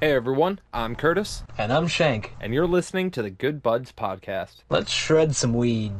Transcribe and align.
Hey 0.00 0.12
everyone, 0.12 0.60
I'm 0.72 0.94
Curtis, 0.94 1.42
And 1.58 1.72
I'm 1.72 1.88
Shank. 1.88 2.34
and 2.40 2.54
you're 2.54 2.68
listening 2.68 3.10
to 3.12 3.22
the 3.22 3.30
Good 3.30 3.62
Buds 3.62 3.90
Podcast. 3.92 4.62
Let's 4.70 4.92
shred 4.92 5.34
some 5.34 5.54
weed. 5.54 5.92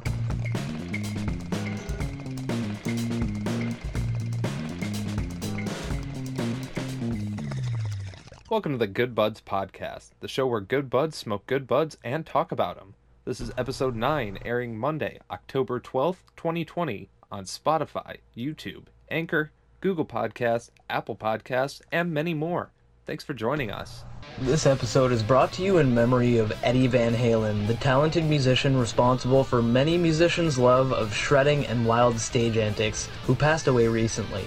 Welcome 8.50 8.72
to 8.72 8.78
the 8.78 8.86
Good 8.86 9.14
Buds 9.14 9.40
Podcast, 9.40 10.10
the 10.20 10.28
show 10.28 10.46
where 10.46 10.60
good 10.60 10.88
buds 10.90 11.16
smoke 11.16 11.46
good 11.46 11.66
buds 11.66 11.96
and 12.02 12.24
talk 12.24 12.50
about 12.50 12.76
them. 12.76 12.94
This 13.24 13.40
is 13.40 13.52
episode 13.58 13.94
9, 13.94 14.38
airing 14.44 14.76
Monday, 14.78 15.18
October 15.30 15.78
12th, 15.78 16.16
2020, 16.36 17.10
on 17.30 17.44
Spotify, 17.44 18.16
YouTube, 18.36 18.86
Anchor, 19.10 19.52
Google 19.80 20.06
Podcasts, 20.06 20.70
Apple 20.88 21.14
Podcasts, 21.16 21.80
and 21.92 22.12
many 22.12 22.34
more. 22.34 22.70
Thanks 23.08 23.24
for 23.24 23.32
joining 23.32 23.70
us. 23.70 24.04
This 24.42 24.66
episode 24.66 25.12
is 25.12 25.22
brought 25.22 25.50
to 25.52 25.62
you 25.62 25.78
in 25.78 25.94
memory 25.94 26.36
of 26.36 26.52
Eddie 26.62 26.88
Van 26.88 27.14
Halen, 27.14 27.66
the 27.66 27.72
talented 27.72 28.22
musician 28.22 28.76
responsible 28.76 29.44
for 29.44 29.62
many 29.62 29.96
musicians' 29.96 30.58
love 30.58 30.92
of 30.92 31.14
shredding 31.14 31.64
and 31.64 31.86
wild 31.86 32.20
stage 32.20 32.58
antics, 32.58 33.06
who 33.24 33.34
passed 33.34 33.66
away 33.66 33.88
recently. 33.88 34.44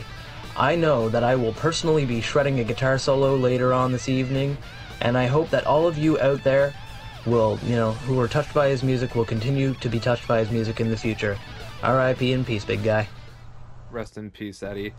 I 0.55 0.75
know 0.75 1.09
that 1.09 1.23
I 1.23 1.33
will 1.33 1.53
personally 1.53 2.05
be 2.05 2.21
shredding 2.21 2.59
a 2.59 2.63
guitar 2.63 2.99
solo 2.99 3.35
later 3.35 3.73
on 3.73 3.91
this 3.91 4.07
evening, 4.07 4.59
and 5.01 5.17
I 5.17 5.25
hope 5.25 5.49
that 5.49 5.65
all 5.65 5.87
of 5.87 5.97
you 5.97 6.19
out 6.19 6.43
there 6.43 6.71
will, 7.25 7.57
you 7.65 7.75
know, 7.75 7.93
who 7.93 8.19
are 8.19 8.27
touched 8.27 8.53
by 8.53 8.67
his 8.69 8.83
music 8.83 9.15
will 9.15 9.25
continue 9.25 9.73
to 9.73 9.89
be 9.89 9.99
touched 9.99 10.27
by 10.27 10.37
his 10.37 10.51
music 10.51 10.79
in 10.79 10.91
the 10.91 10.97
future. 10.97 11.35
R.I.P. 11.81 12.31
in 12.31 12.45
peace, 12.45 12.63
big 12.63 12.83
guy. 12.83 13.09
Rest 13.89 14.19
in 14.19 14.29
peace, 14.29 14.61
Eddie. 14.61 14.93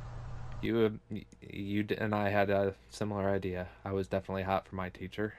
You, 0.62 0.98
you 1.40 1.86
and 1.98 2.14
I 2.14 2.28
had 2.30 2.48
a 2.50 2.74
similar 2.90 3.28
idea. 3.28 3.68
I 3.84 3.92
was 3.92 4.06
definitely 4.08 4.44
hot 4.44 4.66
for 4.68 4.76
my 4.76 4.88
teacher. 4.88 5.34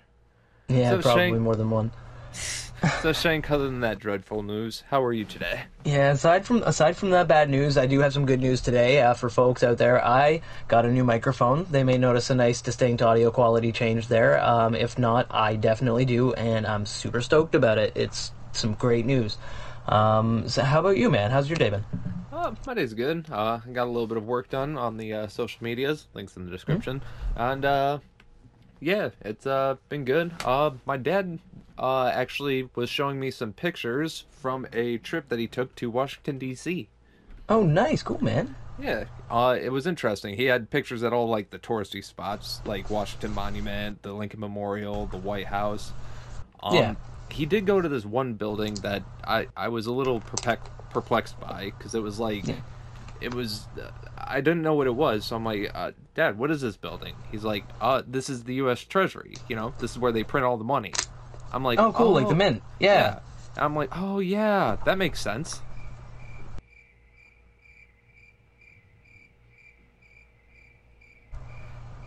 Yeah, 0.67 0.91
So, 0.91 1.01
probably 1.01 1.29
Shank- 1.29 1.39
more 1.39 1.55
than 1.55 1.69
one. 1.69 1.91
So, 3.01 3.13
Shane, 3.13 3.43
other 3.47 3.65
than 3.65 3.79
that 3.81 3.99
dreadful 3.99 4.43
news, 4.43 4.83
how 4.89 5.01
are 5.03 5.13
you 5.13 5.23
today? 5.23 5.61
Yeah, 5.85 6.11
aside 6.11 6.45
from 6.45 6.63
aside 6.63 6.97
from 6.97 7.11
that 7.11 7.29
bad 7.29 7.49
news, 7.49 7.77
I 7.77 7.85
do 7.85 7.99
have 7.99 8.11
some 8.11 8.25
good 8.25 8.41
news 8.41 8.59
today 8.59 8.99
uh, 9.01 9.13
for 9.13 9.29
folks 9.29 9.63
out 9.63 9.77
there. 9.77 10.03
I 10.03 10.41
got 10.67 10.85
a 10.85 10.91
new 10.91 11.05
microphone. 11.05 11.65
They 11.71 11.83
may 11.83 11.97
notice 11.97 12.29
a 12.29 12.35
nice, 12.35 12.61
distinct 12.61 13.01
audio 13.01 13.31
quality 13.31 13.71
change 13.71 14.07
there. 14.09 14.43
Um, 14.43 14.75
if 14.75 14.97
not, 14.99 15.27
I 15.29 15.55
definitely 15.55 16.03
do, 16.03 16.33
and 16.33 16.65
I'm 16.67 16.85
super 16.85 17.21
stoked 17.21 17.55
about 17.55 17.77
it. 17.77 17.93
It's 17.95 18.31
some 18.51 18.73
great 18.73 19.05
news. 19.05 19.37
Um, 19.87 20.47
so, 20.47 20.63
how 20.63 20.79
about 20.79 20.97
you, 20.97 21.09
man? 21.09 21.31
How's 21.31 21.49
your 21.49 21.57
day 21.57 21.69
been? 21.69 21.83
Uh, 22.31 22.55
my 22.65 22.73
day's 22.73 22.93
good. 22.93 23.25
Uh, 23.31 23.59
I 23.65 23.69
got 23.71 23.85
a 23.85 23.91
little 23.91 24.07
bit 24.07 24.17
of 24.17 24.25
work 24.25 24.49
done 24.49 24.77
on 24.77 24.97
the 24.97 25.13
uh, 25.13 25.27
social 25.27 25.63
medias. 25.63 26.07
Links 26.13 26.35
in 26.35 26.45
the 26.45 26.51
description. 26.51 27.01
And 27.35 27.63
uh, 27.63 27.99
yeah, 28.79 29.09
it's 29.21 29.45
uh 29.45 29.75
been 29.89 30.03
good. 30.05 30.33
Uh, 30.43 30.71
my 30.85 30.97
dad 30.97 31.39
uh 31.77 32.07
actually 32.07 32.69
was 32.75 32.89
showing 32.89 33.19
me 33.19 33.31
some 33.31 33.53
pictures 33.53 34.25
from 34.31 34.65
a 34.73 34.97
trip 34.97 35.29
that 35.29 35.39
he 35.39 35.47
took 35.47 35.75
to 35.75 35.89
Washington 35.89 36.37
D.C. 36.37 36.89
Oh, 37.49 37.63
nice, 37.63 38.01
cool, 38.03 38.23
man. 38.23 38.55
Yeah, 38.79 39.05
uh, 39.29 39.55
it 39.61 39.69
was 39.69 39.85
interesting. 39.85 40.35
He 40.35 40.45
had 40.45 40.69
pictures 40.71 41.03
at 41.03 41.13
all 41.13 41.27
like 41.29 41.51
the 41.51 41.59
touristy 41.59 42.03
spots, 42.03 42.61
like 42.65 42.89
Washington 42.89 43.33
Monument, 43.33 44.01
the 44.01 44.13
Lincoln 44.13 44.39
Memorial, 44.39 45.05
the 45.05 45.17
White 45.17 45.45
House. 45.47 45.91
Um, 46.61 46.75
Yeah. 46.75 46.95
He 47.33 47.45
did 47.47 47.65
go 47.65 47.81
to 47.81 47.89
this 47.89 48.05
one 48.05 48.33
building 48.35 48.75
that 48.75 49.03
I 49.23 49.47
I 49.57 49.69
was 49.69 49.87
a 49.87 49.91
little 49.91 50.19
perplex, 50.19 50.69
perplexed 50.91 51.39
by 51.39 51.73
because 51.77 51.95
it 51.95 52.01
was 52.01 52.19
like, 52.19 52.45
Yeah. 52.47 52.55
it 53.21 53.33
was, 53.33 53.65
I 54.17 54.39
didn't 54.41 54.61
know 54.61 54.75
what 54.75 54.85
it 54.85 54.93
was. 54.95 55.25
So 55.25 55.35
I'm 55.35 55.43
like, 55.43 55.71
uh, 55.73 55.91
Dad, 56.13 56.37
what 56.37 56.51
is 56.51 56.61
this 56.61 56.77
building? 56.77 57.15
He's 57.31 57.43
like, 57.43 57.63
uh, 57.81 58.03
this 58.07 58.29
is 58.29 58.43
the 58.43 58.53
U.S. 58.55 58.81
Treasury. 58.83 59.33
You 59.49 59.55
know, 59.55 59.73
this 59.79 59.91
is 59.91 59.97
where 59.99 60.11
they 60.11 60.23
print 60.23 60.45
all 60.45 60.57
the 60.57 60.63
money. 60.63 60.93
I'm 61.51 61.63
like, 61.63 61.79
Oh, 61.79 61.91
cool, 61.91 62.11
like 62.11 62.27
the 62.29 62.35
mint. 62.35 62.61
Yeah. 62.79 63.19
I'm 63.57 63.75
like, 63.75 63.89
oh 63.97 64.19
yeah, 64.19 64.77
that 64.85 64.97
makes 64.97 65.19
sense. 65.21 65.59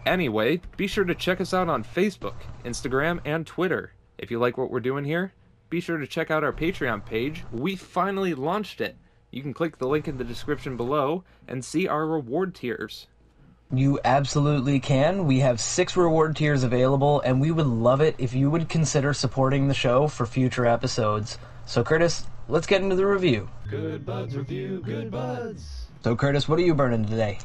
Anyway, 0.05 0.61
be 0.77 0.87
sure 0.87 1.05
to 1.05 1.15
check 1.15 1.41
us 1.41 1.53
out 1.53 1.69
on 1.69 1.83
Facebook, 1.83 2.35
Instagram, 2.65 3.21
and 3.25 3.47
Twitter. 3.47 3.93
If 4.19 4.31
you 4.31 4.39
like 4.39 4.57
what 4.57 4.71
we're 4.71 4.81
doing 4.81 5.05
here, 5.05 5.33
be 5.69 5.81
sure 5.81 5.99
to 5.99 6.07
check 6.07 6.31
out 6.31 6.45
our 6.45 6.53
Patreon 6.53 7.05
page. 7.05 7.45
We 7.53 7.77
finally 7.77 8.35
launched 8.35 8.81
it. 8.81 8.97
You 9.31 9.43
can 9.43 9.53
click 9.53 9.79
the 9.79 9.89
link 9.89 10.09
in 10.09 10.17
the 10.17 10.25
description 10.25 10.77
below 10.77 11.25
and 11.47 11.65
see 11.65 11.87
our 11.87 12.07
reward 12.07 12.55
tiers. 12.55 13.09
You 13.73 13.99
absolutely 14.05 14.79
can. 14.79 15.27
We 15.27 15.41
have 15.41 15.61
six 15.61 15.97
reward 15.97 16.37
tiers 16.37 16.63
available, 16.63 17.21
and 17.21 17.41
we 17.41 17.51
would 17.51 17.67
love 17.67 18.01
it 18.01 18.15
if 18.17 18.33
you 18.33 18.49
would 18.49 18.69
consider 18.69 19.13
supporting 19.13 19.67
the 19.67 19.75
show 19.75 20.07
for 20.07 20.25
future 20.25 20.67
episodes. 20.67 21.37
So, 21.67 21.83
Curtis, 21.83 22.25
let's 22.49 22.67
get 22.67 22.81
into 22.81 22.95
the 22.95 23.05
review. 23.05 23.49
Good 23.69 24.07
buds 24.07 24.37
review, 24.37 24.81
good 24.85 25.11
buds. 25.11 25.89
So, 26.05 26.15
Curtis, 26.15 26.49
what 26.49 26.61
are 26.61 26.63
you 26.63 26.75
burning 26.75 27.05
today? 27.07 27.39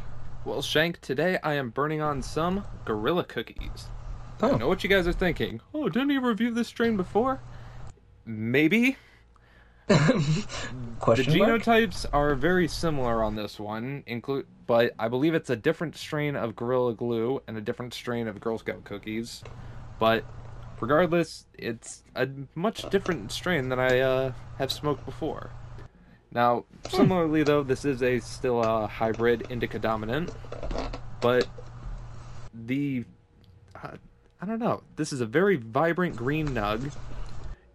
Well, 0.45 0.61
Shank, 0.61 1.01
today 1.01 1.39
I 1.43 1.55
am 1.55 1.71
burning 1.71 2.01
on 2.01 2.21
some 2.21 2.65
Gorilla 2.85 3.23
Cookies. 3.23 3.87
I 4.41 4.49
Oh. 4.49 4.57
know 4.57 4.67
what 4.67 4.83
you 4.83 4.89
guys 4.89 5.07
are 5.07 5.13
thinking. 5.13 5.61
Oh, 5.73 5.87
didn't 5.89 6.09
he 6.09 6.17
review 6.17 6.51
this 6.51 6.67
strain 6.67 6.97
before? 6.97 7.41
Maybe. 8.25 8.97
The 9.87 10.45
Question 10.99 11.37
mark? 11.39 11.63
genotypes 11.63 12.05
are 12.13 12.35
very 12.35 12.67
similar 12.67 13.23
on 13.23 13.35
this 13.35 13.59
one, 13.59 14.03
include, 14.05 14.45
but 14.67 14.93
I 14.99 15.07
believe 15.09 15.33
it's 15.33 15.49
a 15.49 15.55
different 15.55 15.95
strain 15.97 16.35
of 16.35 16.55
Gorilla 16.55 16.93
Glue 16.93 17.41
and 17.47 17.57
a 17.57 17.61
different 17.61 17.93
strain 17.93 18.27
of 18.27 18.39
Girl 18.39 18.57
Scout 18.59 18.83
cookies. 18.85 19.43
But 19.99 20.23
regardless, 20.79 21.45
it's 21.57 22.03
a 22.15 22.29
much 22.55 22.87
different 22.89 23.31
strain 23.31 23.67
than 23.69 23.79
I 23.79 23.99
uh, 23.99 24.31
have 24.59 24.71
smoked 24.71 25.05
before. 25.05 25.49
Now, 26.31 26.65
similarly 26.89 27.43
though, 27.43 27.63
this 27.63 27.83
is 27.83 28.01
a 28.03 28.19
still 28.19 28.61
a 28.61 28.87
hybrid 28.87 29.47
indica 29.49 29.79
dominant, 29.79 30.31
but 31.19 31.47
the 32.53 33.03
I 34.41 34.45
don't 34.45 34.59
know. 34.59 34.81
This 34.95 35.13
is 35.13 35.21
a 35.21 35.25
very 35.25 35.55
vibrant 35.57 36.15
green 36.15 36.47
nug. 36.49 36.91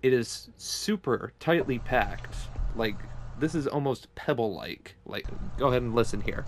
It 0.02 0.12
is 0.12 0.48
super 0.56 1.32
tightly 1.38 1.78
packed. 1.78 2.34
Like 2.74 2.96
this 3.38 3.54
is 3.54 3.66
almost 3.66 4.12
pebble-like. 4.14 4.96
Like 5.06 5.26
go 5.58 5.68
ahead 5.68 5.82
and 5.82 5.94
listen 5.94 6.20
here. 6.20 6.44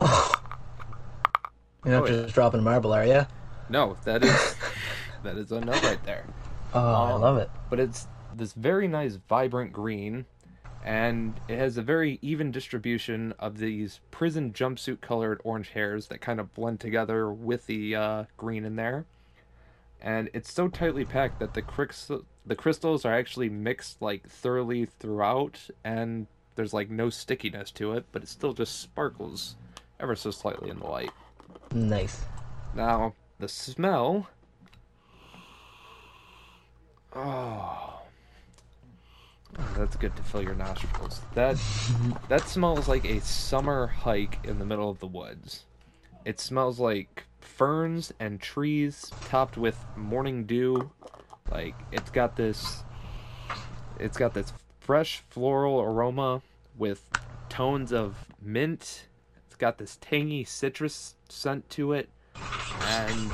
You're 0.00 1.94
not 1.94 2.02
Oh, 2.02 2.06
yeah. 2.06 2.22
just 2.22 2.34
dropping 2.34 2.62
marble, 2.62 2.92
are 2.92 3.04
you? 3.06 3.26
No, 3.68 3.96
that 4.04 4.24
is 4.24 4.56
that 5.22 5.36
is 5.36 5.52
a 5.52 5.60
nug 5.60 5.82
right 5.82 6.02
there. 6.04 6.24
Oh, 6.74 6.80
I 6.80 7.12
Um, 7.12 7.20
love 7.20 7.36
it. 7.38 7.50
but 7.70 7.80
it's 7.80 8.06
this 8.34 8.52
very 8.52 8.86
nice 8.88 9.16
vibrant 9.28 9.72
green 9.72 10.26
and 10.84 11.34
it 11.48 11.58
has 11.58 11.76
a 11.76 11.82
very 11.82 12.18
even 12.22 12.50
distribution 12.52 13.34
of 13.38 13.58
these 13.58 14.00
prison 14.10 14.52
jumpsuit 14.52 15.00
colored 15.00 15.40
orange 15.44 15.70
hairs 15.70 16.06
that 16.08 16.20
kind 16.20 16.38
of 16.40 16.54
blend 16.54 16.78
together 16.80 17.30
with 17.30 17.66
the 17.66 17.94
uh, 17.94 18.24
green 18.36 18.64
in 18.64 18.76
there 18.76 19.04
and 20.00 20.28
it's 20.32 20.52
so 20.52 20.68
tightly 20.68 21.04
packed 21.04 21.38
that 21.40 21.54
the 21.54 21.62
crystal 21.62 22.24
the 22.44 22.54
crystals 22.56 23.04
are 23.04 23.14
actually 23.14 23.48
mixed 23.48 24.00
like 24.00 24.28
thoroughly 24.28 24.84
throughout 24.84 25.68
and 25.84 26.26
there's 26.54 26.72
like 26.72 26.90
no 26.90 27.10
stickiness 27.10 27.70
to 27.70 27.92
it 27.92 28.04
but 28.12 28.22
it 28.22 28.28
still 28.28 28.52
just 28.52 28.80
sparkles 28.80 29.56
ever 29.98 30.14
so 30.14 30.30
slightly 30.30 30.70
in 30.70 30.78
the 30.78 30.86
light 30.86 31.10
Nice. 31.72 32.24
now, 32.74 33.14
the 33.38 33.48
smell. 33.48 34.28
Oh. 37.14 37.95
Oh, 39.58 39.74
that's 39.76 39.96
good 39.96 40.14
to 40.16 40.22
fill 40.22 40.42
your 40.42 40.54
nostrils. 40.54 41.20
That 41.34 41.58
that 42.28 42.48
smells 42.48 42.88
like 42.88 43.04
a 43.04 43.20
summer 43.20 43.86
hike 43.86 44.38
in 44.44 44.58
the 44.58 44.66
middle 44.66 44.90
of 44.90 45.00
the 45.00 45.06
woods. 45.06 45.64
It 46.24 46.40
smells 46.40 46.78
like 46.78 47.24
ferns 47.40 48.12
and 48.18 48.40
trees 48.40 49.10
topped 49.28 49.56
with 49.56 49.78
morning 49.96 50.44
dew. 50.44 50.90
Like 51.50 51.74
it's 51.92 52.10
got 52.10 52.36
this 52.36 52.82
it's 53.98 54.18
got 54.18 54.34
this 54.34 54.52
fresh 54.80 55.22
floral 55.30 55.80
aroma 55.80 56.42
with 56.76 57.08
tones 57.48 57.92
of 57.92 58.26
mint. 58.40 59.06
It's 59.46 59.56
got 59.56 59.78
this 59.78 59.96
tangy 60.00 60.44
citrus 60.44 61.14
scent 61.28 61.68
to 61.70 61.92
it, 61.92 62.08
and 62.82 63.30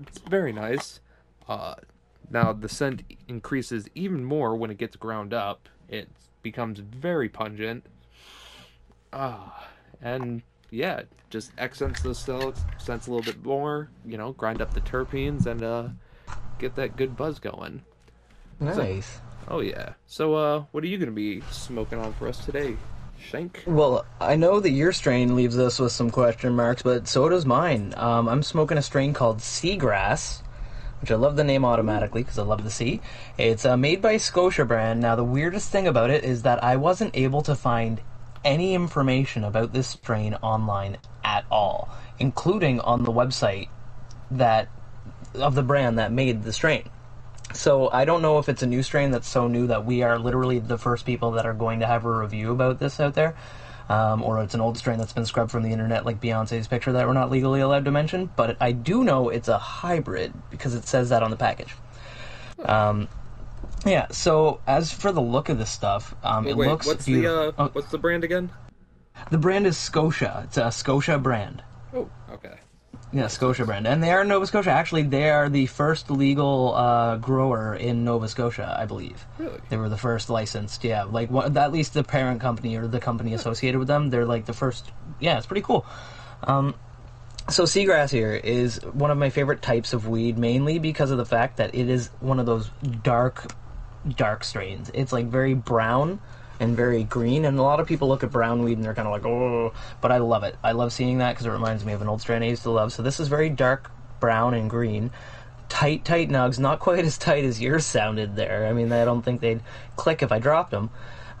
it's 0.00 0.18
very 0.18 0.52
nice. 0.52 1.00
Uh, 1.48 1.76
now 2.30 2.52
the 2.52 2.68
scent 2.68 3.02
increases 3.26 3.88
even 3.94 4.24
more 4.24 4.56
when 4.56 4.70
it 4.70 4.78
gets 4.78 4.96
ground 4.96 5.32
up. 5.32 5.68
It 5.88 6.08
becomes 6.42 6.80
very 6.80 7.28
pungent. 7.28 7.86
Ah, 9.12 9.68
and 10.02 10.42
yeah, 10.70 11.02
just 11.30 11.52
accents 11.58 12.02
the 12.02 12.14
still 12.14 12.54
scents 12.78 13.06
a 13.06 13.10
little 13.10 13.24
bit 13.24 13.44
more. 13.44 13.88
You 14.04 14.18
know, 14.18 14.32
grind 14.32 14.60
up 14.60 14.74
the 14.74 14.80
terpenes 14.80 15.46
and 15.46 15.62
uh, 15.62 15.88
get 16.58 16.76
that 16.76 16.96
good 16.96 17.16
buzz 17.16 17.38
going. 17.38 17.82
Nice. 18.60 19.20
Oh 19.48 19.60
yeah. 19.60 19.94
So 20.06 20.34
uh, 20.34 20.64
what 20.72 20.84
are 20.84 20.86
you 20.86 20.98
gonna 20.98 21.10
be 21.10 21.40
smoking 21.50 21.98
on 21.98 22.12
for 22.14 22.28
us 22.28 22.44
today? 22.44 22.76
Shank. 23.20 23.64
Well, 23.66 24.06
I 24.20 24.36
know 24.36 24.60
that 24.60 24.70
your 24.70 24.92
strain 24.92 25.34
leaves 25.34 25.58
us 25.58 25.78
with 25.78 25.92
some 25.92 26.10
question 26.10 26.54
marks, 26.54 26.82
but 26.82 27.08
so 27.08 27.28
does 27.28 27.44
mine. 27.44 27.92
Um, 27.96 28.28
I'm 28.28 28.42
smoking 28.42 28.78
a 28.78 28.82
strain 28.82 29.12
called 29.12 29.38
Seagrass, 29.38 30.42
which 31.00 31.10
I 31.10 31.14
love 31.14 31.36
the 31.36 31.44
name 31.44 31.64
automatically 31.64 32.22
because 32.22 32.38
I 32.38 32.42
love 32.42 32.64
the 32.64 32.70
sea. 32.70 33.00
It's 33.36 33.64
uh, 33.64 33.76
made 33.76 34.02
by 34.02 34.16
Scotia 34.16 34.64
brand. 34.64 35.00
Now, 35.00 35.16
the 35.16 35.24
weirdest 35.24 35.70
thing 35.70 35.86
about 35.86 36.10
it 36.10 36.24
is 36.24 36.42
that 36.42 36.62
I 36.62 36.76
wasn't 36.76 37.16
able 37.16 37.42
to 37.42 37.54
find 37.54 38.00
any 38.44 38.74
information 38.74 39.44
about 39.44 39.72
this 39.72 39.88
strain 39.88 40.34
online 40.34 40.98
at 41.24 41.44
all, 41.50 41.88
including 42.18 42.80
on 42.80 43.04
the 43.04 43.12
website 43.12 43.68
that 44.30 44.68
of 45.34 45.54
the 45.54 45.62
brand 45.62 45.98
that 45.98 46.12
made 46.12 46.42
the 46.42 46.52
strain. 46.52 46.88
So 47.54 47.90
I 47.90 48.04
don't 48.04 48.22
know 48.22 48.38
if 48.38 48.48
it's 48.48 48.62
a 48.62 48.66
new 48.66 48.82
strain 48.82 49.10
that's 49.10 49.28
so 49.28 49.48
new 49.48 49.66
that 49.68 49.84
we 49.84 50.02
are 50.02 50.18
literally 50.18 50.58
the 50.58 50.78
first 50.78 51.06
people 51.06 51.32
that 51.32 51.46
are 51.46 51.54
going 51.54 51.80
to 51.80 51.86
have 51.86 52.04
a 52.04 52.10
review 52.10 52.52
about 52.52 52.78
this 52.78 53.00
out 53.00 53.14
there, 53.14 53.34
um, 53.88 54.22
or 54.22 54.42
it's 54.42 54.54
an 54.54 54.60
old 54.60 54.76
strain 54.76 54.98
that's 54.98 55.12
been 55.12 55.24
scrubbed 55.24 55.50
from 55.50 55.62
the 55.62 55.70
internet 55.70 56.04
like 56.04 56.20
Beyonce's 56.20 56.68
picture 56.68 56.92
that 56.92 57.06
we're 57.06 57.14
not 57.14 57.30
legally 57.30 57.60
allowed 57.60 57.84
to 57.86 57.90
mention. 57.90 58.30
But 58.36 58.56
I 58.60 58.72
do 58.72 59.04
know 59.04 59.28
it's 59.28 59.48
a 59.48 59.58
hybrid 59.58 60.32
because 60.50 60.74
it 60.74 60.86
says 60.86 61.08
that 61.08 61.22
on 61.22 61.30
the 61.30 61.36
package. 61.36 61.74
Um, 62.64 63.08
yeah. 63.86 64.06
So 64.10 64.60
as 64.66 64.92
for 64.92 65.12
the 65.12 65.22
look 65.22 65.48
of 65.48 65.58
this 65.58 65.70
stuff, 65.70 66.14
um, 66.22 66.46
it 66.46 66.56
wait, 66.56 66.68
looks 66.68 66.86
what's 66.86 67.06
beautiful. 67.06 67.52
the 67.52 67.62
uh, 67.62 67.68
what's 67.72 67.90
the 67.90 67.98
brand 67.98 68.24
again? 68.24 68.50
the 69.30 69.38
brand 69.38 69.66
is 69.66 69.76
Scotia. 69.76 70.42
It's 70.44 70.56
a 70.56 70.70
Scotia 70.70 71.18
brand. 71.18 71.62
Oh, 71.94 72.08
okay. 72.30 72.54
Yeah, 73.10 73.28
Scotia 73.28 73.64
brand, 73.64 73.86
and 73.86 74.02
they 74.02 74.10
are 74.10 74.20
in 74.20 74.28
Nova 74.28 74.46
Scotia. 74.46 74.70
Actually, 74.70 75.04
they 75.04 75.30
are 75.30 75.48
the 75.48 75.64
first 75.66 76.10
legal 76.10 76.74
uh, 76.74 77.16
grower 77.16 77.74
in 77.74 78.04
Nova 78.04 78.28
Scotia, 78.28 78.76
I 78.78 78.84
believe. 78.84 79.24
Really? 79.38 79.60
They 79.70 79.78
were 79.78 79.88
the 79.88 79.96
first 79.96 80.28
licensed. 80.28 80.84
Yeah, 80.84 81.04
like 81.04 81.30
what, 81.30 81.56
at 81.56 81.72
least 81.72 81.94
the 81.94 82.04
parent 82.04 82.40
company 82.42 82.76
or 82.76 82.86
the 82.86 83.00
company 83.00 83.32
associated 83.32 83.78
with 83.78 83.88
them. 83.88 84.10
They're 84.10 84.26
like 84.26 84.44
the 84.44 84.52
first. 84.52 84.90
Yeah, 85.20 85.38
it's 85.38 85.46
pretty 85.46 85.62
cool. 85.62 85.86
Um, 86.42 86.74
so 87.48 87.64
seagrass 87.64 88.10
here 88.10 88.34
is 88.34 88.76
one 88.92 89.10
of 89.10 89.16
my 89.16 89.30
favorite 89.30 89.62
types 89.62 89.94
of 89.94 90.06
weed, 90.06 90.36
mainly 90.36 90.78
because 90.78 91.10
of 91.10 91.16
the 91.16 91.24
fact 91.24 91.56
that 91.56 91.74
it 91.74 91.88
is 91.88 92.10
one 92.20 92.38
of 92.38 92.44
those 92.44 92.70
dark, 93.02 93.50
dark 94.16 94.44
strains. 94.44 94.90
It's 94.92 95.14
like 95.14 95.26
very 95.26 95.54
brown 95.54 96.20
and 96.60 96.76
very 96.76 97.04
green, 97.04 97.44
and 97.44 97.58
a 97.58 97.62
lot 97.62 97.80
of 97.80 97.86
people 97.86 98.08
look 98.08 98.24
at 98.24 98.30
brown 98.30 98.64
weed 98.64 98.78
and 98.78 98.84
they're 98.84 98.94
kind 98.94 99.06
of 99.06 99.12
like, 99.12 99.24
oh, 99.24 99.72
but 100.00 100.10
I 100.10 100.18
love 100.18 100.42
it. 100.42 100.56
I 100.62 100.72
love 100.72 100.92
seeing 100.92 101.18
that 101.18 101.32
because 101.32 101.46
it 101.46 101.50
reminds 101.50 101.84
me 101.84 101.92
of 101.92 102.02
an 102.02 102.08
old 102.08 102.20
strain 102.20 102.42
I 102.42 102.48
used 102.48 102.64
to 102.64 102.70
love. 102.70 102.92
So 102.92 103.02
this 103.02 103.20
is 103.20 103.28
very 103.28 103.48
dark 103.48 103.90
brown 104.20 104.54
and 104.54 104.68
green. 104.68 105.10
Tight, 105.68 106.04
tight 106.04 106.30
nugs, 106.30 106.58
not 106.58 106.80
quite 106.80 107.04
as 107.04 107.18
tight 107.18 107.44
as 107.44 107.60
yours 107.60 107.84
sounded 107.84 108.36
there. 108.36 108.66
I 108.66 108.72
mean, 108.72 108.90
I 108.90 109.04
don't 109.04 109.22
think 109.22 109.40
they'd 109.40 109.60
click 109.96 110.22
if 110.22 110.32
I 110.32 110.38
dropped 110.38 110.70
them. 110.70 110.90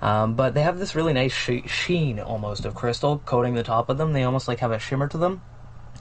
Um, 0.00 0.34
but 0.34 0.54
they 0.54 0.62
have 0.62 0.78
this 0.78 0.94
really 0.94 1.12
nice 1.12 1.32
sheen 1.32 2.20
almost 2.20 2.64
of 2.64 2.74
crystal 2.74 3.18
coating 3.24 3.54
the 3.54 3.64
top 3.64 3.88
of 3.88 3.98
them. 3.98 4.12
They 4.12 4.22
almost 4.22 4.46
like 4.46 4.60
have 4.60 4.70
a 4.70 4.78
shimmer 4.78 5.08
to 5.08 5.18
them. 5.18 5.40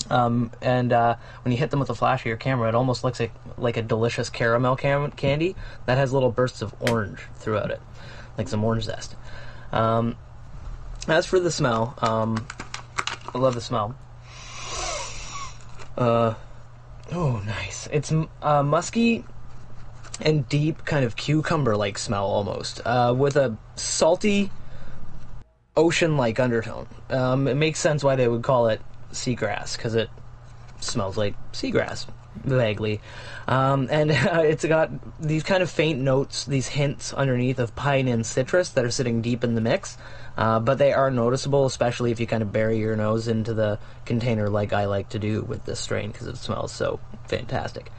Um, 0.10 0.52
and 0.62 0.94
uh, 0.94 1.16
when 1.42 1.52
you 1.52 1.58
hit 1.58 1.72
them 1.72 1.80
with 1.80 1.88
the 1.88 1.96
flash 1.96 2.22
of 2.22 2.28
your 2.28 2.38
camera, 2.38 2.70
it 2.70 2.76
almost 2.76 3.04
looks 3.04 3.20
like, 3.20 3.32
like 3.58 3.78
a 3.78 3.82
delicious 3.82 4.30
caramel 4.30 4.76
cam- 4.76 5.12
candy 5.12 5.56
that 5.86 5.98
has 5.98 6.14
little 6.14 6.32
bursts 6.32 6.62
of 6.62 6.76
orange 6.80 7.20
throughout 7.38 7.72
it, 7.72 7.82
like 8.38 8.48
some 8.48 8.64
orange 8.64 8.84
zest. 8.84 9.16
Um, 9.72 10.16
as 11.08 11.26
for 11.26 11.40
the 11.40 11.52
smell, 11.52 11.96
um, 12.00 12.46
I 13.34 13.38
love 13.38 13.56
the 13.56 13.62
smell. 13.62 13.96
Uh, 15.98 16.36
oh, 17.12 17.42
nice. 17.46 17.88
It's 17.92 18.14
uh, 18.42 18.64
musky 18.64 19.24
and 20.22 20.48
deep, 20.50 20.86
kind 20.86 21.06
of 21.06 21.16
cucumber-like 21.16 21.98
smell 21.98 22.26
almost, 22.26 22.82
uh, 22.86 23.14
with 23.18 23.36
a 23.36 23.58
salty, 23.76 24.52
ocean-like 25.76 26.40
undertone. 26.40 26.88
Um, 27.10 27.48
it 27.48 27.56
makes 27.56 27.80
sense 27.80 28.04
why 28.04 28.16
they 28.16 28.28
would 28.28 28.44
call 28.44 28.68
it 28.68 28.82
seagrass 29.12 29.78
because 29.78 29.96
it 29.96 30.10
smells 30.80 31.18
like 31.18 31.36
seagrass 31.54 32.06
vaguely. 32.44 33.02
Um, 33.48 33.88
and 33.92 34.12
uh, 34.12 34.42
it's 34.44 34.66
got 34.66 34.92
these 35.22 35.44
kind 35.44 35.64
of 35.64 35.70
faint 35.70 36.00
notes 36.00 36.46
these 36.46 36.68
hints 36.68 37.14
underneath 37.14 37.60
of 37.60 37.76
pine 37.76 38.08
and 38.08 38.26
citrus 38.26 38.70
that 38.70 38.86
are 38.86 38.92
sitting 38.92 39.22
deep 39.22 39.44
in 39.44 39.56
the 39.56 39.62
mix. 39.62 39.98
Uh, 40.38 40.60
but 40.60 40.78
they 40.78 40.94
are 40.94 41.10
noticeable 41.10 41.66
especially 41.66 42.12
if 42.12 42.20
you 42.20 42.28
kind 42.28 42.44
of 42.44 42.52
bury 42.52 42.78
your 42.78 42.96
nose 42.96 43.28
into 43.28 43.56
the 43.56 43.80
container 44.06 44.52
like 44.52 44.72
i 44.72 44.86
like 44.86 45.10
to 45.10 45.18
do 45.18 45.42
with 45.42 45.66
this 45.66 45.80
strain 45.80 46.12
because 46.12 46.28
it 46.28 46.38
smells 46.38 46.72
so 46.72 47.00
fantastic. 47.28 47.92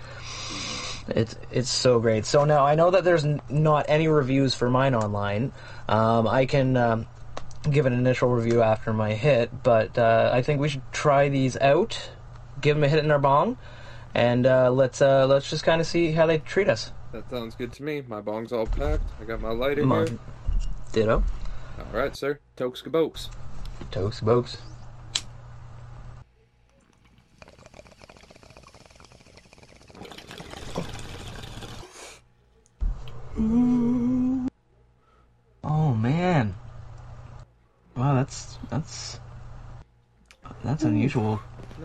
It's 1.08 1.36
it's 1.50 1.70
so 1.70 2.00
great. 2.00 2.26
So 2.26 2.44
now 2.44 2.66
I 2.66 2.74
know 2.74 2.90
that 2.90 3.04
there's 3.04 3.24
n- 3.24 3.40
not 3.48 3.86
any 3.88 4.08
reviews 4.08 4.54
for 4.54 4.68
mine 4.68 4.94
online. 4.94 5.52
Um, 5.88 6.26
I 6.28 6.46
can 6.46 6.76
um, 6.76 7.06
give 7.70 7.86
an 7.86 7.92
initial 7.92 8.28
review 8.28 8.62
after 8.62 8.92
my 8.92 9.14
hit, 9.14 9.62
but 9.62 9.96
uh, 9.96 10.30
I 10.32 10.42
think 10.42 10.60
we 10.60 10.68
should 10.68 10.82
try 10.92 11.28
these 11.28 11.56
out, 11.56 12.10
give 12.60 12.76
them 12.76 12.84
a 12.84 12.88
hit 12.88 13.04
in 13.04 13.10
our 13.10 13.18
bong, 13.18 13.56
and 14.14 14.46
uh, 14.46 14.70
let's 14.70 15.00
uh, 15.00 15.26
let's 15.26 15.48
just 15.50 15.64
kind 15.64 15.80
of 15.80 15.86
see 15.86 16.12
how 16.12 16.26
they 16.26 16.38
treat 16.38 16.68
us. 16.68 16.92
That 17.12 17.28
sounds 17.30 17.54
good 17.54 17.72
to 17.74 17.82
me. 17.82 18.02
My 18.06 18.20
bong's 18.20 18.52
all 18.52 18.66
packed. 18.66 19.04
I 19.20 19.24
got 19.24 19.40
my 19.40 19.50
lighter 19.50 19.82
Come 19.82 20.06
here. 20.06 20.18
Ditto. 20.92 21.24
All 21.78 21.84
right, 21.92 22.14
sir. 22.16 22.38
Tokes 22.56 22.82
kabokes. 22.82 23.28
Toast 23.90 24.24
boats. 24.24 24.58
Oh 35.64 35.94
man. 35.94 36.54
Wow, 37.96 38.14
that's 38.14 38.58
that's 38.68 39.20
that's 40.64 40.82
unusual. 40.82 41.40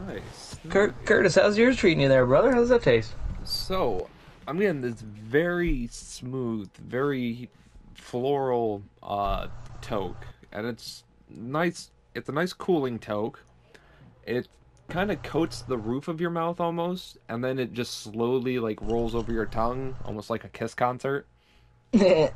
Nice. 0.07 0.52
Cur- 0.69 0.95
Curtis, 1.05 1.35
how's 1.35 1.57
yours 1.57 1.77
treating 1.77 2.01
you 2.01 2.07
there, 2.09 2.25
brother? 2.25 2.53
How's 2.53 2.69
that 2.69 2.83
taste? 2.83 3.13
So, 3.43 4.09
I'm 4.47 4.57
getting 4.57 4.81
this 4.81 5.01
very 5.01 5.87
smooth, 5.91 6.69
very 6.77 7.49
floral 7.95 8.83
uh 9.01 9.47
toke, 9.81 10.25
and 10.51 10.65
it's 10.67 11.03
nice. 11.29 11.91
It's 12.15 12.29
a 12.29 12.31
nice 12.31 12.53
cooling 12.53 12.99
toke. 12.99 13.43
It 14.25 14.47
kind 14.89 15.11
of 15.11 15.21
coats 15.23 15.61
the 15.61 15.77
roof 15.77 16.07
of 16.07 16.21
your 16.21 16.29
mouth 16.29 16.59
almost, 16.59 17.17
and 17.27 17.43
then 17.43 17.59
it 17.59 17.73
just 17.73 18.01
slowly 18.03 18.59
like 18.59 18.81
rolls 18.81 19.15
over 19.15 19.31
your 19.33 19.45
tongue, 19.45 19.95
almost 20.05 20.29
like 20.29 20.43
a 20.43 20.49
Kiss 20.49 20.73
concert. 20.73 21.27
I 21.93 22.31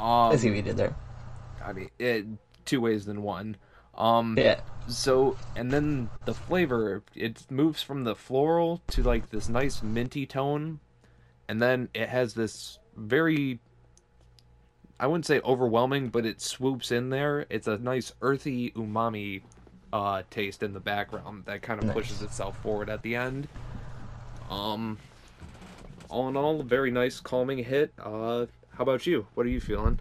Um, 0.00 0.36
see 0.38 0.48
what 0.48 0.56
you 0.56 0.62
did 0.62 0.76
there. 0.76 0.94
I 1.64 1.72
mean, 1.72 1.90
it, 1.98 2.26
two 2.64 2.80
ways 2.80 3.04
than 3.04 3.22
one. 3.22 3.56
Um, 3.98 4.36
Yeah. 4.38 4.60
So, 4.88 5.36
and 5.54 5.70
then 5.70 6.08
the 6.24 6.32
flavor, 6.32 7.02
it 7.14 7.44
moves 7.50 7.82
from 7.82 8.04
the 8.04 8.14
floral 8.14 8.80
to 8.92 9.02
like 9.02 9.28
this 9.28 9.50
nice 9.50 9.82
minty 9.82 10.24
tone, 10.24 10.80
and 11.46 11.60
then 11.60 11.90
it 11.92 12.08
has 12.08 12.32
this 12.32 12.78
very, 12.96 13.58
I 14.98 15.06
wouldn't 15.06 15.26
say 15.26 15.40
overwhelming, 15.44 16.08
but 16.08 16.24
it 16.24 16.40
swoops 16.40 16.90
in 16.90 17.10
there. 17.10 17.44
It's 17.50 17.66
a 17.66 17.76
nice 17.76 18.14
earthy 18.22 18.70
umami 18.70 19.42
uh, 19.92 20.22
taste 20.30 20.62
in 20.62 20.72
the 20.72 20.80
background 20.80 21.44
that 21.44 21.60
kind 21.60 21.80
of 21.80 21.86
Nice. 21.86 21.94
pushes 21.94 22.22
itself 22.22 22.56
forward 22.62 22.88
at 22.88 23.02
the 23.02 23.14
end. 23.14 23.46
Um, 24.48 24.96
all 26.08 26.28
in 26.30 26.36
all, 26.36 26.62
very 26.62 26.90
nice 26.90 27.20
calming 27.20 27.58
hit. 27.58 27.92
Uh, 27.98 28.46
how 28.70 28.84
about 28.84 29.06
you? 29.06 29.26
What 29.34 29.44
are 29.44 29.50
you 29.50 29.60
feeling? 29.60 30.00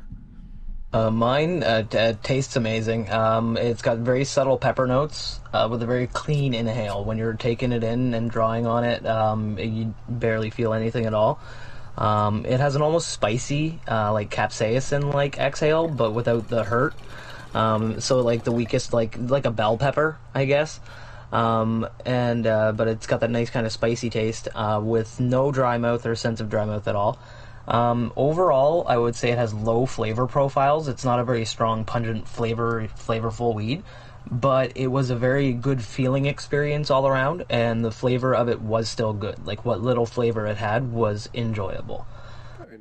Uh, 0.93 1.11
mine 1.11 1.63
uh, 1.63 1.83
t- 1.83 1.97
uh, 1.97 2.13
tastes 2.23 2.55
amazing. 2.55 3.11
Um, 3.11 3.57
it's 3.57 3.81
got 3.81 3.97
very 3.97 4.23
subtle 4.23 4.57
pepper 4.57 4.87
notes 4.87 5.41
uh, 5.51 5.67
with 5.69 5.83
a 5.83 5.85
very 5.85 6.07
clean 6.07 6.53
inhale. 6.53 7.03
When 7.03 7.17
you're 7.17 7.33
taking 7.33 7.73
it 7.73 7.83
in 7.83 8.13
and 8.13 8.31
drawing 8.31 8.65
on 8.65 8.85
it, 8.85 9.05
um, 9.05 9.59
you 9.59 9.93
barely 10.07 10.49
feel 10.49 10.73
anything 10.73 11.05
at 11.05 11.13
all. 11.13 11.39
Um, 11.97 12.45
it 12.45 12.61
has 12.61 12.75
an 12.75 12.81
almost 12.81 13.09
spicy, 13.09 13.81
uh, 13.89 14.13
like 14.13 14.29
capsaicin 14.29 15.13
like 15.13 15.37
exhale, 15.37 15.89
but 15.89 16.13
without 16.13 16.47
the 16.47 16.63
hurt. 16.63 16.95
Um, 17.53 17.99
so 17.99 18.21
like 18.21 18.45
the 18.45 18.53
weakest, 18.53 18.93
like 18.93 19.17
like 19.19 19.45
a 19.45 19.51
bell 19.51 19.77
pepper, 19.77 20.17
I 20.33 20.45
guess. 20.45 20.79
Um, 21.33 21.85
and 22.05 22.47
uh, 22.47 22.71
but 22.71 22.87
it's 22.87 23.07
got 23.07 23.19
that 23.19 23.29
nice 23.29 23.49
kind 23.49 23.65
of 23.65 23.73
spicy 23.73 24.09
taste 24.09 24.47
with 24.79 25.19
no 25.19 25.51
dry 25.51 25.77
mouth 25.77 26.05
or 26.05 26.15
sense 26.15 26.39
of 26.39 26.49
dry 26.49 26.63
mouth 26.63 26.87
at 26.87 26.95
all. 26.95 27.19
Um, 27.67 28.13
overall, 28.15 28.85
I 28.87 28.97
would 28.97 29.15
say 29.15 29.31
it 29.31 29.37
has 29.37 29.53
low 29.53 29.85
flavor 29.85 30.25
profiles. 30.27 30.87
It's 30.87 31.03
not 31.03 31.19
a 31.19 31.23
very 31.25 31.45
strong, 31.45 31.83
pungent 31.85 32.27
flavor, 32.27 32.87
flavorful 32.97 33.53
weed, 33.53 33.83
but 34.29 34.71
it 34.75 34.87
was 34.87 35.09
a 35.09 35.15
very 35.15 35.53
good 35.53 35.83
feeling 35.83 36.25
experience 36.27 36.89
all 36.89 37.07
around, 37.07 37.45
and 37.49 37.83
the 37.83 37.91
flavor 37.91 38.33
of 38.33 38.47
it 38.47 38.61
was 38.61 38.87
still 38.89 39.13
good. 39.13 39.45
Like 39.45 39.65
what 39.65 39.81
little 39.81 40.05
flavor 40.05 40.47
it 40.47 40.57
had 40.57 40.89
was 40.91 41.29
enjoyable. 41.33 42.07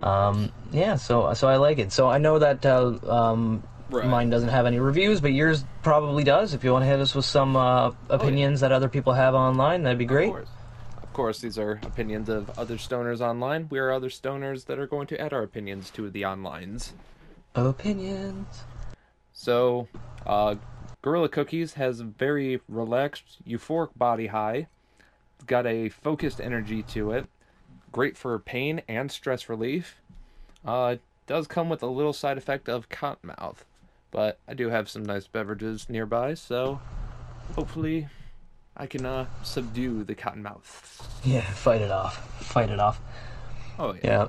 Um, 0.02 0.52
yeah, 0.71 0.97
so 0.97 1.33
so 1.35 1.49
I 1.49 1.57
like 1.57 1.78
it. 1.78 1.93
So 1.93 2.09
I 2.09 2.19
know 2.19 2.38
that 2.38 2.64
uh, 2.64 2.99
um, 3.09 3.64
Right. 3.88 4.05
mine 4.09 4.31
doesn't 4.31 4.49
have 4.49 4.66
any 4.66 4.81
reviews, 4.81 5.21
but 5.21 5.33
yours 5.33 5.64
probably 5.83 6.25
does. 6.25 6.55
If 6.55 6.64
you 6.64 6.73
want 6.73 6.83
to 6.83 6.88
hit 6.88 6.99
us 6.99 7.14
with 7.14 7.25
some 7.25 7.55
uh, 7.57 7.93
opinions 8.11 8.61
that 8.61 8.73
other 8.73 8.88
people 8.88 9.12
have 9.12 9.35
online, 9.35 9.85
that'd 9.85 9.97
be 9.99 10.05
great. 10.05 10.26
Of 10.26 10.33
course. 10.33 10.50
Of 11.17 11.19
course, 11.25 11.41
these 11.41 11.59
are 11.59 11.81
opinions 11.83 12.29
of 12.29 12.59
other 12.59 12.77
stoners 12.77 13.23
online. 13.23 13.69
We 13.71 13.79
are 13.79 13.91
other 13.91 14.11
stoners 14.11 14.67
that 14.67 14.79
are 14.79 14.87
going 14.87 15.07
to 15.07 15.19
add 15.19 15.33
our 15.33 15.43
opinions 15.43 15.89
to 15.93 16.11
the 16.11 16.21
onlines. 16.21 16.91
Opinions. 17.55 18.65
So, 19.33 19.89
uh, 20.27 20.57
Gorilla 21.01 21.31
Cookies 21.31 21.73
has 21.73 22.01
a 22.01 22.05
very 22.05 22.61
relaxed, 22.69 23.39
euphoric 23.49 23.97
body 23.97 24.27
high. 24.27 24.67
It's 25.37 25.45
got 25.47 25.67
a 25.67 25.89
focused 25.89 26.39
energy 26.39 26.83
to 26.83 27.13
it. 27.13 27.25
Great 27.93 28.19
for 28.19 28.39
pain 28.39 28.83
and 28.87 29.11
stress 29.11 29.49
relief. 29.49 29.97
Uh, 30.67 30.97
does 31.27 31.47
come 31.47 31.71
with 31.71 31.83
a 31.83 31.87
little 31.87 32.13
side 32.13 32.37
effect 32.37 32.69
of 32.69 32.91
cotton 32.91 33.33
mouth. 33.39 33.65
But 34.11 34.39
I 34.47 34.53
do 34.53 34.69
have 34.69 34.91
some 34.91 35.03
nice 35.03 35.27
beverages 35.27 35.89
nearby, 35.89 36.35
so 36.35 36.79
hopefully 37.55 38.07
I 38.76 38.87
can 38.87 39.06
uh, 39.06 39.26
subdue 39.42 40.04
the 40.04 40.14
cotton 40.14 40.42
mouth. 40.42 41.21
Yeah, 41.25 41.40
fight 41.40 41.80
it 41.80 41.90
off. 41.90 42.18
Fight 42.42 42.71
it 42.71 42.78
off. 42.78 43.00
Oh, 43.78 43.95
yeah. 44.02 44.28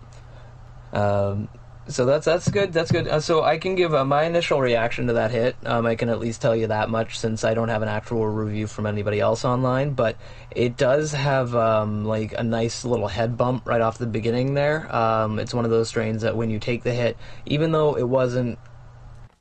Yeah. 0.94 1.00
Um, 1.00 1.50
so 1.90 2.06
that's 2.06 2.26
that's 2.26 2.50
good. 2.50 2.74
That's 2.74 2.92
good. 2.92 3.08
Uh, 3.08 3.20
so 3.20 3.44
I 3.44 3.58
can 3.58 3.76
give 3.76 3.94
uh, 3.94 4.04
my 4.04 4.24
initial 4.24 4.60
reaction 4.60 5.08
to 5.08 5.14
that 5.14 5.32
hit. 5.32 5.56
Um, 5.66 5.86
I 5.86 5.96
can 5.96 6.10
at 6.10 6.20
least 6.20 6.42
tell 6.42 6.56
you 6.56 6.68
that 6.68 6.90
much 6.90 7.18
since 7.18 7.44
I 7.44 7.54
don't 7.54 7.70
have 7.70 7.82
an 7.82 7.88
actual 7.88 8.28
review 8.28 8.68
from 8.68 8.86
anybody 8.86 9.20
else 9.20 9.46
online. 9.46 9.94
But 9.94 10.18
it 10.52 10.76
does 10.76 11.14
have 11.14 11.56
um, 11.56 12.04
like 12.04 12.34
a 12.38 12.44
nice 12.44 12.84
little 12.84 13.08
head 13.08 13.38
bump 13.38 13.68
right 13.68 13.82
off 13.82 13.98
the 13.98 14.06
beginning 14.06 14.54
there. 14.54 14.94
Um, 14.94 15.40
it's 15.40 15.54
one 15.54 15.66
of 15.66 15.72
those 15.72 15.88
strains 15.88 16.24
that 16.24 16.36
when 16.36 16.50
you 16.50 16.60
take 16.60 16.84
the 16.84 16.94
hit, 16.94 17.18
even 17.46 17.72
though 17.72 17.98
it 17.98 18.08
wasn't 18.08 18.60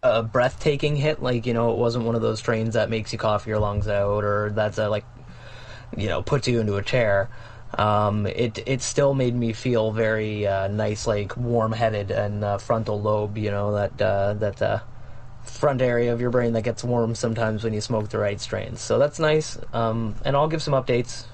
a 0.02 0.22
breathtaking 0.22 0.96
hit, 0.96 1.22
like 1.22 1.46
you 1.46 1.54
know, 1.54 1.72
it 1.72 1.78
wasn't 1.78 2.04
one 2.04 2.14
of 2.14 2.22
those 2.22 2.38
strains 2.38 2.74
that 2.74 2.90
makes 2.90 3.12
you 3.12 3.18
cough 3.18 3.46
your 3.46 3.58
lungs 3.58 3.88
out 3.88 4.24
or 4.24 4.50
that's 4.54 4.78
a, 4.78 4.88
like 4.88 5.04
you 5.96 6.08
know 6.08 6.22
puts 6.22 6.48
you 6.48 6.60
into 6.60 6.76
a 6.76 6.82
chair 6.82 7.30
um, 7.74 8.26
it 8.26 8.62
it 8.66 8.80
still 8.80 9.14
made 9.14 9.34
me 9.34 9.52
feel 9.52 9.92
very 9.92 10.46
uh, 10.46 10.68
nice, 10.68 11.06
like 11.06 11.36
warm 11.36 11.72
headed 11.72 12.10
and 12.10 12.44
uh, 12.44 12.58
frontal 12.58 13.00
lobe. 13.00 13.36
You 13.36 13.50
know 13.50 13.72
that 13.72 14.00
uh, 14.00 14.34
that 14.34 14.62
uh, 14.62 14.80
front 15.42 15.82
area 15.82 16.12
of 16.12 16.20
your 16.20 16.30
brain 16.30 16.52
that 16.54 16.62
gets 16.62 16.84
warm 16.84 17.14
sometimes 17.14 17.64
when 17.64 17.74
you 17.74 17.80
smoke 17.80 18.08
the 18.08 18.18
right 18.18 18.40
strains. 18.40 18.80
So 18.80 18.98
that's 18.98 19.18
nice. 19.18 19.58
Um, 19.72 20.14
and 20.24 20.36
I'll 20.36 20.48
give 20.48 20.62
some 20.62 20.74
updates. 20.74 21.24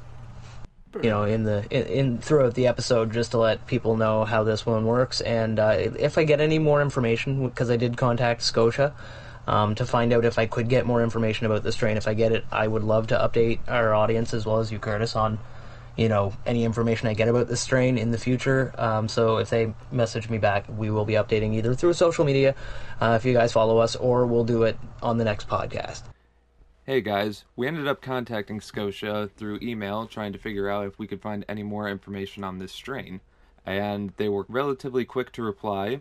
You 1.01 1.09
know, 1.09 1.25
in 1.25 1.45
the 1.45 1.65
in, 1.71 1.87
in 1.87 2.19
throughout 2.19 2.55
the 2.55 2.67
episode, 2.67 3.13
just 3.13 3.31
to 3.31 3.39
let 3.39 3.67
people 3.67 3.97
know 3.97 4.25
how 4.25 4.45
this 4.45 4.67
one 4.67 4.85
works, 4.85 5.23
and 5.23 5.59
uh, 5.59 5.75
if 5.79 6.19
I 6.19 6.25
get 6.25 6.41
any 6.41 6.59
more 6.59 6.83
information, 6.83 7.49
because 7.49 7.71
I 7.71 7.77
did 7.77 7.97
contact 7.97 8.43
Scotia, 8.43 8.95
um, 9.47 9.75
to 9.77 9.87
find 9.87 10.13
out 10.13 10.25
if 10.25 10.39
I 10.39 10.47
could 10.47 10.69
get 10.69 10.87
more 10.87 11.03
information 11.03 11.47
about 11.47 11.63
the 11.63 11.73
strain. 11.73 11.97
If 11.97 12.07
I 12.07 12.15
get 12.15 12.33
it, 12.33 12.45
I 12.53 12.67
would 12.67 12.85
love 12.85 13.09
to 13.09 13.17
update 13.17 13.61
our 13.69 13.95
audience 13.95 14.35
as 14.35 14.45
well 14.45 14.59
as 14.59 14.71
you, 14.71 14.79
Curtis, 14.79 15.17
on 15.17 15.39
you 15.97 16.09
know 16.09 16.33
any 16.47 16.65
information 16.65 17.09
I 17.09 17.15
get 17.15 17.29
about 17.29 17.49
this 17.49 17.61
strain 17.61 17.97
in 17.97 18.11
the 18.11 18.19
future. 18.19 18.75
Um, 18.77 19.09
so 19.09 19.39
if 19.39 19.51
they 19.51 19.75
message 19.91 20.29
me 20.29 20.39
back, 20.39 20.67
we 20.69 20.91
will 20.91 21.05
be 21.05 21.15
updating 21.15 21.55
either 21.55 21.75
through 21.75 21.95
social 21.95 22.25
media, 22.25 22.55
uh, 23.01 23.15
if 23.19 23.25
you 23.25 23.33
guys 23.33 23.53
follow 23.53 23.79
us, 23.79 23.97
or 23.97 24.27
we'll 24.27 24.45
do 24.45 24.65
it 24.65 24.79
on 25.03 25.19
the 25.19 25.25
next 25.25 25.49
podcast. 25.49 26.03
Hey 26.85 27.01
guys, 27.01 27.45
we 27.55 27.69
ended 27.69 27.87
up 27.87 28.03
contacting 28.03 28.61
Scotia 28.61 29.31
through 29.37 29.61
email 29.63 30.05
trying 30.09 30.33
to 30.33 30.39
figure 30.39 30.69
out 30.69 30.89
if 30.89 30.99
we 30.99 31.07
could 31.07 31.23
find 31.23 31.45
any 31.49 31.63
more 31.63 31.89
information 31.89 32.43
on 32.43 32.59
this 32.59 32.73
strain. 32.73 33.21
And 33.65 34.13
they 34.17 34.29
were 34.29 34.47
relatively 34.49 35.05
quick 35.05 35.31
to 35.35 35.45
reply, 35.45 36.01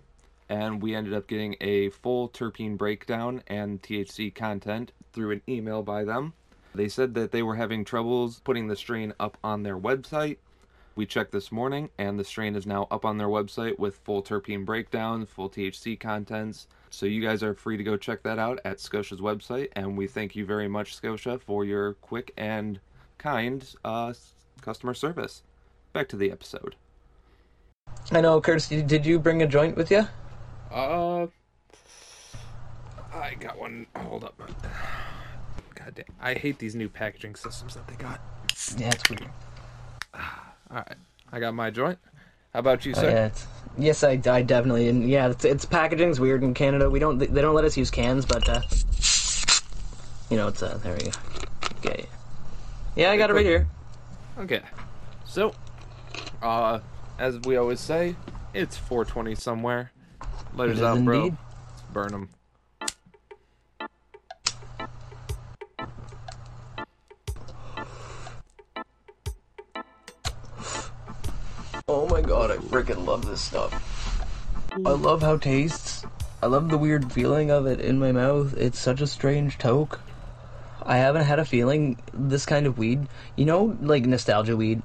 and 0.49 0.81
we 0.81 0.95
ended 0.95 1.13
up 1.13 1.27
getting 1.27 1.55
a 1.61 1.91
full 1.91 2.29
terpene 2.29 2.79
breakdown 2.79 3.43
and 3.45 3.79
THC 3.79 4.33
content 4.33 4.91
through 5.13 5.29
an 5.29 5.43
email 5.47 5.83
by 5.83 6.03
them. 6.03 6.33
They 6.73 6.89
said 6.89 7.13
that 7.13 7.31
they 7.31 7.43
were 7.43 7.57
having 7.57 7.85
troubles 7.85 8.39
putting 8.39 8.65
the 8.67 8.75
strain 8.75 9.13
up 9.19 9.37
on 9.43 9.61
their 9.61 9.77
website. 9.77 10.37
We 10.95 11.05
checked 11.05 11.31
this 11.31 11.51
morning, 11.51 11.91
and 11.99 12.17
the 12.17 12.23
strain 12.23 12.55
is 12.55 12.65
now 12.65 12.87
up 12.89 13.05
on 13.05 13.19
their 13.19 13.27
website 13.27 13.77
with 13.77 13.97
full 13.97 14.23
terpene 14.23 14.65
breakdown, 14.65 15.27
full 15.27 15.47
THC 15.47 15.99
contents. 15.99 16.65
So 16.93 17.05
you 17.05 17.21
guys 17.21 17.41
are 17.41 17.53
free 17.53 17.77
to 17.77 17.83
go 17.83 17.95
check 17.95 18.21
that 18.23 18.37
out 18.37 18.59
at 18.65 18.81
Scotia's 18.81 19.21
website, 19.21 19.69
and 19.77 19.97
we 19.97 20.07
thank 20.07 20.35
you 20.35 20.45
very 20.45 20.67
much, 20.67 20.93
Scotia, 20.93 21.39
for 21.39 21.63
your 21.63 21.93
quick 21.95 22.33
and 22.35 22.81
kind 23.17 23.65
uh, 23.85 24.13
customer 24.61 24.93
service. 24.93 25.41
Back 25.93 26.09
to 26.09 26.17
the 26.17 26.29
episode. 26.31 26.75
I 28.11 28.19
know, 28.19 28.41
Curtis. 28.41 28.67
Did 28.67 29.05
you 29.05 29.19
bring 29.19 29.41
a 29.41 29.47
joint 29.47 29.77
with 29.77 29.89
you? 29.89 30.05
Uh, 30.69 31.27
I 33.13 33.35
got 33.39 33.57
one. 33.57 33.87
Hold 33.95 34.25
up. 34.25 34.37
God 35.73 35.95
damn. 35.95 36.05
I 36.19 36.33
hate 36.33 36.59
these 36.59 36.75
new 36.75 36.89
packaging 36.89 37.35
systems 37.35 37.73
that 37.75 37.87
they 37.87 37.95
got. 37.95 38.19
Yeah, 38.77 38.89
it's 38.89 39.09
weird. 39.09 39.29
All 40.13 40.21
right. 40.71 40.95
I 41.31 41.39
got 41.39 41.53
my 41.53 41.69
joint. 41.69 41.99
How 42.53 42.59
about 42.59 42.85
you, 42.85 42.93
sir? 42.93 43.09
yeah, 43.09 43.29
yes, 43.77 44.03
I, 44.03 44.19
I 44.25 44.41
definitely 44.41 44.89
and 44.89 45.09
yeah, 45.09 45.29
it's, 45.29 45.45
it's 45.45 45.65
packaging's 45.65 46.19
weird 46.19 46.43
in 46.43 46.53
Canada. 46.53 46.89
We 46.89 46.99
don't 46.99 47.17
they 47.17 47.41
don't 47.41 47.55
let 47.55 47.65
us 47.65 47.77
use 47.77 47.89
cans, 47.89 48.25
but 48.25 48.47
uh, 48.49 48.61
you 50.29 50.37
know 50.37 50.47
it's 50.47 50.61
uh 50.61 50.77
there 50.83 50.95
we 50.95 51.03
go. 51.03 51.11
Okay. 51.77 52.05
Yeah, 52.95 53.11
I 53.11 53.17
got 53.17 53.29
it 53.29 53.33
right 53.33 53.45
here. 53.45 53.67
Okay. 54.37 54.61
So, 55.23 55.53
uh, 56.41 56.79
as 57.17 57.39
we 57.39 57.55
always 57.55 57.79
say, 57.79 58.15
it's 58.53 58.75
420 58.75 59.35
somewhere. 59.35 59.91
Is 60.57 60.81
out, 60.81 61.03
bro. 61.05 61.17
indeed. 61.17 61.37
Let's 61.69 61.81
burn 61.93 62.11
them. 62.11 62.29
Freaking 72.71 73.05
love 73.05 73.25
this 73.25 73.41
stuff. 73.41 74.17
I 74.71 74.91
love 74.91 75.21
how 75.21 75.33
it 75.33 75.41
tastes. 75.41 76.05
I 76.41 76.47
love 76.47 76.69
the 76.69 76.77
weird 76.77 77.11
feeling 77.11 77.51
of 77.51 77.67
it 77.67 77.81
in 77.81 77.99
my 77.99 78.13
mouth. 78.13 78.55
It's 78.57 78.79
such 78.79 79.01
a 79.01 79.07
strange 79.07 79.57
toke. 79.57 79.99
I 80.83 80.97
haven't 80.97 81.25
had 81.25 81.37
a 81.37 81.45
feeling 81.45 82.01
this 82.13 82.45
kind 82.45 82.65
of 82.65 82.77
weed. 82.77 83.07
You 83.35 83.45
know, 83.45 83.77
like 83.81 84.05
nostalgia 84.05 84.55
weed. 84.55 84.81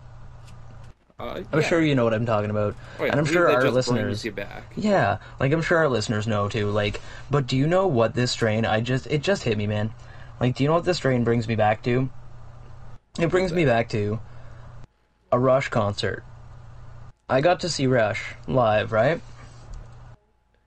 Uh, 1.18 1.42
I'm 1.50 1.60
yeah. 1.60 1.66
sure 1.66 1.80
you 1.80 1.94
know 1.94 2.04
what 2.04 2.12
I'm 2.12 2.26
talking 2.26 2.50
about. 2.50 2.74
Oh, 2.98 3.04
yeah, 3.04 3.12
and 3.12 3.20
I'm 3.20 3.24
sure 3.24 3.48
our 3.48 3.70
listeners. 3.70 4.02
brings 4.02 4.24
you 4.24 4.32
back. 4.32 4.64
Yeah, 4.76 5.18
like 5.40 5.52
I'm 5.52 5.62
sure 5.62 5.78
our 5.78 5.88
listeners 5.88 6.26
know 6.26 6.48
too. 6.48 6.70
Like, 6.70 7.00
but 7.30 7.46
do 7.46 7.56
you 7.56 7.66
know 7.66 7.86
what 7.86 8.14
this 8.14 8.32
strain? 8.32 8.66
I 8.66 8.80
just 8.80 9.06
it 9.06 9.22
just 9.22 9.44
hit 9.44 9.56
me, 9.56 9.66
man. 9.66 9.94
Like, 10.40 10.56
do 10.56 10.64
you 10.64 10.68
know 10.68 10.74
what 10.74 10.84
this 10.84 10.98
strain 10.98 11.24
brings 11.24 11.48
me 11.48 11.54
back 11.54 11.82
to? 11.84 12.10
It 13.18 13.30
brings 13.30 13.52
me 13.52 13.64
back 13.64 13.88
to 13.90 14.20
a 15.32 15.38
Rush 15.38 15.68
concert. 15.68 16.22
I 17.28 17.40
got 17.40 17.61
to 17.61 17.68
see 17.68 17.87
Rush 17.87 18.35
live, 18.47 18.92
right? 18.92 19.21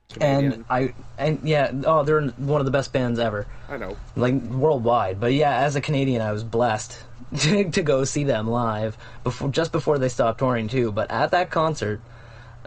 Canadian. 0.09 0.53
And 0.53 0.65
I 0.69 0.93
and 1.17 1.39
yeah, 1.43 1.71
oh, 1.85 2.03
they're 2.03 2.21
one 2.21 2.59
of 2.59 2.65
the 2.65 2.71
best 2.71 2.91
bands 2.91 3.19
ever, 3.19 3.47
I 3.69 3.77
know. 3.77 3.95
like 4.15 4.33
worldwide. 4.33 5.19
But 5.19 5.33
yeah, 5.33 5.55
as 5.59 5.75
a 5.75 5.81
Canadian, 5.81 6.21
I 6.21 6.31
was 6.31 6.43
blessed 6.43 6.97
to, 7.39 7.69
to 7.69 7.81
go 7.81 8.03
see 8.03 8.23
them 8.23 8.47
live 8.47 8.97
before 9.23 9.49
just 9.49 9.71
before 9.71 9.97
they 9.99 10.09
stopped 10.09 10.39
touring 10.39 10.67
too. 10.67 10.91
But 10.91 11.11
at 11.11 11.31
that 11.31 11.49
concert, 11.49 12.01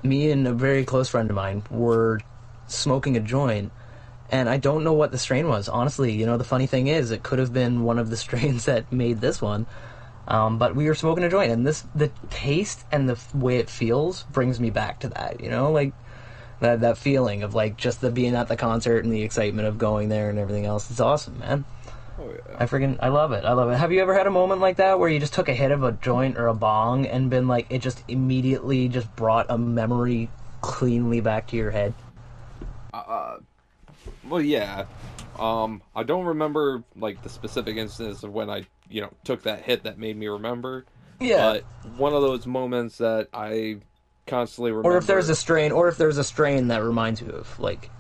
me 0.03 0.31
and 0.31 0.47
a 0.47 0.53
very 0.53 0.85
close 0.85 1.09
friend 1.09 1.29
of 1.29 1.37
mine 1.37 1.63
were 1.71 2.21
smoking 2.69 3.17
a 3.17 3.21
joint, 3.21 3.73
and 4.31 4.49
I 4.49 4.57
don't 4.57 4.85
know 4.85 4.95
what 4.95 5.11
the 5.11 5.19
strain 5.19 5.49
was. 5.49 5.69
Honestly, 5.69 6.13
you 6.13 6.25
know, 6.25 6.39
the 6.39 6.45
funny 6.45 6.67
thing 6.67 6.87
is, 6.87 7.11
it 7.11 7.23
could 7.23 7.41
have 7.41 7.53
been 7.53 7.83
one 7.83 7.99
of 7.99 8.09
the 8.09 8.17
strains 8.25 8.65
that 8.65 8.91
made 8.91 9.21
this 9.21 9.43
one. 9.43 9.67
Um, 10.29 10.59
but 10.59 10.77
we 10.77 10.87
were 10.87 10.95
smoking 10.95 11.25
a 11.25 11.29
joint, 11.29 11.51
and 11.51 11.67
this 11.67 11.85
the 11.95 12.11
taste 12.31 12.85
and 12.93 13.09
the 13.09 13.19
way 13.35 13.59
it 13.59 13.69
feels 13.69 14.23
brings 14.25 14.61
me 14.61 14.71
back 14.71 15.01
to 15.01 15.09
that. 15.09 15.41
You 15.41 15.51
know, 15.51 15.73
like 15.73 15.93
that 16.61 16.81
that 16.81 16.99
feeling 16.99 17.43
of 17.43 17.55
like 17.55 17.77
just 17.77 18.01
the 18.01 18.11
being 18.11 18.35
at 18.35 18.49
the 18.49 18.57
concert 18.57 19.05
and 19.05 19.13
the 19.13 19.23
excitement 19.23 19.67
of 19.67 19.79
going 19.79 20.09
there 20.09 20.31
and 20.31 20.39
everything 20.39 20.65
else. 20.65 20.91
It's 20.91 21.01
awesome, 21.01 21.39
man. 21.41 21.65
Oh 22.19 22.31
yeah. 22.31 22.57
I 22.59 22.67
freaking 22.67 22.99
I 23.01 23.09
love 23.09 23.33
it. 23.33 23.45
I 23.45 23.53
love 23.53 23.71
it. 23.71 23.77
Have 23.77 23.91
you 23.91 24.01
ever 24.01 24.15
had 24.15 24.27
a 24.27 24.31
moment 24.31 24.61
like 24.61 24.77
that 24.77 24.99
where 24.99 25.09
you 25.09 25.19
just 25.19 25.35
took 25.35 25.49
a 25.49 25.55
hit 25.55 25.73
of 25.73 25.83
a 25.83 25.93
joint 25.93 26.39
or 26.39 26.47
a 26.47 26.55
bong 26.55 27.07
and 27.07 27.29
been 27.31 27.49
like 27.49 27.67
it 27.71 27.81
just 27.81 28.05
immediately 28.07 28.89
just 28.89 29.15
brought 29.17 29.47
a 29.49 29.59
memory 29.59 30.31
cleanly 30.61 31.21
back 31.21 31.49
to 31.49 31.57
your 31.57 31.71
head? 31.71 31.95
Uh, 32.95 33.39
well, 34.29 34.41
yeah. 34.41 34.87
Um, 35.39 35.83
I 35.95 36.03
don't 36.03 36.27
remember 36.27 36.85
like 36.97 37.23
the 37.23 37.29
specific 37.29 37.77
instance 37.77 38.23
of 38.23 38.33
when 38.33 38.49
I, 38.49 38.67
you 38.93 39.01
know, 39.01 39.11
took 39.25 39.43
that 39.45 39.63
hit 39.63 39.85
that 39.85 39.99
made 39.99 40.17
me 40.17 40.29
remember. 40.29 40.85
Yeah. 41.21 41.61
But 41.85 41.97
one 41.99 42.13
of 42.15 42.23
those 42.23 42.47
moments 42.47 42.99
that 42.99 43.29
I 43.33 43.79
constantly 44.27 44.71
remember. 44.73 44.91
or 44.95 44.99
if 44.99 45.07
there's 45.07 45.29
a 45.29 45.35
strain 45.35 45.73
or 45.73 45.89
if 45.89 45.97
there's 45.97 46.19
a 46.19 46.25
strain 46.25 46.69
that 46.69 46.83
reminds 46.83 47.21
you 47.21 47.29
of 47.29 47.59
like 47.59 47.91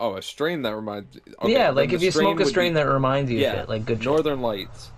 oh 0.00 0.16
a 0.16 0.22
strain 0.22 0.62
that 0.62 0.74
reminds. 0.74 1.16
Okay, 1.42 1.52
Yeah, 1.52 1.70
like 1.70 1.92
if 1.92 2.02
you 2.02 2.10
smoke 2.10 2.40
a 2.40 2.46
strain 2.46 2.72
be- 2.72 2.80
that 2.80 2.88
reminds 2.88 3.30
you 3.30 3.38
yeah, 3.38 3.54
of 3.54 3.58
it, 3.60 3.68
like 3.68 3.84
good. 3.84 4.02
Northern 4.04 4.40
Lights. 4.40 4.90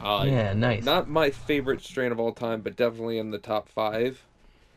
Uh, 0.00 0.24
Yeah, 0.26 0.54
nice. 0.54 0.82
Not 0.84 1.08
my 1.08 1.30
favorite 1.30 1.82
strain 1.82 2.10
of 2.10 2.18
all 2.18 2.32
time, 2.32 2.62
but 2.62 2.74
definitely 2.76 3.18
in 3.18 3.30
the 3.30 3.38
top 3.38 3.68
five. 3.68 4.22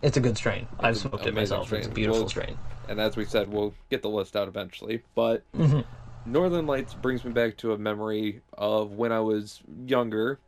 It's 0.01 0.17
a 0.17 0.20
good 0.20 0.36
strain. 0.38 0.67
I've 0.79 0.98
smoked 0.98 1.25
it 1.25 1.34
myself. 1.34 1.72
It's 1.72 1.72
a 1.72 1.84
strain. 1.84 1.93
beautiful 1.96 2.22
Well, 2.24 2.29
strain. 2.29 2.58
And 2.89 3.00
as 3.00 3.15
we 3.15 3.24
said, 3.24 3.50
we'll 3.50 3.74
get 3.89 4.01
the 4.01 4.10
list 4.10 4.36
out 4.36 4.50
eventually. 4.50 5.01
But 5.15 5.43
Mm-hmm. 5.58 5.79
Northern 6.25 6.65
Lights 6.65 6.93
brings 6.93 7.23
me 7.25 7.31
back 7.31 7.57
to 7.57 7.73
a 7.73 7.77
memory 7.77 8.41
of 8.57 8.91
when 8.93 9.11
I 9.11 9.19
was 9.19 9.61
younger, 9.85 10.39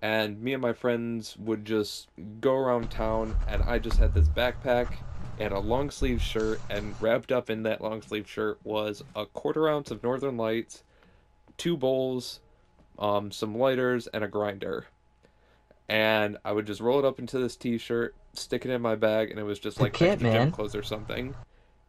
and 0.00 0.40
me 0.40 0.52
and 0.52 0.62
my 0.62 0.72
friends 0.72 1.36
would 1.38 1.64
just 1.64 2.08
go 2.40 2.54
around 2.54 2.90
town, 2.90 3.36
and 3.48 3.62
I 3.64 3.78
just 3.78 3.98
had 3.98 4.14
this 4.14 4.28
backpack, 4.28 4.94
and 5.40 5.52
a 5.52 5.58
long 5.58 5.90
sleeve 5.90 6.22
shirt, 6.22 6.60
and 6.70 6.94
wrapped 7.00 7.32
up 7.32 7.50
in 7.50 7.64
that 7.64 7.80
long 7.80 8.00
sleeve 8.02 8.28
shirt 8.28 8.58
was 8.62 9.02
a 9.16 9.26
quarter 9.26 9.68
ounce 9.68 9.90
of 9.90 10.02
Northern 10.04 10.36
Lights, 10.36 10.84
two 11.56 11.76
bowls, 11.76 12.38
um, 12.98 13.32
some 13.32 13.56
lighters, 13.58 14.06
and 14.08 14.22
a 14.22 14.28
grinder. 14.28 14.86
And 15.88 16.36
I 16.44 16.52
would 16.52 16.66
just 16.66 16.80
roll 16.80 16.98
it 16.98 17.04
up 17.04 17.18
into 17.18 17.38
this 17.38 17.56
T-shirt, 17.56 18.14
stick 18.34 18.64
it 18.66 18.70
in 18.70 18.82
my 18.82 18.94
bag, 18.94 19.30
and 19.30 19.40
it 19.40 19.44
was 19.44 19.58
just 19.58 19.80
like 19.80 19.94
kit, 19.94 20.20
man. 20.20 20.52
clothes 20.52 20.74
or 20.76 20.82
something. 20.82 21.34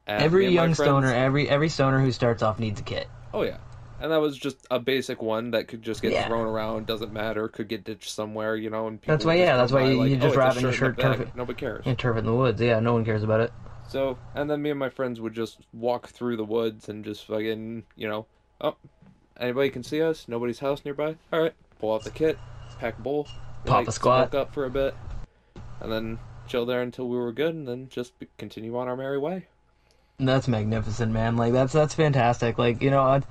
And 0.07 0.23
Every 0.23 0.47
young 0.47 0.73
friends- 0.73 0.87
stoner, 0.87 1.13
every 1.13 1.47
every 1.47 1.69
stoner 1.69 1.99
who 1.99 2.11
starts 2.11 2.41
off 2.41 2.57
needs 2.59 2.79
a 2.79 2.83
kit. 2.83 3.07
Oh 3.33 3.43
yeah, 3.43 3.57
and 4.01 4.11
that 4.11 4.17
was 4.21 4.37
just 4.37 4.65
a 4.71 4.79
basic 4.79 5.21
one 5.21 5.51
that 5.51 5.67
could 5.67 5.81
just 5.81 6.01
get 6.01 6.11
Yeah. 6.11 6.27
thrown 6.27 6.45
around. 6.47 6.87
Doesn't 6.87 7.13
matter. 7.13 7.47
Could 7.47 7.67
get 7.67 7.83
ditched 7.83 8.09
somewhere, 8.09 8.55
you 8.55 8.69
know. 8.69 8.87
And 8.87 8.99
people 9.01 9.13
That's 9.13 9.25
why- 9.25 9.35
yeah, 9.35 9.55
that's 9.57 9.71
why 9.71 9.89
you- 9.89 9.99
like, 9.99 10.09
you 10.09 10.17
"Oh, 10.17 10.19
just 10.33 10.35
a 10.57 10.59
in 10.59 10.65
a 10.65 10.71
shirt 10.73 10.99
turf 10.99 11.19
it. 11.19 11.35
Nobody 11.35 11.57
cares. 11.59 11.85
Yeah, 11.85 11.93
turf 11.95 12.15
it 12.15 12.19
in 12.19 12.25
the 12.25 12.35
woods. 12.35 12.61
Yeah, 12.61 12.79
no 12.79 12.93
one 12.93 13.05
cares 13.05 13.23
about 13.23 13.41
it. 13.41 13.51
So, 13.87 14.17
and 14.35 14.49
then 14.49 14.61
me 14.61 14.69
and 14.69 14.77
my 14.79 14.89
friends 14.89 15.19
would 15.19 15.33
just 15.33 15.59
walk 15.73 16.09
through 16.09 16.37
the 16.37 16.43
woods 16.45 16.89
and 16.89 17.03
just 17.03 17.25
fucking, 17.25 17.83
you 17.95 18.07
know, 18.07 18.25
oh, 18.61 18.75
anybody 19.39 19.69
can 19.69 19.81
see 19.83 20.01
us. 20.01 20.27
Nobody's 20.27 20.59
house 20.59 20.85
nearby. 20.85 21.15
All 21.33 21.41
right, 21.41 21.53
pull 21.79 21.93
out 21.95 22.03
the 22.03 22.11
kit, 22.11 22.37
pack 22.79 22.99
a 22.99 23.01
bowl, 23.01 23.27
Pop 23.65 23.83
a 23.83 23.85
like, 23.85 23.91
squat. 23.91 24.29
smoke 24.31 24.41
up 24.41 24.53
for 24.53 24.65
a 24.65 24.69
bit, 24.69 24.93
and 25.81 25.91
then 25.91 26.19
chill 26.47 26.65
there 26.67 26.81
until 26.81 27.07
we 27.09 27.17
were 27.17 27.31
good, 27.31 27.53
and 27.55 27.67
then 27.67 27.89
just 27.89 28.13
continue 28.37 28.77
on 28.77 28.87
our 28.87 28.95
merry 28.95 29.17
way. 29.17 29.47
That's 30.19 30.47
magnificent, 30.47 31.11
man. 31.13 31.37
Like 31.37 31.53
that's 31.53 31.73
that's 31.73 31.93
fantastic. 31.93 32.57
Like 32.57 32.81
you 32.81 32.89
know, 32.91 33.01
I- 33.01 33.21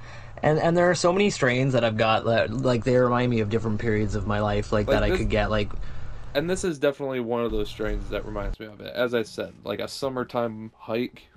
and 0.42 0.58
and 0.58 0.76
there 0.76 0.88
are 0.90 0.94
so 0.94 1.12
many 1.12 1.30
strains 1.30 1.72
that 1.72 1.84
I've 1.84 1.96
got 1.96 2.24
that 2.26 2.50
like 2.50 2.84
they 2.84 2.96
remind 2.96 3.30
me 3.30 3.40
of 3.40 3.50
different 3.50 3.80
periods 3.80 4.14
of 4.14 4.26
my 4.26 4.40
life, 4.40 4.72
like, 4.72 4.86
Like 4.86 5.00
that 5.00 5.02
I 5.02 5.16
could 5.16 5.28
get. 5.28 5.50
Like 5.50 5.68
And 6.34 6.48
this 6.48 6.62
is 6.64 6.78
definitely 6.78 7.20
one 7.20 7.44
of 7.44 7.50
those 7.50 7.68
strains 7.68 8.08
that 8.10 8.24
reminds 8.24 8.58
me 8.60 8.66
of 8.66 8.80
it. 8.80 8.94
As 8.94 9.14
I 9.14 9.22
said, 9.22 9.52
like 9.64 9.80
a 9.80 9.88
summertime 9.88 10.70
hike, 10.78 11.28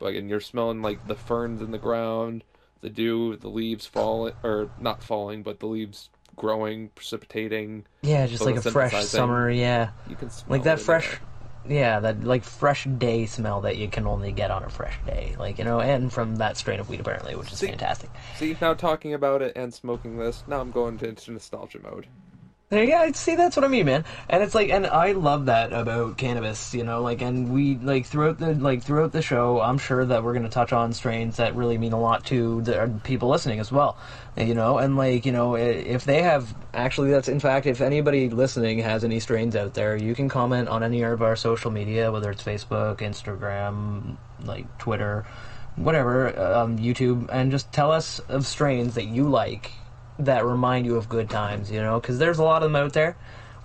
like 0.00 0.14
and 0.16 0.30
you're 0.30 0.40
smelling 0.40 0.82
like 0.82 1.06
the 1.08 1.16
ferns 1.16 1.60
in 1.60 1.70
the 1.72 1.78
ground, 1.78 2.44
the 2.80 2.90
dew, 2.90 3.36
the 3.36 3.48
leaves 3.48 3.86
falling, 3.86 4.34
or 4.44 4.70
not 4.80 5.02
falling, 5.02 5.42
but 5.42 5.58
the 5.60 5.66
leaves 5.66 6.08
growing, 6.36 6.88
precipitating. 6.94 7.84
yeah, 8.02 8.26
just 8.26 8.44
like 8.44 8.56
a 8.56 8.62
fresh 8.62 9.04
summer. 9.06 9.50
Yeah, 9.50 9.90
You 10.08 10.16
can 10.16 10.30
smell 10.30 10.56
like 10.58 10.62
that 10.64 10.80
fresh. 10.80 11.10
there. 11.10 11.18
Yeah, 11.68 12.00
that 12.00 12.24
like 12.24 12.44
fresh 12.44 12.84
day 12.84 13.26
smell 13.26 13.60
that 13.62 13.76
you 13.76 13.88
can 13.88 14.06
only 14.06 14.32
get 14.32 14.50
on 14.50 14.64
a 14.64 14.68
fresh 14.70 14.98
day, 15.06 15.36
like 15.38 15.58
you 15.58 15.64
know, 15.64 15.80
and 15.80 16.12
from 16.12 16.36
that 16.36 16.56
strain 16.56 16.80
of 16.80 16.88
weed 16.88 17.00
apparently, 17.00 17.34
which 17.36 17.52
is 17.52 17.58
See- 17.58 17.68
fantastic. 17.68 18.10
See, 18.36 18.56
now 18.60 18.74
talking 18.74 19.14
about 19.14 19.42
it 19.42 19.52
and 19.54 19.72
smoking 19.72 20.18
this, 20.18 20.42
now 20.46 20.60
I'm 20.60 20.70
going 20.72 20.98
into 21.00 21.32
nostalgia 21.32 21.78
mode. 21.82 22.06
Go. 22.72 23.12
See, 23.12 23.36
that's 23.36 23.54
what 23.54 23.66
I 23.66 23.68
mean, 23.68 23.84
man. 23.84 24.06
And 24.30 24.42
it's 24.42 24.54
like, 24.54 24.70
and 24.70 24.86
I 24.86 25.12
love 25.12 25.44
that 25.46 25.74
about 25.74 26.16
cannabis, 26.16 26.72
you 26.72 26.84
know, 26.84 27.02
like, 27.02 27.20
and 27.20 27.52
we 27.52 27.76
like 27.76 28.06
throughout 28.06 28.38
the 28.38 28.54
like 28.54 28.82
throughout 28.82 29.12
the 29.12 29.20
show, 29.20 29.60
I'm 29.60 29.76
sure 29.76 30.06
that 30.06 30.24
we're 30.24 30.32
gonna 30.32 30.48
touch 30.48 30.72
on 30.72 30.94
strains 30.94 31.36
that 31.36 31.54
really 31.54 31.76
mean 31.76 31.92
a 31.92 32.00
lot 32.00 32.24
to 32.26 32.62
the 32.62 32.90
people 33.04 33.28
listening 33.28 33.60
as 33.60 33.70
well, 33.70 33.98
you 34.38 34.54
know, 34.54 34.78
and 34.78 34.96
like, 34.96 35.26
you 35.26 35.32
know, 35.32 35.54
if 35.54 36.04
they 36.04 36.22
have 36.22 36.54
actually, 36.72 37.10
that's 37.10 37.28
in 37.28 37.40
fact, 37.40 37.66
if 37.66 37.82
anybody 37.82 38.30
listening 38.30 38.78
has 38.78 39.04
any 39.04 39.20
strains 39.20 39.54
out 39.54 39.74
there, 39.74 39.94
you 39.94 40.14
can 40.14 40.30
comment 40.30 40.68
on 40.68 40.82
any 40.82 41.02
of 41.02 41.20
our 41.20 41.36
social 41.36 41.70
media, 41.70 42.10
whether 42.10 42.30
it's 42.30 42.42
Facebook, 42.42 43.00
Instagram, 43.00 44.16
like 44.44 44.78
Twitter, 44.78 45.26
whatever, 45.76 46.28
um, 46.40 46.78
YouTube, 46.78 47.28
and 47.30 47.50
just 47.50 47.70
tell 47.70 47.92
us 47.92 48.18
of 48.30 48.46
strains 48.46 48.94
that 48.94 49.08
you 49.08 49.28
like 49.28 49.72
that 50.18 50.44
remind 50.44 50.86
you 50.86 50.96
of 50.96 51.08
good 51.08 51.30
times, 51.30 51.70
you 51.70 51.80
know, 51.80 52.00
because 52.00 52.18
there's 52.18 52.38
a 52.38 52.44
lot 52.44 52.62
of 52.62 52.70
them 52.70 52.76
out 52.76 52.92
there. 52.92 53.16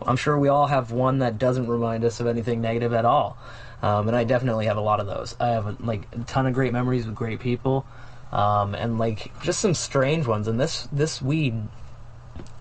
I'm 0.06 0.18
sure 0.18 0.38
we 0.38 0.48
all 0.48 0.68
have 0.68 0.92
one 0.92 1.20
that 1.20 1.40
doesn't 1.40 1.68
remind 1.68 2.04
us 2.04 2.20
of 2.20 2.28
anything 2.28 2.62
negative 2.62 2.94
at 2.94 3.06
all. 3.06 3.38
Um, 3.82 4.08
and 4.08 4.18
I 4.18 4.24
definitely 4.24 4.66
have 4.66 4.78
a 4.78 4.82
lot 4.82 5.00
of 5.00 5.08
those. 5.08 5.36
I 5.40 5.48
have 5.50 5.80
like 5.82 6.08
a 6.14 6.20
ton 6.24 6.48
of 6.48 6.54
great 6.54 6.74
memories 6.74 7.06
with 7.06 7.16
great 7.16 7.40
people, 7.40 7.86
um, 8.32 8.74
and 8.74 8.98
like 8.98 9.32
just 9.42 9.60
some 9.60 9.74
strange 9.74 10.26
ones. 10.26 10.48
And 10.48 10.60
this 10.60 10.88
this 10.92 11.22
weed, 11.22 11.56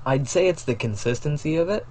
I'd 0.04 0.28
say 0.28 0.48
it's 0.48 0.64
the 0.64 0.74
consistency 0.74 1.56
of 1.56 1.68
it 1.68 1.86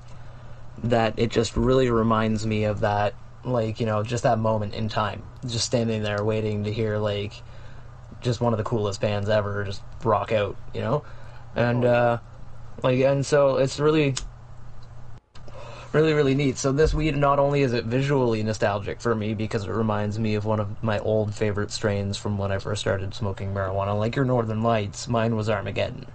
that 0.84 1.18
it 1.18 1.32
just 1.32 1.56
really 1.56 1.90
reminds 1.90 2.46
me 2.46 2.66
of 2.66 2.82
that, 2.82 3.16
like 3.44 3.80
you 3.80 3.88
know, 3.88 4.04
just 4.04 4.24
that 4.24 4.38
moment 4.38 4.76
in 4.76 4.90
time, 4.90 5.24
just 5.48 5.66
standing 5.66 6.04
there 6.04 6.24
waiting 6.24 6.66
to 6.66 6.72
hear 6.72 6.98
like 6.98 7.34
just 8.22 8.42
one 8.42 8.54
of 8.54 8.58
the 8.58 8.64
coolest 8.64 9.02
bands 9.02 9.30
ever 9.30 9.64
just 9.64 9.82
rock 10.04 10.32
out, 10.32 10.56
you 10.74 10.82
know, 10.82 11.04
and 11.56 11.86
uh, 11.86 12.18
like 12.84 13.00
and 13.00 13.26
so 13.26 13.58
it's 13.58 13.80
really 13.80 14.16
really 15.94 16.14
really 16.14 16.36
neat 16.36 16.58
so 16.58 16.72
this 16.74 16.94
weed 16.94 17.16
not 17.16 17.40
only 17.40 17.62
is 17.62 17.72
it 17.72 17.86
visually 17.86 18.44
nostalgic 18.44 19.00
for 19.00 19.16
me 19.16 19.34
because 19.34 19.64
it 19.64 19.72
reminds 19.72 20.20
me 20.20 20.36
of 20.36 20.44
one 20.44 20.60
of 20.60 20.84
my 20.84 21.00
old 21.00 21.34
favorite 21.34 21.72
strains 21.72 22.18
from 22.18 22.38
when 22.38 22.52
i 22.52 22.58
first 22.58 22.82
started 22.82 23.14
smoking 23.14 23.54
marijuana 23.54 23.98
like 23.98 24.16
your 24.16 24.26
northern 24.26 24.62
lights 24.62 25.08
mine 25.08 25.36
was 25.38 25.50
armageddon 25.50 26.06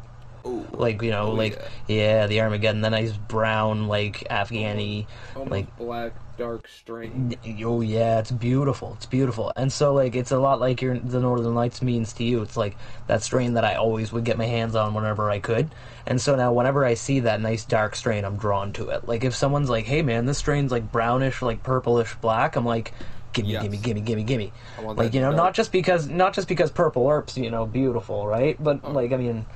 Ooh, 0.44 0.66
like 0.72 1.00
you 1.00 1.10
know 1.10 1.28
Oh, 1.28 1.34
like 1.34 1.58
yeah. 1.86 1.96
yeah. 1.96 2.26
the 2.26 2.42
armageddon 2.42 2.82
the 2.82 2.90
nice 2.90 3.12
brown 3.16 3.88
like 3.88 4.26
afghani 4.30 5.06
almost 5.34 5.50
like 5.50 5.76
black, 5.78 6.12
dark 6.40 6.68
strain. 6.68 7.34
Oh 7.62 7.80
yeah, 7.80 8.18
it's 8.20 8.30
beautiful. 8.30 8.94
It's 8.94 9.06
beautiful, 9.06 9.52
and 9.56 9.72
so 9.72 9.92
like 9.94 10.14
it's 10.14 10.30
a 10.30 10.38
lot 10.38 10.60
like 10.60 10.80
your 10.82 10.98
the 10.98 11.20
Northern 11.20 11.54
Lights 11.54 11.82
means 11.82 12.12
to 12.14 12.24
you. 12.24 12.42
It's 12.42 12.56
like 12.56 12.76
that 13.06 13.22
strain 13.22 13.54
that 13.54 13.64
I 13.64 13.74
always 13.74 14.12
would 14.12 14.24
get 14.24 14.38
my 14.38 14.46
hands 14.46 14.74
on 14.74 14.94
whenever 14.94 15.30
I 15.30 15.40
could, 15.40 15.74
and 16.06 16.20
so 16.20 16.36
now 16.36 16.52
whenever 16.52 16.84
I 16.84 16.94
see 16.94 17.20
that 17.20 17.40
nice 17.40 17.64
dark 17.64 17.96
strain, 17.96 18.24
I'm 18.24 18.36
drawn 18.36 18.72
to 18.74 18.88
it. 18.90 19.06
Like 19.08 19.24
if 19.24 19.34
someone's 19.34 19.70
like, 19.70 19.86
"Hey 19.86 20.02
man, 20.02 20.26
this 20.26 20.38
strain's 20.38 20.70
like 20.72 20.90
brownish, 20.90 21.42
like 21.42 21.62
purplish 21.62 22.16
black," 22.20 22.56
I'm 22.56 22.64
like, 22.66 22.94
"Gimme, 23.32 23.48
Yes. 23.48 23.62
gimme, 23.62 23.78
gimme, 23.78 24.00
gimme, 24.02 24.24
gimme." 24.24 24.52
Like 24.96 25.14
you 25.14 25.20
know, 25.20 25.32
not 25.32 25.54
just 25.54 25.72
because 25.72 26.08
not 26.08 26.34
just 26.34 26.48
because 26.48 26.70
purple 26.70 27.06
herbs, 27.08 27.36
you 27.36 27.50
know, 27.50 27.66
beautiful, 27.66 28.26
right? 28.26 28.56
But 28.62 28.80
Oh. 28.84 28.92
like 28.92 29.12
I 29.12 29.16
mean, 29.16 29.46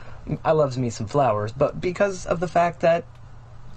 I 0.44 0.53
loves 0.53 0.79
me 0.79 0.90
some 0.90 1.07
flowers, 1.07 1.53
but 1.53 1.81
because 1.81 2.27
of 2.27 2.40
the 2.40 2.49
fact 2.49 2.81
that 2.81 3.09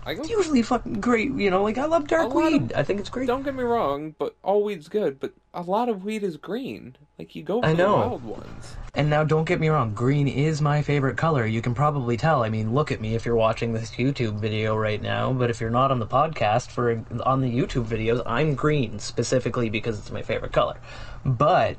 it's 0.09 0.29
usually 0.29 0.61
fucking 0.61 1.01
great, 1.01 1.31
you 1.33 1.49
know. 1.49 1.63
Like 1.63 1.77
I 1.77 1.85
love 1.85 2.07
dark 2.07 2.33
lot 2.33 2.53
of- 2.53 2.61
weed. 2.61 2.73
I 2.73 2.83
think 2.83 2.99
it's 2.99 3.09
great. 3.09 3.27
don't 3.27 3.43
get 3.43 3.55
me 3.55 3.63
wrong, 3.63 4.15
but 4.17 4.35
all 4.43 4.63
weed's 4.63 4.87
good. 4.87 5.19
But 5.19 5.33
a 5.53 5.61
lot 5.61 5.89
of 5.89 6.03
weed 6.05 6.23
is 6.23 6.37
green. 6.37 6.95
Like 7.19 7.35
you 7.35 7.43
go 7.43 7.61
for 7.61 7.67
I 7.67 7.71
the 7.73 7.77
know. 7.77 7.95
wild 7.95 8.23
ones. 8.23 8.75
And 8.93 9.09
now, 9.09 9.23
don't 9.23 9.45
get 9.45 9.59
me 9.59 9.69
wrong, 9.69 9.93
green 9.93 10.27
is 10.27 10.61
my 10.61 10.81
favorite 10.81 11.17
color. 11.17 11.45
You 11.45 11.61
can 11.61 11.75
probably 11.75 12.17
tell. 12.17 12.43
I 12.43 12.49
mean, 12.49 12.73
look 12.73 12.91
at 12.91 12.99
me 13.01 13.15
if 13.15 13.25
you're 13.25 13.35
watching 13.35 13.73
this 13.73 13.91
YouTube 13.91 14.39
video 14.39 14.75
right 14.75 15.01
now. 15.01 15.33
But 15.33 15.49
if 15.49 15.59
you're 15.61 15.69
not 15.69 15.91
on 15.91 15.99
the 15.99 16.07
podcast, 16.07 16.69
for 16.69 17.03
on 17.25 17.41
the 17.41 17.49
YouTube 17.49 17.85
videos, 17.85 18.23
I'm 18.25 18.55
green 18.55 18.99
specifically 18.99 19.69
because 19.69 19.99
it's 19.99 20.11
my 20.11 20.21
favorite 20.21 20.51
color. 20.53 20.77
But 21.25 21.77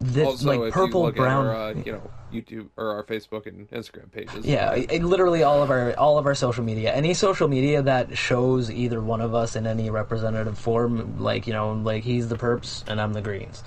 this, 0.00 0.26
Also, 0.26 0.60
like 0.60 0.72
purple, 0.72 1.10
brown, 1.12 1.46
our, 1.46 1.54
uh, 1.54 1.74
you 1.74 1.92
know, 1.92 2.10
YouTube 2.32 2.68
or 2.76 2.92
our 2.92 3.04
Facebook 3.04 3.46
and 3.46 3.68
Instagram 3.70 4.10
pages. 4.10 4.44
yeah, 4.44 4.74
literally 5.00 5.42
all 5.42 5.62
of 5.62 5.70
our 5.70 5.94
all 5.98 6.18
of 6.18 6.26
our 6.26 6.34
social 6.34 6.64
media, 6.64 6.92
any 6.92 7.14
social 7.14 7.48
media 7.48 7.82
that 7.82 8.16
shows 8.16 8.70
either 8.70 9.00
one 9.00 9.20
of 9.20 9.34
us 9.34 9.56
in 9.56 9.66
any 9.66 9.90
representative 9.90 10.58
form, 10.58 11.18
like 11.18 11.46
you 11.46 11.52
know, 11.52 11.72
like 11.72 12.04
he's 12.04 12.28
the 12.28 12.36
perps 12.36 12.86
and 12.88 13.00
I'm 13.00 13.12
the 13.12 13.22
greens, 13.22 13.62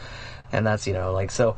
and 0.52 0.65
that's 0.65 0.88
you 0.88 0.93
know, 0.93 1.13
like 1.13 1.32
so, 1.32 1.56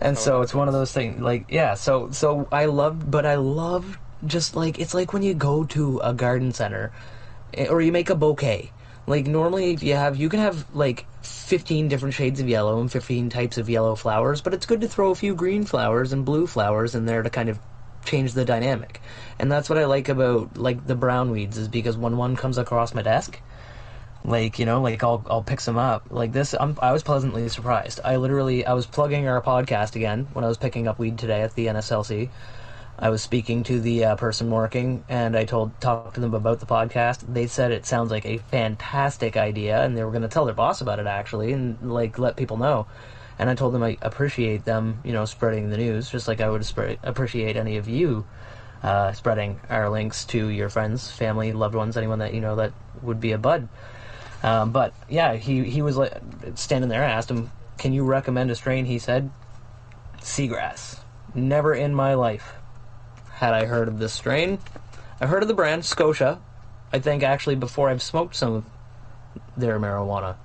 and 0.00 0.16
so 0.16 0.42
it's 0.42 0.54
one 0.54 0.68
of 0.68 0.74
those 0.74 0.92
things, 0.92 1.20
like 1.20 1.46
yeah, 1.50 1.74
so 1.74 2.10
so 2.10 2.48
I 2.50 2.66
love, 2.66 3.10
but 3.10 3.26
I 3.26 3.36
love 3.36 3.98
just 4.24 4.56
like 4.56 4.78
it's 4.78 4.94
like 4.94 5.12
when 5.12 5.22
you 5.22 5.34
go 5.34 5.64
to 5.64 6.00
a 6.00 6.14
garden 6.14 6.52
center, 6.52 6.92
eh, 7.54 7.66
or 7.68 7.80
you 7.80 7.92
make 7.92 8.10
a 8.10 8.14
bouquet. 8.14 8.72
Like 9.06 9.26
normally, 9.26 9.72
if 9.72 9.82
you 9.82 9.94
have, 9.94 10.16
you 10.16 10.28
can 10.28 10.40
have 10.40 10.66
like 10.74 11.06
fifteen 11.22 11.88
different 11.88 12.14
shades 12.14 12.40
of 12.40 12.48
yellow 12.48 12.80
and 12.80 12.90
fifteen 12.90 13.30
types 13.30 13.56
of 13.58 13.70
yellow 13.70 13.94
flowers, 13.94 14.40
but 14.40 14.52
it's 14.52 14.66
good 14.66 14.80
to 14.80 14.88
throw 14.88 15.10
a 15.10 15.14
few 15.14 15.34
green 15.34 15.64
flowers 15.64 16.12
and 16.12 16.24
blue 16.24 16.46
flowers 16.46 16.94
in 16.94 17.06
there 17.06 17.22
to 17.22 17.30
kind 17.30 17.48
of 17.48 17.58
change 18.04 18.32
the 18.32 18.44
dynamic. 18.44 19.00
And 19.38 19.50
that's 19.50 19.68
what 19.68 19.78
I 19.78 19.84
like 19.84 20.08
about 20.08 20.56
like 20.56 20.86
the 20.86 20.94
brown 20.94 21.30
weeds 21.30 21.58
is 21.58 21.68
because 21.68 21.96
when 21.96 22.16
one 22.16 22.36
comes 22.36 22.58
across 22.58 22.94
my 22.94 23.02
desk, 23.02 23.40
like 24.24 24.58
you 24.58 24.66
know, 24.66 24.80
like 24.80 25.04
I'll 25.04 25.24
I'll 25.30 25.42
pick 25.42 25.60
some 25.60 25.78
up. 25.78 26.06
Like 26.10 26.32
this, 26.32 26.54
I'm 26.58 26.76
I 26.82 26.92
was 26.92 27.02
pleasantly 27.02 27.48
surprised. 27.48 28.00
I 28.04 28.16
literally 28.16 28.66
I 28.66 28.72
was 28.72 28.86
plugging 28.86 29.28
our 29.28 29.40
podcast 29.40 29.94
again 29.94 30.26
when 30.32 30.44
I 30.44 30.48
was 30.48 30.58
picking 30.58 30.88
up 30.88 30.98
weed 30.98 31.18
today 31.18 31.42
at 31.42 31.54
the 31.54 31.66
NSLC. 31.66 32.30
I 32.98 33.10
was 33.10 33.22
speaking 33.22 33.62
to 33.64 33.78
the 33.78 34.04
uh, 34.06 34.16
person 34.16 34.50
working, 34.50 35.04
and 35.08 35.36
I 35.36 35.44
told 35.44 35.78
talked 35.82 36.14
to 36.14 36.20
them 36.20 36.32
about 36.32 36.60
the 36.60 36.66
podcast. 36.66 37.30
They 37.32 37.46
said 37.46 37.70
it 37.70 37.84
sounds 37.84 38.10
like 38.10 38.24
a 38.24 38.38
fantastic 38.38 39.36
idea, 39.36 39.84
and 39.84 39.94
they 39.94 40.02
were 40.02 40.10
going 40.10 40.22
to 40.22 40.28
tell 40.28 40.46
their 40.46 40.54
boss 40.54 40.80
about 40.80 40.98
it 40.98 41.06
actually, 41.06 41.52
and 41.52 41.92
like 41.92 42.18
let 42.18 42.36
people 42.36 42.56
know. 42.56 42.86
And 43.38 43.50
I 43.50 43.54
told 43.54 43.74
them 43.74 43.82
I 43.82 43.98
appreciate 44.00 44.64
them, 44.64 45.00
you 45.04 45.12
know, 45.12 45.26
spreading 45.26 45.68
the 45.68 45.76
news, 45.76 46.08
just 46.08 46.26
like 46.26 46.40
I 46.40 46.48
would 46.48 46.66
appreciate 47.02 47.56
any 47.56 47.76
of 47.76 47.86
you 47.86 48.24
uh, 48.82 49.12
spreading 49.12 49.60
our 49.68 49.90
links 49.90 50.24
to 50.26 50.48
your 50.48 50.70
friends, 50.70 51.10
family, 51.10 51.52
loved 51.52 51.74
ones, 51.74 51.98
anyone 51.98 52.20
that 52.20 52.32
you 52.32 52.40
know 52.40 52.56
that 52.56 52.72
would 53.02 53.20
be 53.20 53.32
a 53.32 53.38
bud. 53.38 53.68
Um, 54.42 54.72
but 54.72 54.94
yeah, 55.06 55.34
he 55.34 55.64
he 55.64 55.82
was 55.82 55.98
like 55.98 56.14
standing 56.54 56.88
there. 56.88 57.04
I 57.04 57.10
asked 57.10 57.30
him, 57.30 57.50
"Can 57.76 57.92
you 57.92 58.04
recommend 58.04 58.50
a 58.50 58.54
strain?" 58.54 58.86
He 58.86 58.98
said, 58.98 59.30
"Seagrass." 60.20 61.00
Never 61.34 61.74
in 61.74 61.94
my 61.94 62.14
life 62.14 62.54
had 63.36 63.52
I 63.52 63.66
heard 63.66 63.86
of 63.88 63.98
this 63.98 64.14
strain. 64.14 64.58
I've 65.20 65.28
heard 65.28 65.42
of 65.42 65.48
the 65.48 65.54
brand 65.54 65.84
Scotia. 65.84 66.40
I 66.92 66.98
think 66.98 67.22
actually 67.22 67.56
before 67.56 67.90
I've 67.90 68.02
smoked 68.02 68.34
some 68.34 68.54
of 68.54 68.64
their 69.56 69.78
marijuana 69.78 70.36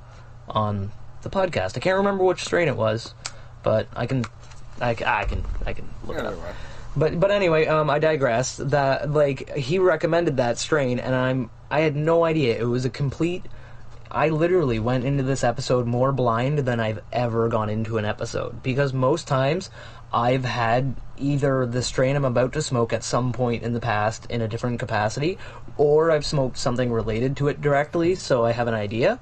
on 0.50 0.92
the 1.22 1.30
podcast. 1.30 1.78
I 1.78 1.80
can't 1.80 1.98
remember 1.98 2.26
which 2.26 2.44
strain 2.44 2.68
it 2.68 2.76
was, 2.76 3.14
but 3.64 3.88
I 3.96 4.08
can, 4.08 4.26
I, 4.82 4.90
I 4.90 5.26
can, 5.26 5.46
I 5.66 5.74
can 5.74 5.88
look 6.06 6.18
it 6.18 6.26
up. 6.26 6.34
Anyway. 6.34 6.54
But 6.96 7.20
but 7.20 7.32
anyway, 7.32 7.68
um, 7.68 7.90
I 7.90 8.00
digress. 8.00 8.58
That 8.58 9.10
like 9.10 9.56
he 9.56 9.80
recommended 9.80 10.38
that 10.38 10.58
strain, 10.58 11.00
and 11.00 11.16
I'm 11.16 11.50
I 11.70 11.82
had 11.82 11.96
no 11.96 12.26
idea 12.26 12.60
it 12.60 12.66
was 12.66 12.84
a 12.84 12.90
complete. 12.90 13.46
I 14.10 14.28
literally 14.28 14.80
went 14.80 15.06
into 15.06 15.24
this 15.24 15.42
episode 15.42 15.88
more 15.88 16.12
blind 16.12 16.60
than 16.60 16.82
I've 16.82 17.00
ever 17.14 17.48
gone 17.48 17.70
into 17.70 17.98
an 17.98 18.04
episode 18.04 18.62
because 18.62 18.92
most 18.92 19.26
times 19.26 19.70
I've 20.14 20.46
had 20.46 20.96
either 21.18 21.66
the 21.66 21.82
strain 21.82 22.16
I'm 22.16 22.26
about 22.26 22.54
to 22.54 22.62
smoke 22.62 22.94
at 22.94 23.04
some 23.04 23.32
point 23.32 23.64
in 23.64 23.74
the 23.74 23.80
past 23.80 24.26
in 24.30 24.42
a 24.42 24.48
different 24.48 24.80
capacity, 24.80 25.38
or 25.78 26.12
I've 26.12 26.26
smoked 26.26 26.58
something 26.58 26.92
related 26.92 27.38
to 27.38 27.48
it 27.48 27.62
directly, 27.62 28.16
so 28.16 28.46
I 28.46 28.52
have 28.52 28.68
an 28.68 28.74
idea. 28.74 29.20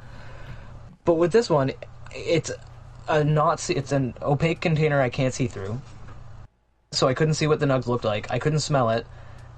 But 1.05 1.15
with 1.15 1.31
this 1.31 1.49
one, 1.49 1.71
it's 2.13 2.51
a 3.07 3.23
not 3.23 3.59
see- 3.59 3.75
it's 3.75 3.91
an 3.91 4.13
opaque 4.21 4.61
container 4.61 5.01
I 5.01 5.09
can't 5.09 5.33
see 5.33 5.47
through 5.47 5.81
so 6.91 7.07
I 7.07 7.13
couldn't 7.13 7.35
see 7.35 7.47
what 7.47 7.59
the 7.59 7.65
nugs 7.65 7.87
looked 7.87 8.05
like. 8.05 8.31
I 8.31 8.39
couldn't 8.39 8.59
smell 8.59 8.89
it. 8.89 9.05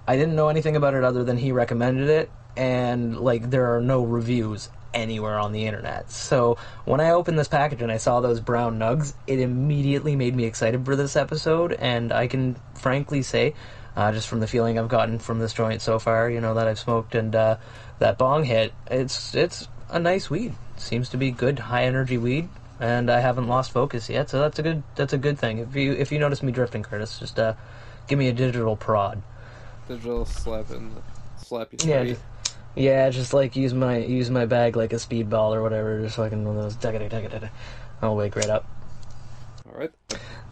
I 0.07 0.17
didn't 0.17 0.35
know 0.35 0.49
anything 0.49 0.75
about 0.75 0.93
it 0.93 1.03
other 1.03 1.23
than 1.23 1.37
he 1.37 1.51
recommended 1.51 2.09
it, 2.09 2.31
and 2.57 3.17
like 3.19 3.49
there 3.49 3.75
are 3.75 3.81
no 3.81 4.03
reviews 4.03 4.69
anywhere 4.93 5.39
on 5.39 5.51
the 5.51 5.65
internet. 5.65 6.11
So 6.11 6.57
when 6.85 6.99
I 6.99 7.11
opened 7.11 7.39
this 7.39 7.47
package 7.47 7.81
and 7.81 7.91
I 7.91 7.97
saw 7.97 8.19
those 8.19 8.39
brown 8.39 8.79
nugs, 8.79 9.13
it 9.27 9.39
immediately 9.39 10.15
made 10.15 10.35
me 10.35 10.45
excited 10.45 10.85
for 10.85 10.95
this 10.95 11.15
episode, 11.15 11.73
and 11.73 12.11
I 12.11 12.27
can 12.27 12.55
frankly 12.75 13.21
say, 13.21 13.55
uh, 13.95 14.11
just 14.11 14.27
from 14.27 14.39
the 14.39 14.47
feeling 14.47 14.79
I've 14.79 14.87
gotten 14.87 15.19
from 15.19 15.39
this 15.39 15.53
joint 15.53 15.81
so 15.81 15.99
far, 15.99 16.29
you 16.29 16.41
know 16.41 16.53
that 16.53 16.67
I've 16.67 16.79
smoked 16.79 17.15
and 17.15 17.35
uh, 17.35 17.57
that 17.99 18.17
bong 18.17 18.43
hit, 18.43 18.73
it's 18.89 19.35
it's 19.35 19.67
a 19.89 19.99
nice 19.99 20.29
weed. 20.29 20.53
Seems 20.77 21.09
to 21.09 21.17
be 21.17 21.31
good 21.31 21.59
high 21.59 21.83
energy 21.83 22.17
weed 22.17 22.47
and 22.81 23.11
I 23.11 23.19
haven't 23.19 23.47
lost 23.47 23.71
focus 23.71 24.09
yet, 24.09 24.29
so 24.29 24.39
that's 24.39 24.57
a 24.57 24.63
good 24.63 24.83
that's 24.95 25.13
a 25.13 25.17
good 25.17 25.37
thing. 25.37 25.59
If 25.59 25.75
you 25.75 25.93
if 25.93 26.11
you 26.11 26.17
notice 26.17 26.41
me 26.41 26.51
drifting, 26.51 26.81
Curtis, 26.81 27.19
just 27.19 27.39
uh, 27.39 27.53
give 28.07 28.17
me 28.17 28.27
a 28.27 28.33
digital 28.33 28.75
prod. 28.75 29.21
Digital 29.87 30.25
slap 30.25 30.71
in 30.71 30.95
the 30.95 31.01
slap 31.45 31.71
you 31.71 31.79
Yeah, 31.87 32.03
just, 32.03 32.21
yeah, 32.75 33.09
just 33.09 33.33
like 33.33 33.55
use 33.55 33.73
my 33.73 33.97
use 33.97 34.29
my 34.29 34.45
bag 34.45 34.75
like 34.75 34.93
a 34.93 34.97
speedball 34.97 35.55
or 35.55 35.61
whatever, 35.61 36.01
just 36.01 36.17
like 36.17 36.31
one 36.31 36.47
of 36.47 36.55
those. 36.55 37.49
I'll 38.01 38.15
wake 38.15 38.35
right 38.35 38.49
up. 38.49 38.65
All 39.65 39.79
right. 39.79 39.91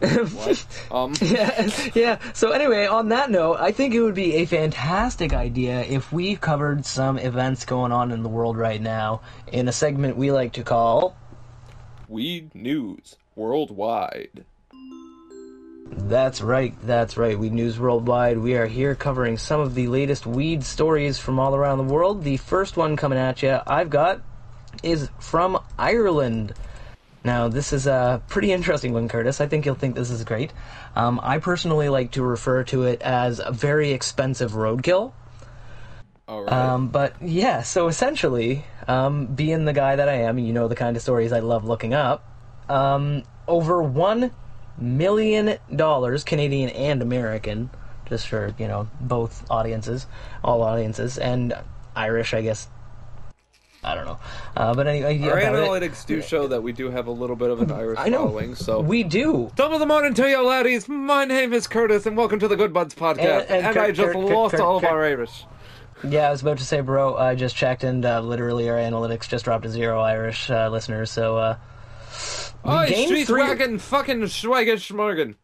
what? 0.00 0.66
Um. 0.90 1.12
yeah, 1.20 1.70
yeah. 1.94 2.18
So 2.32 2.52
anyway, 2.52 2.86
on 2.86 3.08
that 3.10 3.30
note, 3.30 3.58
I 3.60 3.72
think 3.72 3.94
it 3.94 4.00
would 4.00 4.14
be 4.14 4.36
a 4.36 4.46
fantastic 4.46 5.34
idea 5.34 5.82
if 5.82 6.10
we 6.12 6.36
covered 6.36 6.86
some 6.86 7.18
events 7.18 7.64
going 7.64 7.92
on 7.92 8.12
in 8.12 8.22
the 8.22 8.28
world 8.28 8.56
right 8.56 8.80
now 8.80 9.20
in 9.52 9.68
a 9.68 9.72
segment 9.72 10.16
we 10.16 10.32
like 10.32 10.52
to 10.54 10.62
call 10.62 11.16
Weed 12.08 12.54
news 12.54 13.16
worldwide. 13.36 14.44
That's 15.92 16.40
right, 16.40 16.74
that's 16.82 17.16
right. 17.16 17.36
Weed 17.36 17.52
News 17.52 17.78
Worldwide. 17.78 18.38
We 18.38 18.54
are 18.54 18.66
here 18.66 18.94
covering 18.94 19.36
some 19.36 19.60
of 19.60 19.74
the 19.74 19.88
latest 19.88 20.24
weed 20.24 20.62
stories 20.62 21.18
from 21.18 21.40
all 21.40 21.56
around 21.56 21.78
the 21.78 21.92
world. 21.92 22.22
The 22.22 22.36
first 22.36 22.76
one 22.76 22.96
coming 22.96 23.18
at 23.18 23.42
you, 23.42 23.58
I've 23.66 23.90
got, 23.90 24.22
is 24.84 25.08
from 25.18 25.58
Ireland. 25.76 26.54
Now, 27.24 27.48
this 27.48 27.72
is 27.72 27.88
a 27.88 28.22
pretty 28.28 28.52
interesting 28.52 28.92
one, 28.92 29.08
Curtis. 29.08 29.40
I 29.40 29.46
think 29.46 29.66
you'll 29.66 29.74
think 29.74 29.96
this 29.96 30.10
is 30.10 30.22
great. 30.22 30.52
Um, 30.94 31.20
I 31.22 31.38
personally 31.38 31.88
like 31.88 32.12
to 32.12 32.22
refer 32.22 32.62
to 32.64 32.84
it 32.84 33.02
as 33.02 33.40
a 33.44 33.50
very 33.50 33.90
expensive 33.90 34.52
roadkill. 34.52 35.12
All 36.28 36.44
right. 36.44 36.52
Um, 36.52 36.88
but 36.88 37.20
yeah, 37.20 37.62
so 37.62 37.88
essentially, 37.88 38.64
um, 38.86 39.26
being 39.26 39.64
the 39.64 39.72
guy 39.72 39.96
that 39.96 40.08
I 40.08 40.22
am, 40.22 40.38
you 40.38 40.52
know 40.52 40.68
the 40.68 40.76
kind 40.76 40.96
of 40.96 41.02
stories 41.02 41.32
I 41.32 41.40
love 41.40 41.64
looking 41.64 41.94
up. 41.94 42.24
Um, 42.68 43.24
over 43.48 43.82
one 43.82 44.30
million 44.80 45.58
dollars, 45.74 46.24
Canadian 46.24 46.70
and 46.70 47.02
American, 47.02 47.70
just 48.08 48.26
for 48.28 48.54
you 48.58 48.66
know 48.66 48.88
both 49.00 49.44
audiences, 49.50 50.06
all 50.42 50.62
audiences, 50.62 51.18
and 51.18 51.54
Irish, 51.94 52.34
I 52.34 52.42
guess. 52.42 52.68
I 53.82 53.94
don't 53.94 54.04
know, 54.04 54.18
uh, 54.58 54.74
but 54.74 54.86
anyway, 54.86 55.18
Our 55.22 55.38
about 55.38 55.54
it- 55.54 55.90
analytics 55.90 56.04
do 56.04 56.20
show 56.20 56.48
that 56.48 56.62
we 56.62 56.72
do 56.72 56.90
have 56.90 57.06
a 57.06 57.10
little 57.10 57.34
bit 57.36 57.48
of 57.50 57.62
an 57.62 57.70
Irish 57.72 57.98
I 57.98 58.10
know 58.10 58.26
following. 58.26 58.54
So 58.54 58.80
we 58.80 59.02
do. 59.04 59.50
Of 59.58 59.78
the 59.80 59.86
morning 59.86 60.12
to 60.14 60.28
you, 60.28 60.42
laddies. 60.46 60.86
My 60.86 61.24
name 61.24 61.54
is 61.54 61.66
Curtis, 61.66 62.04
and 62.04 62.14
welcome 62.14 62.38
to 62.40 62.48
the 62.48 62.56
Good 62.56 62.74
Buds 62.74 62.94
podcast. 62.94 63.18
And- 63.20 63.50
and 63.50 63.66
And, 63.66 63.74
Kurt- 63.74 63.84
I 63.88 63.90
just 63.92 64.12
Kurt- 64.12 64.16
lost 64.16 64.50
Kurt- 64.52 64.60
all 64.60 64.76
of 64.76 64.84
our 64.84 65.02
Irish. 65.04 65.46
Yeah, 66.06 66.28
I 66.28 66.30
was 66.30 66.42
about 66.42 66.58
to 66.58 66.64
say, 66.64 66.80
bro. 66.82 67.16
I 67.16 67.34
just 67.34 67.56
checked, 67.56 67.82
and 67.82 68.04
uh, 68.04 68.20
literally 68.20 68.68
our 68.68 68.76
analytics 68.76 69.28
just 69.28 69.44
dropped 69.46 69.62
to 69.64 69.70
zero 69.70 70.00
Irish 70.00 70.50
uh, 70.50 70.68
listeners. 70.68 71.10
So 71.10 71.38
gained 72.64 73.06
street 73.06 73.26
three- 73.26 73.42
wagon, 73.42 73.78
fucking 73.78 74.20
schmorgen. 74.22 75.34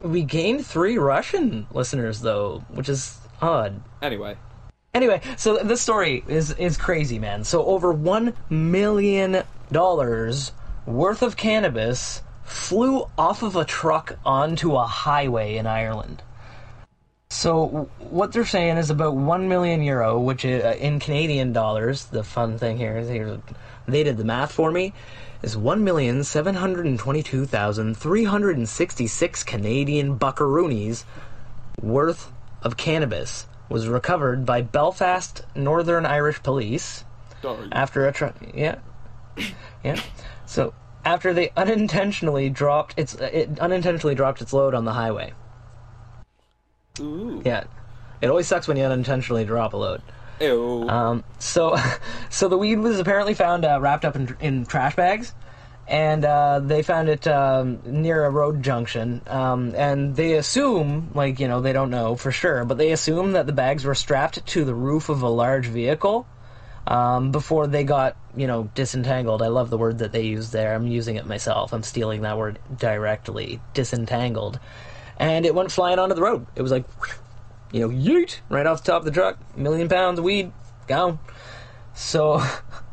we 0.00 0.22
gained 0.22 0.66
three 0.66 0.98
Russian 0.98 1.66
listeners 1.72 2.20
though, 2.20 2.64
which 2.68 2.88
is 2.88 3.16
odd. 3.40 3.80
Anyway, 4.02 4.36
Anyway, 4.92 5.20
so 5.36 5.56
this 5.56 5.80
story 5.80 6.22
is 6.28 6.52
is 6.52 6.76
crazy, 6.76 7.18
man. 7.18 7.42
So 7.42 7.64
over 7.64 7.92
one 7.92 8.32
million 8.48 9.42
dollars 9.72 10.52
worth 10.86 11.22
of 11.22 11.36
cannabis 11.36 12.22
flew 12.44 13.04
off 13.18 13.42
of 13.42 13.56
a 13.56 13.64
truck 13.64 14.16
onto 14.24 14.76
a 14.76 14.84
highway 14.86 15.56
in 15.56 15.66
Ireland. 15.66 16.22
So 17.30 17.88
what 17.98 18.30
they're 18.32 18.46
saying 18.46 18.76
is 18.76 18.90
about 18.90 19.16
one 19.16 19.48
million 19.48 19.82
euro, 19.82 20.20
which 20.20 20.44
is, 20.44 20.62
uh, 20.62 20.76
in 20.78 21.00
Canadian 21.00 21.52
dollars. 21.52 22.04
The 22.04 22.22
fun 22.22 22.58
thing 22.58 22.76
here 22.76 22.96
is 22.98 23.08
here, 23.08 23.40
they 23.88 24.04
did 24.04 24.16
the 24.16 24.24
math 24.24 24.52
for 24.52 24.70
me. 24.70 24.92
Is 25.44 25.58
one 25.58 25.84
million 25.84 26.24
seven 26.24 26.54
hundred 26.54 26.86
and 26.86 26.98
twenty-two 26.98 27.44
thousand 27.44 27.98
three 27.98 28.24
hundred 28.24 28.56
and 28.56 28.66
sixty-six 28.66 29.42
Canadian 29.42 30.18
buckaroonies 30.18 31.04
worth 31.82 32.32
of 32.62 32.78
cannabis 32.78 33.46
was 33.68 33.86
recovered 33.86 34.46
by 34.46 34.62
Belfast 34.62 35.42
Northern 35.54 36.06
Irish 36.06 36.42
Police 36.42 37.04
sorry. 37.42 37.68
after 37.72 38.08
a 38.08 38.12
truck. 38.14 38.34
Yeah, 38.54 38.78
yeah. 39.84 40.00
So 40.46 40.72
after 41.04 41.34
they 41.34 41.52
unintentionally 41.58 42.48
dropped 42.48 42.98
its 42.98 43.12
it 43.12 43.60
unintentionally 43.60 44.14
dropped 44.14 44.40
its 44.40 44.54
load 44.54 44.72
on 44.72 44.86
the 44.86 44.94
highway. 44.94 45.34
Ooh. 47.00 47.42
Yeah, 47.44 47.64
it 48.22 48.28
always 48.28 48.46
sucks 48.46 48.66
when 48.66 48.78
you 48.78 48.84
unintentionally 48.84 49.44
drop 49.44 49.74
a 49.74 49.76
load. 49.76 50.00
Ew. 50.40 50.88
Um, 50.88 51.24
so, 51.38 51.76
so 52.30 52.48
the 52.48 52.58
weed 52.58 52.76
was 52.76 52.98
apparently 52.98 53.34
found 53.34 53.64
uh, 53.64 53.78
wrapped 53.80 54.04
up 54.04 54.16
in, 54.16 54.36
in 54.40 54.66
trash 54.66 54.96
bags, 54.96 55.32
and 55.86 56.24
uh, 56.24 56.60
they 56.60 56.82
found 56.82 57.08
it 57.08 57.26
um, 57.26 57.80
near 57.84 58.24
a 58.24 58.30
road 58.30 58.62
junction. 58.62 59.22
Um, 59.26 59.74
and 59.76 60.16
they 60.16 60.34
assume, 60.34 61.10
like 61.14 61.40
you 61.40 61.48
know, 61.48 61.60
they 61.60 61.72
don't 61.72 61.90
know 61.90 62.16
for 62.16 62.32
sure, 62.32 62.64
but 62.64 62.78
they 62.78 62.92
assume 62.92 63.32
that 63.32 63.46
the 63.46 63.52
bags 63.52 63.84
were 63.84 63.94
strapped 63.94 64.44
to 64.46 64.64
the 64.64 64.74
roof 64.74 65.08
of 65.08 65.22
a 65.22 65.28
large 65.28 65.66
vehicle 65.66 66.26
um, 66.86 67.30
before 67.30 67.66
they 67.66 67.84
got, 67.84 68.16
you 68.36 68.46
know, 68.46 68.70
disentangled. 68.74 69.42
I 69.42 69.48
love 69.48 69.70
the 69.70 69.78
word 69.78 69.98
that 69.98 70.12
they 70.12 70.22
used 70.22 70.52
there. 70.52 70.74
I'm 70.74 70.86
using 70.86 71.16
it 71.16 71.26
myself. 71.26 71.72
I'm 71.72 71.82
stealing 71.82 72.22
that 72.22 72.38
word 72.38 72.58
directly. 72.76 73.60
Disentangled, 73.74 74.58
and 75.18 75.46
it 75.46 75.54
went 75.54 75.70
flying 75.70 75.98
onto 75.98 76.14
the 76.14 76.22
road. 76.22 76.46
It 76.56 76.62
was 76.62 76.72
like 76.72 76.84
you 77.74 77.80
know, 77.80 77.88
yeet, 77.88 78.38
right 78.48 78.66
off 78.66 78.84
the 78.84 78.92
top 78.92 79.00
of 79.00 79.04
the 79.04 79.10
truck, 79.10 79.36
million 79.56 79.88
pounds 79.88 80.20
of 80.20 80.24
weed, 80.24 80.52
gone. 80.86 81.18
So, 81.92 82.40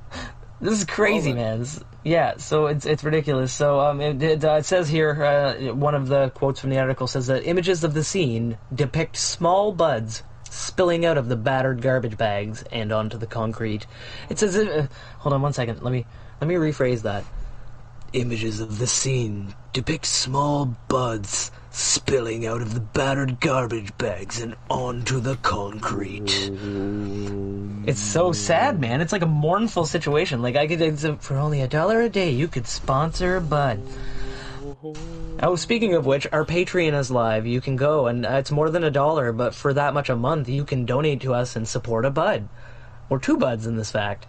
this 0.60 0.80
is 0.80 0.86
crazy, 0.86 1.34
man. 1.34 1.60
This- 1.60 1.84
yeah, 2.04 2.38
so 2.38 2.66
it's 2.66 2.88
it's 2.88 3.04
ridiculous. 3.04 3.54
So, 3.54 3.80
um, 3.80 4.02
it, 4.02 4.24
it, 4.24 4.44
uh, 4.44 4.54
it 4.54 4.66
says 4.66 4.90
here, 4.90 5.24
uh, 5.24 5.72
one 5.76 5.94
of 5.94 6.08
the 6.08 6.32
quotes 6.32 6.60
from 6.60 6.72
the 6.72 6.80
article 6.80 7.06
says 7.06 7.28
that 7.28 7.46
images 7.46 7.84
of 7.84 7.94
the 7.94 8.04
scene 8.04 8.58
depict 8.74 9.18
small 9.18 9.72
buds 9.72 10.24
spilling 10.50 11.06
out 11.06 11.20
of 11.20 11.30
the 11.30 11.36
battered 11.36 11.84
garbage 11.84 12.18
bags 12.18 12.64
and 12.72 12.92
onto 12.92 13.20
the 13.20 13.28
concrete. 13.28 13.86
It 14.30 14.40
says, 14.40 14.56
uh, 14.58 14.88
hold 15.20 15.34
on 15.34 15.44
one 15.44 15.54
second. 15.54 15.84
Let 15.84 15.92
me 15.94 16.08
let 16.42 16.48
me 16.48 16.56
rephrase 16.56 17.04
that. 17.04 17.24
Images 18.14 18.60
of 18.60 18.80
the 18.80 18.88
scene 18.88 19.54
depict 19.74 20.08
small 20.08 20.76
buds 20.88 21.52
spilling 21.72 22.46
out 22.46 22.62
of 22.62 22.74
the 22.74 22.80
battered 22.80 23.40
garbage 23.40 23.98
bags 23.98 24.42
and 24.42 24.56
onto 24.70 25.20
the 25.20 25.36
concrete. 25.38 26.52
It's 27.88 28.00
so 28.02 28.32
sad, 28.32 28.80
man. 28.80 29.02
It's 29.02 29.12
like 29.12 29.22
a 29.22 29.28
mournful 29.28 29.86
situation. 29.86 30.42
Like 30.42 30.56
I 30.56 30.68
could 30.68 30.82
a- 30.82 31.16
for 31.18 31.38
only 31.38 31.62
a 31.62 31.68
dollar 31.68 32.02
a 32.02 32.10
day, 32.10 32.30
you 32.30 32.48
could 32.48 32.68
sponsor 32.68 33.38
a 33.38 33.42
bud. 33.42 33.82
Oh, 35.42 35.56
speaking 35.56 35.96
of 35.96 36.06
which, 36.06 36.28
our 36.32 36.46
Patreon 36.46 36.94
is 36.94 37.10
live. 37.10 37.48
You 37.48 37.62
can 37.62 37.76
go, 37.76 38.06
and 38.08 38.26
uh, 38.26 38.34
it's 38.34 38.52
more 38.52 38.70
than 38.70 38.84
a 38.84 38.92
dollar, 38.92 39.32
but 39.32 39.56
for 39.56 39.74
that 39.74 39.94
much 39.94 40.10
a 40.10 40.16
month, 40.16 40.48
you 40.48 40.64
can 40.64 40.86
donate 40.86 41.22
to 41.22 41.34
us 41.34 41.56
and 41.56 41.68
support 41.68 42.06
a 42.06 42.12
bud, 42.12 42.48
or 43.10 43.18
two 43.18 43.38
buds 43.38 43.66
in 43.66 43.76
this 43.76 43.92
fact. 43.92 44.28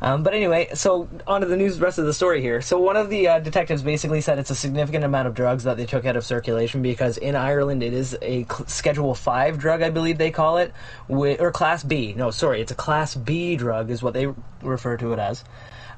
Um, 0.00 0.22
but 0.22 0.32
anyway, 0.32 0.68
so 0.74 1.08
on 1.26 1.40
to 1.40 1.46
the 1.46 1.56
news, 1.56 1.80
rest 1.80 1.98
of 1.98 2.06
the 2.06 2.14
story 2.14 2.40
here. 2.40 2.60
So 2.60 2.78
one 2.78 2.96
of 2.96 3.10
the 3.10 3.26
uh, 3.28 3.38
detectives 3.40 3.82
basically 3.82 4.20
said 4.20 4.38
it's 4.38 4.50
a 4.50 4.54
significant 4.54 5.04
amount 5.04 5.26
of 5.26 5.34
drugs 5.34 5.64
that 5.64 5.76
they 5.76 5.86
took 5.86 6.04
out 6.04 6.16
of 6.16 6.24
circulation 6.24 6.82
because 6.82 7.16
in 7.18 7.34
Ireland 7.34 7.82
it 7.82 7.92
is 7.92 8.16
a 8.22 8.44
cl- 8.44 8.66
Schedule 8.66 9.14
Five 9.14 9.58
drug, 9.58 9.82
I 9.82 9.90
believe 9.90 10.18
they 10.18 10.30
call 10.30 10.58
it, 10.58 10.72
wi- 11.08 11.38
or 11.40 11.50
Class 11.50 11.82
B. 11.82 12.14
No, 12.16 12.30
sorry, 12.30 12.60
it's 12.60 12.70
a 12.70 12.76
Class 12.76 13.16
B 13.16 13.56
drug 13.56 13.90
is 13.90 14.02
what 14.02 14.14
they 14.14 14.28
refer 14.62 14.96
to 14.98 15.12
it 15.12 15.18
as. 15.18 15.42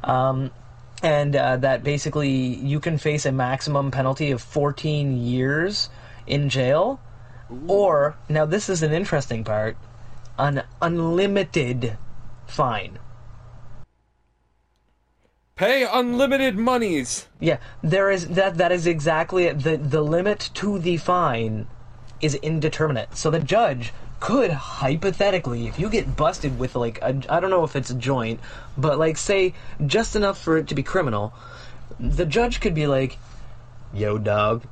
Um, 0.03 0.51
and 1.03 1.37
uh, 1.37 1.59
that 1.59 1.83
basically 1.83 2.31
you 2.31 2.81
can 2.81 2.97
face 2.97 3.27
a 3.27 3.33
maximum 3.33 3.91
penalty 3.91 4.31
of 4.31 4.41
14 4.41 5.19
years 5.19 5.91
in 6.27 6.49
jail, 6.49 7.01
or 7.69 8.17
now 8.29 8.47
this 8.47 8.71
is 8.71 8.83
an 8.83 8.93
interesting 8.93 9.45
part, 9.45 9.77
an 10.39 10.63
unlimited 10.81 11.99
fine. 12.47 12.99
Pay 15.61 15.85
unlimited 15.85 16.57
monies. 16.57 17.27
Yeah, 17.39 17.59
there 17.83 18.11
is 18.11 18.29
that. 18.29 18.57
That 18.57 18.73
is 18.73 18.87
exactly 18.87 19.45
it. 19.45 19.59
the 19.63 19.77
the 19.77 20.01
limit 20.01 20.49
to 20.55 20.79
the 20.79 20.97
fine 20.97 21.67
is 22.23 22.35
indeterminate. 22.37 23.15
So 23.15 23.31
the 23.31 23.41
judge 23.41 23.93
could 24.21 24.51
hypothetically, 24.51 25.67
if 25.67 25.79
you 25.79 25.91
get 25.91 26.17
busted 26.17 26.59
with 26.59 26.77
like 26.77 26.99
a, 27.03 27.21
I 27.29 27.41
don't 27.41 27.51
know 27.51 27.63
if 27.65 27.77
it's 27.77 27.91
a 27.91 27.95
joint, 27.95 28.41
but 28.79 28.99
like 28.99 29.19
say 29.19 29.53
just 29.85 30.17
enough 30.17 30.41
for 30.41 30.57
it 30.57 30.69
to 30.69 30.75
be 30.75 30.83
criminal, 30.83 31.35
the 31.99 32.25
judge 32.25 32.63
could 32.63 32.75
be 32.75 32.87
like, 32.87 33.19
"Yo, 33.93 34.17
dog, 34.17 34.65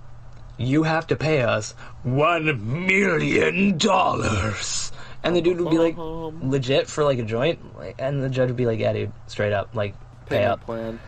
you 0.57 0.85
have 0.85 1.07
to 1.09 1.17
pay 1.17 1.43
us 1.43 1.73
one 2.03 2.87
million 2.87 3.77
dollars." 3.77 4.91
And 5.23 5.37
the 5.37 5.43
dude 5.43 5.61
would 5.61 5.69
be 5.69 5.77
like, 5.77 5.99
Um. 5.99 6.49
legit 6.51 6.87
for 6.87 7.05
like 7.05 7.19
a 7.19 7.25
joint, 7.25 7.59
and 7.99 8.23
the 8.23 8.31
judge 8.31 8.49
would 8.49 8.57
be 8.57 8.65
like, 8.65 8.79
"Yeah, 8.79 8.95
dude, 8.95 9.13
straight 9.27 9.53
up, 9.53 9.75
like, 9.75 9.95
pay 10.29 10.45
up." 10.45 10.65
plan. 10.65 11.01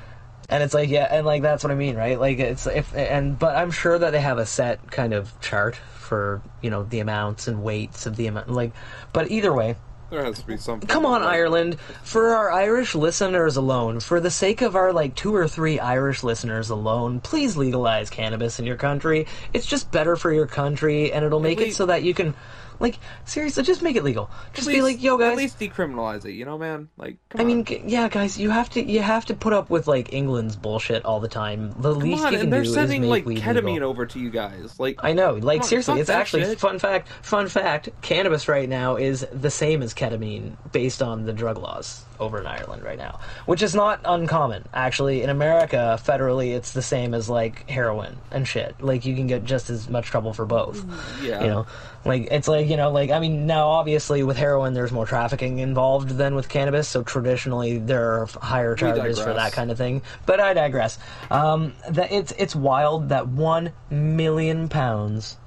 And 0.49 0.65
it's 0.65 0.75
like, 0.75 0.89
yeah, 0.89 1.07
and 1.09 1.25
like 1.25 1.43
that's 1.43 1.63
what 1.63 1.71
I 1.71 1.77
mean, 1.77 1.97
right? 1.97 2.19
Like 2.19 2.39
it's 2.41 2.67
if 2.67 2.95
and 2.97 3.39
but 3.39 3.55
I'm 3.57 3.71
sure 3.71 3.97
that 3.97 4.11
they 4.11 4.21
have 4.21 4.39
a 4.39 4.47
set 4.47 4.91
kind 4.91 5.13
of 5.15 5.41
chart 5.41 5.77
for 5.77 6.43
you 6.61 6.71
know 6.71 6.83
the 6.83 6.99
amounts 6.99 7.47
and 7.47 7.63
weights 7.63 8.07
of 8.07 8.17
the 8.17 8.27
amount, 8.27 8.51
like. 8.51 8.73
But 9.13 9.31
either 9.31 9.53
way, 9.53 9.77
There 10.11 10.25
has 10.25 10.41
to 10.41 10.47
be 10.47 10.57
something. 10.57 10.89
come 10.89 11.07
on, 11.07 11.23
Ireland, 11.23 11.79
for 12.03 12.35
our 12.35 12.51
Irish 12.51 12.97
listeners 12.97 13.57
alone, 13.57 14.01
for 14.01 14.19
the 14.19 14.31
sake 14.31 14.61
of 14.61 14.75
our 14.75 14.93
like 14.93 15.15
two 15.15 15.33
or 15.37 15.47
three 15.47 15.79
Irish 15.79 16.25
listeners 16.25 16.69
alone, 16.69 17.21
please 17.21 17.57
legalize 17.57 18.11
cannabis 18.11 18.59
in 18.59 18.67
your 18.67 18.77
country. 18.77 19.29
It's 19.53 19.67
just 19.67 19.93
better 19.93 20.17
for 20.17 20.33
your 20.33 20.49
country, 20.49 21.13
and 21.13 21.25
it'll 21.25 21.39
make 21.39 21.61
it 21.61 21.75
so 21.77 21.87
that 21.87 22.03
you 22.03 22.13
can, 22.13 22.35
like, 22.81 22.99
seriously, 23.25 23.63
just 23.63 23.83
make 23.83 23.95
it 23.97 24.03
legal. 24.03 24.31
Just 24.55 24.67
At 24.69 24.75
be 24.75 24.83
like, 24.83 25.03
yo, 25.03 25.17
guys, 25.19 25.33
At 25.33 25.37
least 25.37 25.59
decriminalize 25.61 26.25
it, 26.25 26.33
you 26.33 26.45
know, 26.45 26.59
man. 26.59 26.89
Like, 26.97 27.19
come 27.29 27.41
I 27.41 27.45
mean, 27.45 27.59
on. 27.59 27.65
g- 27.67 27.83
yeah, 27.87 28.09
guys, 28.09 28.39
you 28.39 28.51
have 28.51 28.71
to 28.71 28.83
you 28.83 29.01
have 29.01 29.27
to 29.27 29.35
put 29.35 29.53
up 29.53 29.71
with 29.71 29.87
like 29.87 30.13
England's 30.13 30.57
bullshit 30.57 31.05
all 31.05 31.21
the 31.21 31.29
time. 31.29 31.71
The 31.79 31.93
come 31.93 32.03
least 32.03 32.25
on, 32.25 32.33
you 32.33 32.39
can 32.39 32.47
and 32.47 32.53
they're 32.53 32.63
do 32.65 32.73
sending 32.73 33.03
is 33.05 33.11
make 33.11 33.11
like 33.11 33.27
weed 33.27 33.39
ketamine 33.43 33.75
legal. 33.75 33.91
over 33.91 34.07
to 34.07 34.19
you 34.19 34.31
guys. 34.31 34.81
Like, 34.81 34.99
I 35.05 35.13
know, 35.13 35.35
like 35.35 35.61
on, 35.61 35.67
seriously, 35.67 36.01
it's 36.01 36.11
actually 36.11 36.45
shit. 36.45 36.59
fun 36.59 36.79
fact. 36.79 37.09
Fun 37.23 37.49
fact: 37.49 37.91
cannabis 38.03 38.49
right 38.49 38.69
now 38.69 38.97
is 38.97 39.27
the 39.33 39.51
same 39.51 39.83
as 39.83 39.95
ketamine 39.95 40.57
based 40.73 41.03
on 41.03 41.27
the 41.27 41.33
drug 41.33 41.59
laws 41.59 42.05
over 42.21 42.39
in 42.39 42.47
Ireland 42.47 42.83
right 42.83 42.99
now, 42.99 43.19
which 43.47 43.63
is 43.63 43.75
not 43.75 44.01
uncommon. 44.05 44.65
Actually, 44.75 45.23
in 45.23 45.31
America, 45.31 45.99
federally, 46.05 46.55
it's 46.55 46.73
the 46.73 46.83
same 46.83 47.15
as 47.15 47.29
like 47.29 47.69
heroin 47.69 48.19
and 48.31 48.47
shit. 48.47 48.81
Like 48.81 49.05
you 49.07 49.17
can 49.17 49.27
get 49.27 49.45
just 49.45 49.71
as 49.71 49.89
much 49.89 50.07
trouble 50.07 50.33
for 50.33 50.45
both. 50.47 50.85
yeah, 51.23 51.41
You 51.41 51.47
know, 51.49 51.67
like 52.05 52.29
it's 52.31 52.47
like 52.47 52.69
you 52.69 52.77
know, 52.77 52.91
like 52.91 53.11
I 53.11 53.19
mean, 53.19 53.47
now 53.47 53.69
obviously 53.69 54.23
with 54.23 54.37
heroin, 54.37 54.75
there's 54.75 54.93
more 54.93 55.07
trafficking 55.07 55.59
involved 55.59 56.11
than 56.11 56.35
with 56.35 56.49
cannabis, 56.49 56.89
so 56.89 57.03
traditionally 57.03 57.79
there 57.79 58.21
are 58.21 58.27
higher 58.27 58.75
charges 58.75 59.19
for 59.19 59.33
that 59.33 59.53
kind 59.53 59.71
of 59.71 59.79
thing. 59.79 60.03
But 60.27 60.41
I 60.41 60.53
digress. 60.55 60.99
Um, 61.31 61.73
that 61.89 62.13
it's 62.13 62.33
it's 62.39 62.55
wild 62.55 63.09
that 63.09 63.29
one 63.29 63.73
million 63.91 64.69
pounds, 64.69 65.39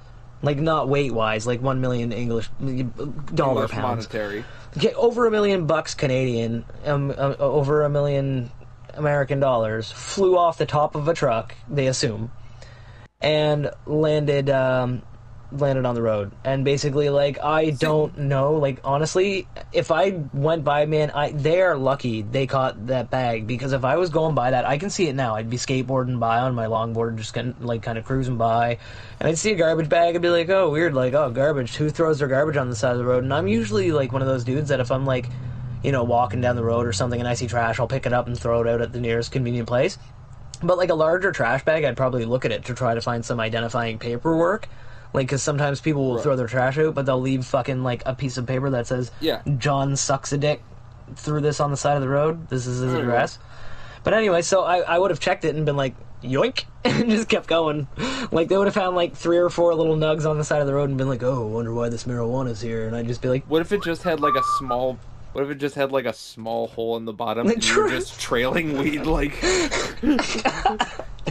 like 0.42 0.58
not 0.58 0.88
weight 0.88 1.12
wise, 1.12 1.46
like 1.46 1.62
one 1.62 1.80
million 1.80 2.12
English 2.12 2.48
dollar 2.58 3.62
English 3.62 3.70
pounds, 3.70 4.06
monetary. 4.08 4.44
Okay, 4.76 4.92
over 4.94 5.26
a 5.26 5.30
million 5.30 5.66
bucks 5.66 5.94
Canadian, 5.94 6.64
um, 6.84 7.10
uh, 7.10 7.34
over 7.38 7.82
a 7.82 7.88
million 7.88 8.50
American 8.94 9.40
dollars, 9.40 9.90
flew 9.90 10.36
off 10.38 10.58
the 10.58 10.66
top 10.66 10.94
of 10.94 11.08
a 11.08 11.14
truck. 11.14 11.54
They 11.68 11.86
assume, 11.86 12.30
and 13.20 13.70
landed 13.86 14.50
um, 14.50 15.02
landed 15.58 15.86
on 15.86 15.94
the 15.94 16.02
road. 16.02 16.32
And 16.44 16.64
basically, 16.64 17.08
like 17.10 17.42
I 17.42 17.70
don't 17.70 18.16
know, 18.18 18.54
like 18.54 18.80
honestly, 18.84 19.46
if 19.72 19.90
I 19.90 20.22
went 20.32 20.64
by, 20.64 20.86
man, 20.86 21.10
I 21.10 21.30
they 21.30 21.62
are 21.62 21.76
lucky 21.76 22.22
they 22.22 22.46
caught 22.46 22.86
that 22.88 23.10
bag 23.10 23.46
because 23.46 23.72
if 23.72 23.84
I 23.84 23.96
was 23.96 24.10
going 24.10 24.34
by 24.34 24.50
that, 24.50 24.64
I 24.64 24.78
can 24.78 24.90
see 24.90 25.08
it 25.08 25.14
now. 25.14 25.36
I'd 25.36 25.50
be 25.50 25.56
skateboarding 25.56 26.18
by 26.18 26.38
on 26.38 26.54
my 26.54 26.66
longboard, 26.66 27.16
just 27.16 27.34
kind 27.34 27.54
like 27.60 27.82
kind 27.82 27.98
of 27.98 28.04
cruising 28.04 28.36
by, 28.36 28.78
and 29.20 29.28
I'd 29.28 29.38
see 29.38 29.52
a 29.52 29.56
garbage 29.56 29.88
bag 29.88 30.14
and 30.14 30.22
be 30.22 30.30
like, 30.30 30.48
oh 30.50 30.70
weird, 30.70 30.94
like 30.94 31.14
oh 31.14 31.30
garbage. 31.30 31.76
Who 31.76 31.90
throws 31.90 32.18
their 32.18 32.28
garbage 32.28 32.56
on 32.56 32.70
the 32.70 32.76
side 32.76 32.92
of 32.92 32.98
the 32.98 33.04
road? 33.04 33.24
And 33.24 33.32
I'm 33.32 33.48
usually 33.48 33.92
like 33.92 34.12
one 34.12 34.22
of 34.22 34.28
those 34.28 34.44
dudes 34.44 34.68
that 34.68 34.80
if 34.80 34.90
I'm 34.90 35.06
like 35.06 35.26
you 35.84 35.92
know, 35.92 36.02
walking 36.02 36.40
down 36.40 36.56
the 36.56 36.64
road 36.64 36.86
or 36.86 36.94
something 36.94 37.20
and 37.20 37.28
I 37.28 37.34
see 37.34 37.46
trash, 37.46 37.78
I'll 37.78 37.86
pick 37.86 38.06
it 38.06 38.12
up 38.14 38.26
and 38.26 38.38
throw 38.38 38.62
it 38.62 38.66
out 38.66 38.80
at 38.80 38.92
the 38.92 39.00
nearest 39.00 39.30
convenient 39.30 39.68
place. 39.68 39.98
But 40.62 40.78
like 40.78 40.88
a 40.88 40.94
larger 40.94 41.30
trash 41.30 41.62
bag, 41.62 41.84
I'd 41.84 41.96
probably 41.96 42.24
look 42.24 42.46
at 42.46 42.52
it 42.52 42.64
to 42.66 42.74
try 42.74 42.94
to 42.94 43.02
find 43.02 43.22
some 43.22 43.38
identifying 43.38 43.98
paperwork. 43.98 44.68
Like, 45.14 45.26
because 45.28 45.42
sometimes 45.42 45.80
people 45.80 46.04
will 46.04 46.14
Right. 46.16 46.22
throw 46.24 46.36
their 46.36 46.46
trash 46.48 46.76
out, 46.76 46.94
but 46.94 47.06
they'll 47.06 47.20
leave 47.20 47.46
fucking 47.46 47.82
like 47.82 48.02
a 48.04 48.14
piece 48.14 48.36
of 48.36 48.46
paper 48.46 48.68
that 48.70 48.86
says, 48.86 49.10
Yeah. 49.20 49.40
John 49.58 49.96
sucks 49.96 50.32
a 50.32 50.36
dick 50.38 50.62
threw 51.16 51.40
this 51.40 51.60
on 51.60 51.70
the 51.70 51.76
side 51.76 51.96
of 51.96 52.00
the 52.02 52.08
road. 52.08 52.48
This 52.48 52.66
is 52.66 52.80
his 52.80 52.92
Mhm. 52.94 53.00
address. 53.00 53.38
But 54.04 54.14
anyway, 54.14 54.40
so 54.42 54.62
I, 54.64 54.78
I 54.78 54.98
would 54.98 55.10
have 55.10 55.20
checked 55.20 55.44
it 55.44 55.54
and 55.54 55.64
been 55.66 55.76
like, 55.76 55.94
yoink, 56.22 56.64
and 56.84 57.10
just 57.10 57.28
kept 57.28 57.46
going. 57.46 57.86
Like, 58.32 58.48
they 58.48 58.56
would 58.56 58.66
have 58.66 58.74
found 58.74 58.96
like 58.96 59.14
three 59.14 59.36
or 59.36 59.50
four 59.50 59.74
little 59.74 59.96
nugs 59.96 60.28
on 60.28 60.38
the 60.38 60.44
side 60.44 60.60
of 60.62 60.66
the 60.66 60.72
road 60.74 60.88
and 60.88 60.96
been 60.98 61.08
like, 61.08 61.22
oh, 61.22 61.46
wonder 61.46 61.72
why 61.74 61.90
this 61.90 62.04
marijuana's 62.04 62.60
here. 62.62 62.86
And 62.86 62.96
I'd 62.96 63.06
just 63.06 63.20
be 63.20 63.28
like, 63.28 63.44
What 63.46 63.60
if 63.60 63.70
it 63.72 63.82
just 63.82 64.02
had 64.02 64.20
like 64.20 64.34
a 64.34 64.42
small? 64.58 64.98
What 65.34 65.42
if 65.42 65.50
it 65.50 65.56
just 65.56 65.74
had 65.74 65.90
like 65.90 66.06
a 66.06 66.12
small 66.12 66.68
hole 66.68 66.96
in 66.96 67.04
the 67.06 67.12
bottom? 67.12 67.48
Like, 67.48 67.56
and 67.56 67.66
you 67.68 67.82
were 67.82 67.88
just 67.90 68.20
trailing 68.20 68.78
weed 68.78 69.02
like. 69.04 69.42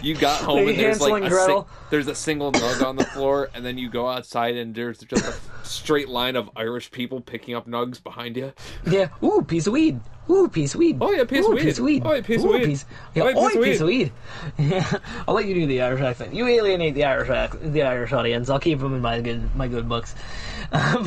you 0.01 0.13
got 0.15 0.41
home 0.43 0.67
and 0.67 0.77
there's 0.77 0.99
like 0.99 1.23
a 1.23 1.29
Gretel. 1.29 1.69
there's 1.89 2.07
a 2.07 2.15
single 2.15 2.51
nug 2.51 2.85
on 2.85 2.97
the 2.97 3.05
floor, 3.05 3.49
and 3.53 3.65
then 3.65 3.77
you 3.77 3.89
go 3.89 4.09
outside 4.09 4.57
and 4.57 4.75
there's 4.75 4.99
just 4.99 5.23
a 5.25 5.65
straight 5.65 6.09
line 6.09 6.35
of 6.35 6.49
Irish 6.57 6.91
people 6.91 7.21
picking 7.21 7.55
up 7.55 7.65
nugs 7.65 8.03
behind 8.03 8.35
you. 8.35 8.51
Yeah. 8.85 9.07
Ooh, 9.23 9.41
piece 9.41 9.67
of 9.67 9.73
weed. 9.73 10.01
Ooh, 10.29 10.49
piece 10.49 10.73
of 10.73 10.79
weed. 10.79 10.97
Oh, 10.99 11.11
yeah, 11.11 11.23
piece 11.23 11.45
of 11.45 11.51
Ooh, 11.51 11.55
weed. 11.55 11.63
Piece 11.63 11.79
of 11.79 11.85
weed. 11.85 12.01
Oh, 12.05 12.13
yeah, 12.13 12.21
piece 12.21 12.43
of 12.43 12.49
weed. 12.49 12.65
Piece, 12.65 12.85
yeah, 13.15 13.23
Oh, 13.23 13.47
piece 13.47 13.55
of 13.55 13.63
piece 13.63 13.79
of 13.81 13.87
weed. 13.87 14.11
Yeah. 14.57 14.99
I'll 15.29 15.35
let 15.35 15.45
you 15.45 15.53
do 15.53 15.65
the 15.65 15.81
Irish 15.81 16.01
accent. 16.01 16.33
You 16.33 16.45
alienate 16.47 16.93
the 16.93 17.05
Irish 17.05 17.29
ac- 17.29 17.57
the 17.69 17.83
Irish 17.83 18.11
audience. 18.11 18.49
I'll 18.49 18.59
keep 18.59 18.79
them 18.79 18.93
in 18.95 19.01
my 19.01 19.21
good 19.21 19.55
my 19.55 19.69
good 19.69 19.87
books. 19.87 20.13
Um, 20.73 21.03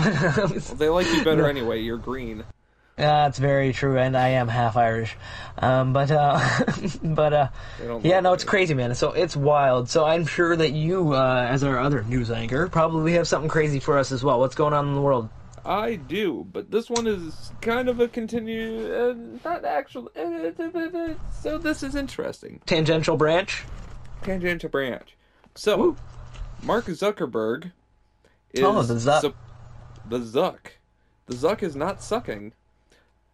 They 0.76 0.88
like 0.88 1.09
you 1.12 1.24
better 1.24 1.48
anyway. 1.48 1.80
You're 1.80 1.96
green. 1.96 2.44
That's 2.96 3.38
very 3.38 3.74
true, 3.74 3.98
and 3.98 4.16
I 4.16 4.28
am 4.30 4.48
half 4.48 4.74
Irish. 4.74 5.16
Um, 5.59 5.92
but 5.92 6.11
uh, 6.11 6.40
but 7.02 7.32
uh, 7.35 7.48
yeah, 8.02 8.20
no, 8.20 8.32
it's 8.32 8.44
you. 8.44 8.48
crazy, 8.48 8.72
man. 8.72 8.94
So 8.94 9.12
it's 9.12 9.37
wild. 9.37 9.90
So 9.90 10.06
I'm 10.06 10.24
sure 10.24 10.56
that 10.56 10.72
you, 10.72 11.12
uh, 11.12 11.46
as 11.46 11.62
our 11.62 11.78
other 11.78 12.02
news 12.04 12.30
anchor, 12.30 12.68
probably 12.68 13.12
have 13.12 13.28
something 13.28 13.50
crazy 13.50 13.80
for 13.80 13.98
us 13.98 14.12
as 14.12 14.24
well. 14.24 14.40
What's 14.40 14.54
going 14.54 14.72
on 14.72 14.88
in 14.88 14.94
the 14.94 15.02
world? 15.02 15.28
I 15.62 15.96
do, 15.96 16.46
but 16.50 16.70
this 16.70 16.88
one 16.88 17.06
is 17.06 17.52
kind 17.61 17.90
of 17.90 18.00
a 18.00 18.09
continue, 18.09 18.90
uh, 18.90 19.14
not 19.44 19.66
actual. 19.66 20.11
Uh, 20.16 20.20
uh, 20.59 20.70
uh, 20.74 20.98
uh, 20.98 21.14
so 21.42 21.59
this 21.59 21.82
is 21.82 21.96
interesting. 21.96 22.62
Tangential 22.64 23.18
branch. 23.18 23.64
Tangential 24.22 24.70
branch. 24.70 25.16
So, 25.54 25.76
Woo. 25.76 25.96
Mark 26.62 26.87
Zuckerberg 26.87 27.72
is 28.54 28.62
Oh, 28.62 28.82
the 28.82 28.94
Zuck. 28.94 29.20
sup- 29.20 29.37
the 30.09 30.18
Zuck. 30.20 30.59
The 31.26 31.35
Zuck 31.35 31.62
is 31.62 31.76
not 31.76 32.02
sucking. 32.02 32.52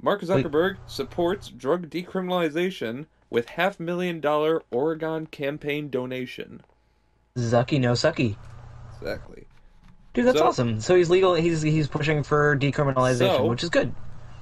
Mark 0.03 0.21
Zuckerberg 0.23 0.77
supports 0.87 1.49
drug 1.49 1.89
decriminalization 1.89 3.07
with 3.31 3.49
half 3.51 3.79
million 3.81 4.21
dollar 4.21 4.63
Oregon 4.71 5.27
campaign 5.27 5.89
donation. 5.89 6.61
Zucky 7.39 7.81
no 7.81 7.93
sucky. 7.93 8.37
Exactly. 9.01 9.47
Dude, 10.13 10.27
that's 10.27 10.39
So- 10.39 10.47
awesome. 10.47 10.81
So 10.81 10.97
he's 10.97 11.09
legal. 11.09 11.35
He's 11.35 11.63
he's 11.63 11.89
pushing 11.89 12.23
for 12.25 12.57
decriminalization, 12.59 13.37
So- 13.39 13.47
which 13.47 13.63
is 13.63 13.71
good. 13.71 13.95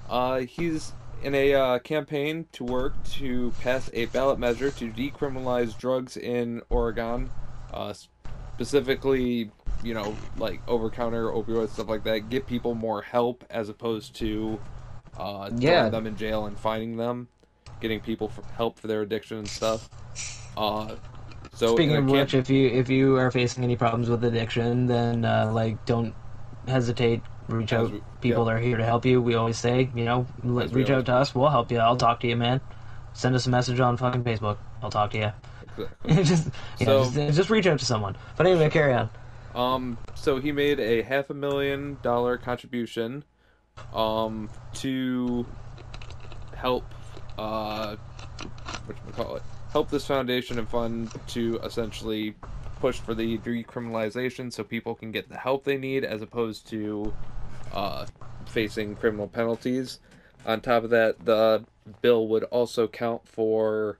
Uh, 0.09 0.39
he's 0.41 0.93
in 1.23 1.35
a 1.35 1.55
uh, 1.55 1.79
campaign 1.81 2.47
to 2.53 2.65
work 2.65 2.95
to 3.05 3.53
pass 3.61 3.89
a 3.93 4.07
ballot 4.07 4.39
measure 4.39 4.71
to 4.71 4.91
decriminalize 4.91 5.77
drugs 5.79 6.17
in 6.17 6.63
Oregon, 6.71 7.31
uh, 7.73 7.93
specifically, 8.55 9.51
you 9.85 9.95
know, 9.95 10.17
like 10.39 10.61
over-counter 10.67 11.27
opioids 11.27 11.71
stuff 11.71 11.89
like 11.89 12.05
that. 12.05 12.29
Get 12.31 12.47
people 12.47 12.75
more 12.75 13.03
help 13.03 13.45
as 13.51 13.69
opposed 13.69 14.17
to 14.17 14.59
uh, 15.21 15.51
Yeah. 15.57 15.89
them 15.89 16.07
in 16.07 16.17
jail 16.17 16.47
and 16.47 16.59
fining 16.59 16.97
them. 16.97 17.29
Getting 17.81 18.01
people 18.01 18.29
for 18.29 18.43
help 18.57 18.79
for 18.79 18.87
their 18.89 19.01
addiction 19.03 19.39
and 19.39 19.49
stuff. 19.49 19.89
Uh, 20.57 20.97
so 21.55 21.75
Speaking 21.75 21.97
of 21.97 22.07
which, 22.07 22.35
if 22.35 22.51
you 22.51 22.69
if 22.69 22.89
you 22.91 23.17
are 23.17 23.31
facing 23.31 23.65
any 23.65 23.77
problems 23.77 24.09
with 24.11 24.23
addiction, 24.25 24.87
then 24.87 25.25
uh, 25.25 25.51
like 25.53 25.85
don't 25.87 26.15
hesitate. 26.69 27.23
Reach 27.49 27.73
out. 27.73 27.91
we- 27.91 28.03
People 28.21 28.47
yeah. 28.47 28.53
are 28.53 28.59
here 28.59 28.77
to 28.77 28.85
help 28.85 29.07
you. 29.07 29.21
We 29.23 29.35
always 29.35 29.57
say, 29.59 29.89
you 29.95 30.05
know, 30.05 30.27
As 30.63 30.73
reach 30.75 30.91
out 30.91 31.07
to 31.07 31.15
us. 31.15 31.35
We'll 31.35 31.49
help 31.49 31.73
you. 31.73 31.79
I'll 31.79 31.97
talk 31.97 32.21
to 32.21 32.29
you, 32.29 32.37
man. 32.37 32.61
Send 33.15 33.35
us 33.35 33.47
a 33.47 33.51
message 33.51 33.81
on 33.81 33.97
fucking 33.97 34.23
Facebook. 34.25 34.59
I'll 34.83 34.91
talk 34.91 35.11
to 35.13 35.19
you. 35.19 35.33
Exactly. 36.05 36.25
just, 36.25 36.49
yeah, 36.79 36.87
So- 36.87 37.11
just 37.11 37.37
just 37.37 37.51
reach 37.51 37.67
out 37.67 37.79
to 37.79 37.85
someone. 37.87 38.17
But 38.37 38.47
anyway, 38.47 38.69
carry 38.69 38.93
on. 38.93 39.09
Um, 39.55 39.99
so 40.15 40.39
he 40.39 40.53
made 40.53 40.79
a 40.79 41.03
half 41.03 41.31
a 41.31 41.35
million 41.35 41.97
dollar 42.03 42.37
contribution, 42.37 43.25
um, 43.95 44.49
to 44.75 45.47
help, 46.57 46.85
uh, 47.39 47.97
what 48.87 49.17
call 49.17 49.37
it, 49.37 49.43
help 49.73 49.91
this 49.91 50.07
foundation 50.07 50.59
and 50.59 50.69
fund 50.69 51.11
to 51.29 51.59
essentially 51.65 52.35
push 52.81 52.99
for 52.99 53.15
the 53.15 53.39
decriminalization 53.39 54.53
so 54.53 54.65
people 54.65 54.95
can 54.95 55.13
get 55.13 55.29
the 55.29 55.37
help 55.37 55.65
they 55.65 55.77
need 55.77 56.05
as 56.05 56.23
opposed 56.23 56.67
to 56.69 57.13
uh, 57.73 58.07
facing 58.47 58.97
criminal 58.97 59.29
penalties. 59.29 60.01
On 60.47 60.61
top 60.61 60.85
of 60.85 60.91
that, 60.91 61.25
the 61.25 61.65
bill 62.01 62.27
would 62.29 62.45
also 62.45 62.89
count 62.89 63.29
for 63.29 63.99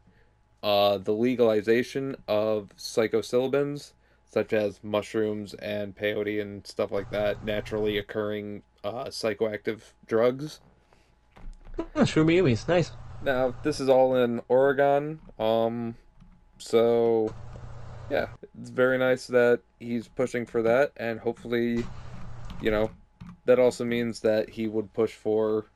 uh, 0.63 0.99
the 0.99 1.13
legalization 1.13 2.17
of 2.27 2.71
psilocybins, 2.77 3.93
such 4.29 4.53
as 4.53 4.81
mushrooms 4.83 5.55
and 5.55 5.95
peyote 5.97 6.41
and 6.41 6.67
stuff 6.67 6.91
like 6.91 7.11
that, 7.11 7.45
naturally 7.45 7.99
occurring 7.99 8.63
uh, 8.85 9.05
psychoactive 9.05 9.81
drugs. 10.07 10.61
Oh, 11.79 12.03
Shroomy 12.03 12.69
nice. 12.69 12.93
Now, 13.23 13.55
this 13.63 13.81
is 13.81 13.89
all 13.89 14.17
in 14.17 14.41
Oregon, 14.49 15.21
um, 15.39 15.95
so 16.59 17.35
yeah, 18.11 18.29
it's 18.61 18.71
very 18.71 18.99
nice 18.99 19.27
that 19.29 19.61
he's 19.79 20.09
pushing 20.09 20.47
for 20.47 20.63
that, 20.63 20.93
and 20.97 21.21
hopefully, 21.21 21.85
you 22.61 22.71
know, 22.71 22.91
that 23.45 23.59
also 23.59 23.85
means 23.85 24.21
that 24.21 24.51
he 24.51 24.67
would 24.67 24.93
push 24.95 25.13
for 25.13 25.67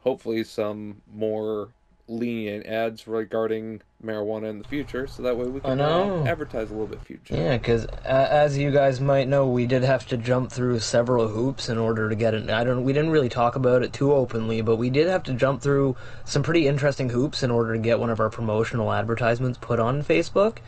hopefully 0.00 0.44
some 0.44 1.02
more 1.12 1.68
lenient 2.08 2.66
ads 2.66 3.06
regarding 3.06 3.80
marijuana 4.04 4.50
in 4.50 4.58
the 4.58 4.68
future, 4.68 5.06
so 5.06 5.22
that 5.22 5.36
way 5.36 5.46
we 5.46 5.60
can 5.60 5.80
uh, 5.80 6.24
advertise 6.26 6.70
a 6.70 6.72
little 6.72 6.86
bit 6.86 7.04
future. 7.04 7.34
Yeah, 7.34 7.56
because 7.56 7.86
uh, 7.86 8.28
as 8.30 8.58
you 8.58 8.70
guys 8.70 9.00
might 9.00 9.28
know, 9.28 9.48
we 9.48 9.66
did 9.66 9.82
have 9.82 10.06
to 10.08 10.16
jump 10.16 10.50
through 10.50 10.80
several 10.80 11.28
hoops 11.28 11.68
in 11.68 11.78
order 11.78 12.08
to 12.08 12.14
get 12.14 12.34
it. 12.34 12.50
I 12.50 12.64
don't. 12.64 12.84
We 12.84 12.92
didn't 12.92 13.10
really 13.10 13.28
talk 13.28 13.56
about 13.56 13.82
it 13.82 13.92
too 13.92 14.12
openly, 14.12 14.60
but 14.60 14.76
we 14.76 14.90
did 14.90 15.08
have 15.08 15.22
to 15.24 15.34
jump 15.34 15.62
through 15.62 15.96
some 16.24 16.42
pretty 16.42 16.66
interesting 16.66 17.08
hoops 17.08 17.42
in 17.42 17.50
order 17.50 17.74
to 17.74 17.80
get 17.80 18.00
one 18.00 18.10
of 18.10 18.20
our 18.20 18.30
promotional 18.30 18.92
advertisements 18.92 19.58
put 19.60 19.78
on 19.78 20.02
Facebook. 20.02 20.58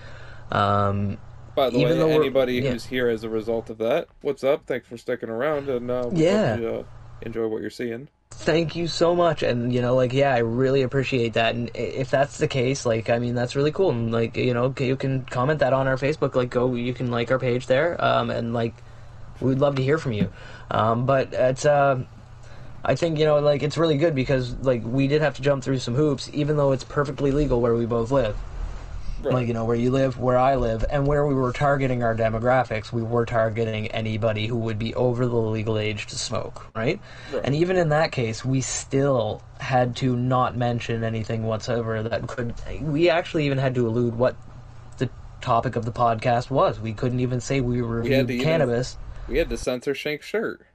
Um, 0.53 1.19
by 1.55 1.71
the 1.71 1.79
way, 1.79 2.13
anybody 2.13 2.55
yeah. 2.55 2.71
who's 2.71 2.87
here 2.87 3.09
as 3.09 3.25
a 3.25 3.29
result 3.29 3.71
of 3.71 3.79
that, 3.79 4.09
what's 4.23 4.43
up? 4.43 4.67
Thanks 4.67 4.89
for 4.89 4.97
sticking 4.97 5.29
around, 5.29 5.69
and 5.69 5.91
uh, 5.91 6.11
yeah, 6.13 6.57
you, 6.57 6.69
uh, 6.69 6.83
enjoy 7.23 7.47
what 7.47 7.61
you're 7.61 7.71
seeing. 7.71 8.09
Thank 8.45 8.77
you 8.77 8.89
so 8.89 9.15
much, 9.15 9.43
and 9.43 9.73
you 9.73 9.81
know, 9.81 9.95
like, 9.95 10.13
yeah, 10.13 10.35
I 10.35 10.41
really 10.41 10.83
appreciate 10.83 11.33
that. 11.33 11.55
And 11.55 11.71
if 11.75 12.11
that's 12.11 12.37
the 12.37 12.47
case, 12.47 12.85
like, 12.85 13.09
I 13.09 13.19
mean, 13.19 13.35
that's 13.35 13.57
really 13.57 13.73
cool. 13.73 13.89
And 13.89 14.13
like, 14.13 14.37
you 14.37 14.53
know, 14.53 14.75
you 14.79 14.97
can 14.97 15.25
comment 15.25 15.61
that 15.61 15.73
on 15.73 15.89
our 15.89 15.97
Facebook. 15.97 16.35
Like, 16.35 16.51
go, 16.51 16.75
you 16.75 16.93
can 16.93 17.11
like 17.11 17.31
our 17.31 17.39
page 17.39 17.67
there, 17.69 17.97
um, 18.05 18.29
and 18.29 18.53
like, 18.53 18.75
we'd 19.41 19.61
love 19.61 19.77
to 19.77 19.83
hear 19.83 19.97
from 19.97 20.13
you. 20.13 20.31
Um, 20.71 21.07
but 21.07 21.33
it's, 21.33 21.65
uh, 21.65 22.05
I 22.85 22.95
think 22.97 23.19
you 23.19 23.25
know, 23.25 23.39
like, 23.39 23.63
it's 23.63 23.79
really 23.79 23.97
good 23.97 24.15
because 24.15 24.53
like 24.59 24.83
we 24.85 25.09
did 25.09 25.23
have 25.23 25.37
to 25.37 25.43
jump 25.43 25.65
through 25.65 25.79
some 25.79 25.95
hoops, 25.95 26.29
even 26.35 26.59
though 26.59 26.73
it's 26.73 26.85
perfectly 26.85 27.31
legal 27.31 27.63
where 27.63 27.75
we 27.75 27.87
both 27.87 28.11
live. 28.11 28.37
Right. 29.25 29.35
Like, 29.35 29.49
you 29.49 29.55
know, 29.55 29.65
where 29.65 29.77
you 29.77 29.91
live, 29.91 30.19
where 30.19 30.39
I 30.39 30.57
live, 30.57 30.85
and 30.91 31.07
where 31.07 31.27
we 31.27 31.35
were 31.35 31.53
targeting 31.53 32.03
our 32.03 32.15
demographics, 32.15 32.93
we 32.93 33.03
were 33.03 33.25
targeting 33.25 33.89
anybody 33.89 34.47
who 34.47 34.57
would 34.59 34.79
be 34.79 34.95
over 34.95 35.27
the 35.27 35.37
legal 35.37 35.79
age 35.79 36.07
to 36.07 36.19
smoke, 36.19 36.67
right? 36.75 37.01
right? 37.33 37.45
And 37.45 37.55
even 37.55 37.77
in 37.77 37.89
that 37.89 38.13
case, 38.13 38.45
we 38.45 38.61
still 38.61 39.43
had 39.59 39.97
to 39.97 40.15
not 40.17 40.57
mention 40.57 41.05
anything 41.05 41.45
whatsoever 41.45 42.03
that 42.03 42.27
could. 42.27 42.55
We 42.83 43.09
actually 43.09 43.47
even 43.47 43.59
had 43.59 43.75
to 43.77 43.87
elude 43.87 44.15
what 44.15 44.37
the 44.99 45.09
topic 45.41 45.77
of 45.77 45.85
the 45.85 45.93
podcast 45.93 46.51
was. 46.51 46.79
We 46.79 46.93
couldn't 46.93 47.21
even 47.21 47.41
say 47.41 47.61
we 47.61 47.81
reviewed 47.81 48.29
we 48.29 48.41
cannabis. 48.41 48.99
Even, 49.27 49.33
we 49.33 49.39
had 49.39 49.49
to 49.51 49.57
censor 49.57 49.95
Shank's 49.95 50.27
shirt. 50.27 50.67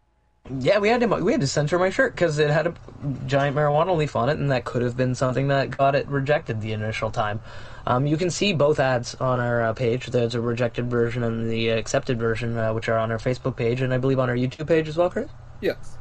Yeah, 0.60 0.80
we 0.80 0.90
had 0.90 1.02
to 1.02 1.08
we 1.08 1.32
had 1.32 1.42
to 1.42 1.48
censor 1.48 1.78
my 1.78 1.90
shirt 1.90 2.16
because 2.16 2.40
it 2.40 2.50
had 2.50 2.68
a 2.68 2.74
giant 3.28 3.56
marijuana 3.56 3.96
leaf 3.96 4.16
on 4.16 4.30
it, 4.30 4.38
and 4.38 4.50
that 4.52 4.66
could 4.66 4.82
have 4.82 4.98
been 4.98 5.14
something 5.14 5.50
that 5.50 5.78
got 5.78 5.96
it 5.96 6.08
rejected 6.08 6.62
the 6.62 6.74
initial 6.74 7.12
time. 7.12 7.40
Um, 7.86 8.06
you 8.08 8.18
can 8.18 8.30
see 8.30 8.54
both 8.54 8.80
ads 8.80 9.16
on 9.16 9.40
our 9.40 9.62
uh, 9.62 9.74
page. 9.74 10.08
There's 10.08 10.36
a 10.36 10.42
rejected 10.42 10.90
version 10.90 11.24
and 11.24 11.50
the 11.50 11.70
accepted 11.70 12.20
version, 12.20 12.58
uh, 12.58 12.74
which 12.74 12.90
are 12.90 12.98
on 12.98 13.12
our 13.12 13.18
Facebook 13.18 13.56
page 13.56 13.82
and 13.82 13.94
I 13.94 13.98
believe 13.98 14.20
on 14.20 14.30
our 14.30 14.36
YouTube 14.36 14.68
page 14.68 14.88
as 14.88 14.98
well, 14.98 15.10
Chris. 15.10 15.30
Yes. 15.62 15.98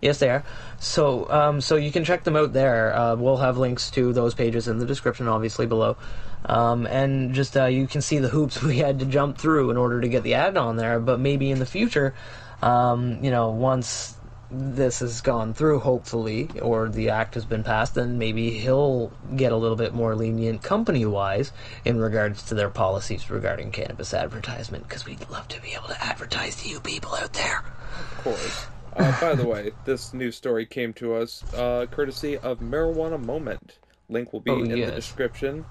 Yes, 0.00 0.18
they 0.18 0.30
are. 0.30 0.44
So, 0.78 1.30
um, 1.30 1.60
so 1.60 1.76
you 1.76 1.92
can 1.92 2.04
check 2.04 2.24
them 2.24 2.34
out 2.34 2.52
there. 2.52 2.94
Uh, 2.94 3.14
we'll 3.14 3.36
have 3.36 3.56
links 3.56 3.90
to 3.92 4.12
those 4.12 4.34
pages 4.34 4.66
in 4.66 4.78
the 4.78 4.86
description, 4.86 5.28
obviously 5.28 5.66
below, 5.66 5.96
um, 6.44 6.86
and 6.86 7.34
just 7.34 7.56
uh, 7.56 7.66
you 7.66 7.86
can 7.86 8.02
see 8.02 8.18
the 8.18 8.28
hoops 8.28 8.60
we 8.64 8.78
had 8.78 8.98
to 8.98 9.04
jump 9.04 9.38
through 9.38 9.70
in 9.70 9.76
order 9.76 10.00
to 10.00 10.08
get 10.08 10.24
the 10.24 10.34
ad 10.34 10.56
on 10.56 10.76
there. 10.76 10.98
But 10.98 11.20
maybe 11.20 11.52
in 11.52 11.60
the 11.60 11.66
future, 11.66 12.14
um, 12.62 13.22
you 13.22 13.30
know, 13.30 13.50
once 13.50 14.16
this 14.52 15.00
has 15.00 15.20
gone 15.20 15.54
through, 15.54 15.80
hopefully, 15.80 16.48
or 16.60 16.88
the 16.88 17.10
act 17.10 17.34
has 17.34 17.44
been 17.44 17.64
passed, 17.64 17.94
then 17.94 18.18
maybe 18.18 18.50
he'll 18.50 19.10
get 19.34 19.50
a 19.50 19.56
little 19.56 19.76
bit 19.76 19.94
more 19.94 20.14
lenient 20.14 20.62
company 20.62 21.06
wise 21.06 21.52
in 21.84 21.98
regards 21.98 22.42
to 22.44 22.54
their 22.54 22.68
policies 22.68 23.30
regarding 23.30 23.70
cannabis 23.70 24.12
advertisement, 24.12 24.86
because 24.86 25.06
we'd 25.06 25.28
love 25.30 25.48
to 25.48 25.60
be 25.62 25.72
able 25.72 25.88
to 25.88 26.04
advertise 26.04 26.56
to 26.56 26.68
you 26.68 26.80
people 26.80 27.14
out 27.14 27.32
there. 27.32 27.64
Of 27.98 28.18
course. 28.24 28.66
Uh, 28.94 29.20
by 29.20 29.34
the 29.34 29.46
way, 29.46 29.72
this 29.84 30.12
news 30.12 30.36
story 30.36 30.66
came 30.66 30.92
to 30.94 31.14
us 31.14 31.42
uh, 31.54 31.86
courtesy 31.90 32.36
of 32.36 32.60
Marijuana 32.60 33.22
Moment. 33.22 33.78
Link 34.10 34.32
will 34.32 34.40
be 34.40 34.50
oh, 34.50 34.62
in 34.62 34.76
yes. 34.76 34.90
the 34.90 34.94
description. 34.94 35.64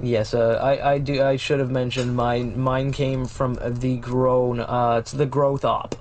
Yes, 0.00 0.34
uh, 0.34 0.58
I, 0.60 0.92
I 0.94 0.98
do. 0.98 1.22
I 1.22 1.36
should 1.36 1.60
have 1.60 1.70
mentioned 1.70 2.16
mine. 2.16 2.58
Mine 2.58 2.92
came 2.92 3.26
from 3.26 3.58
the 3.60 3.96
grown. 3.96 4.60
Uh, 4.60 4.98
it's 5.00 5.12
the 5.12 5.26
growth 5.26 5.64
op 5.64 5.94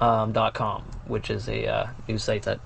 um, 0.00 0.32
.com, 0.52 0.82
which 1.06 1.30
is 1.30 1.48
a 1.48 1.66
uh, 1.66 1.86
news 2.08 2.24
site 2.24 2.42
that 2.42 2.60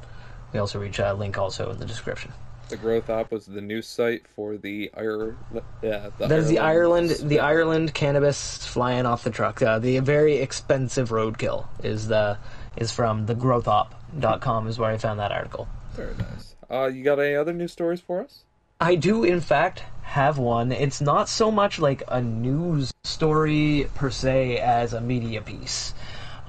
we 0.52 0.60
also 0.60 0.78
reach 0.78 0.98
a 0.98 1.12
link 1.14 1.36
also 1.36 1.70
in 1.70 1.78
the 1.78 1.84
description. 1.84 2.32
The 2.68 2.76
Growth 2.78 3.10
Op 3.10 3.30
was 3.30 3.44
the 3.44 3.60
news 3.60 3.86
site 3.86 4.26
for 4.34 4.56
the 4.56 4.90
Ireland. 4.96 5.36
Yeah, 5.82 6.10
the 6.18 6.28
that 6.28 6.38
is 6.38 6.48
the 6.48 6.60
Ireland. 6.60 7.10
The 7.10 7.40
Ireland 7.40 7.92
cannabis 7.92 8.66
flying 8.66 9.04
off 9.04 9.22
the 9.22 9.30
truck. 9.30 9.60
Uh, 9.60 9.78
the 9.78 9.98
very 9.98 10.36
expensive 10.36 11.10
roadkill 11.10 11.66
is 11.82 12.08
the 12.08 12.38
is 12.76 12.90
from 12.90 13.26
the 13.26 13.34
growthop.com 13.34 14.66
is 14.66 14.78
where 14.78 14.90
I 14.90 14.96
found 14.96 15.20
that 15.20 15.30
article. 15.30 15.68
Very 15.92 16.14
nice. 16.16 16.54
Uh, 16.70 16.86
you 16.86 17.04
got 17.04 17.20
any 17.20 17.34
other 17.34 17.52
news 17.52 17.72
stories 17.72 18.00
for 18.00 18.22
us? 18.22 18.44
I 18.80 18.94
do, 18.94 19.24
in 19.24 19.40
fact, 19.40 19.82
have 20.02 20.38
one. 20.38 20.72
It's 20.72 21.00
not 21.00 21.28
so 21.28 21.50
much 21.50 21.78
like 21.78 22.02
a 22.08 22.20
news 22.20 22.92
story 23.04 23.88
per 23.94 24.10
se 24.10 24.58
as 24.58 24.94
a 24.94 25.00
media 25.00 25.42
piece 25.42 25.94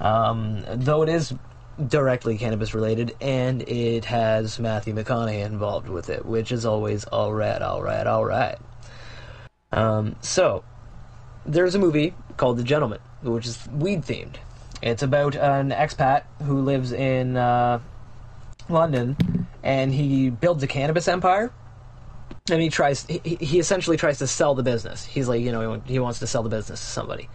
um, 0.00 0.64
though 0.74 1.02
it 1.02 1.08
is 1.08 1.34
directly 1.88 2.38
cannabis 2.38 2.74
related, 2.74 3.14
and 3.20 3.62
it 3.68 4.04
has 4.06 4.58
Matthew 4.58 4.94
McConaughey 4.94 5.44
involved 5.44 5.88
with 5.88 6.08
it, 6.08 6.24
which 6.24 6.52
is 6.52 6.64
always 6.64 7.04
all 7.04 7.32
right, 7.32 7.60
all 7.60 7.82
right, 7.82 8.06
all 8.06 8.24
right. 8.24 8.58
Um, 9.72 10.16
so 10.20 10.64
there's 11.44 11.74
a 11.74 11.78
movie 11.78 12.14
called 12.36 12.56
The 12.58 12.64
Gentlemen, 12.64 13.00
which 13.22 13.46
is 13.46 13.66
weed 13.68 14.02
themed. 14.02 14.36
It's 14.82 15.02
about 15.02 15.36
an 15.36 15.70
expat 15.70 16.24
who 16.42 16.60
lives 16.60 16.92
in 16.92 17.36
uh, 17.36 17.80
London, 18.68 19.16
and 19.62 19.92
he 19.92 20.30
builds 20.30 20.62
a 20.62 20.66
cannabis 20.66 21.08
empire. 21.08 21.52
And 22.48 22.62
he 22.62 22.68
tries, 22.68 23.04
he, 23.06 23.18
he 23.40 23.58
essentially 23.58 23.96
tries 23.96 24.18
to 24.18 24.26
sell 24.28 24.54
the 24.54 24.62
business. 24.62 25.04
He's 25.04 25.26
like, 25.26 25.40
you 25.40 25.50
know, 25.50 25.80
he 25.84 25.98
wants 25.98 26.20
to 26.20 26.28
sell 26.28 26.44
the 26.44 26.48
business 26.48 26.78
to 26.78 26.86
somebody. 26.86 27.28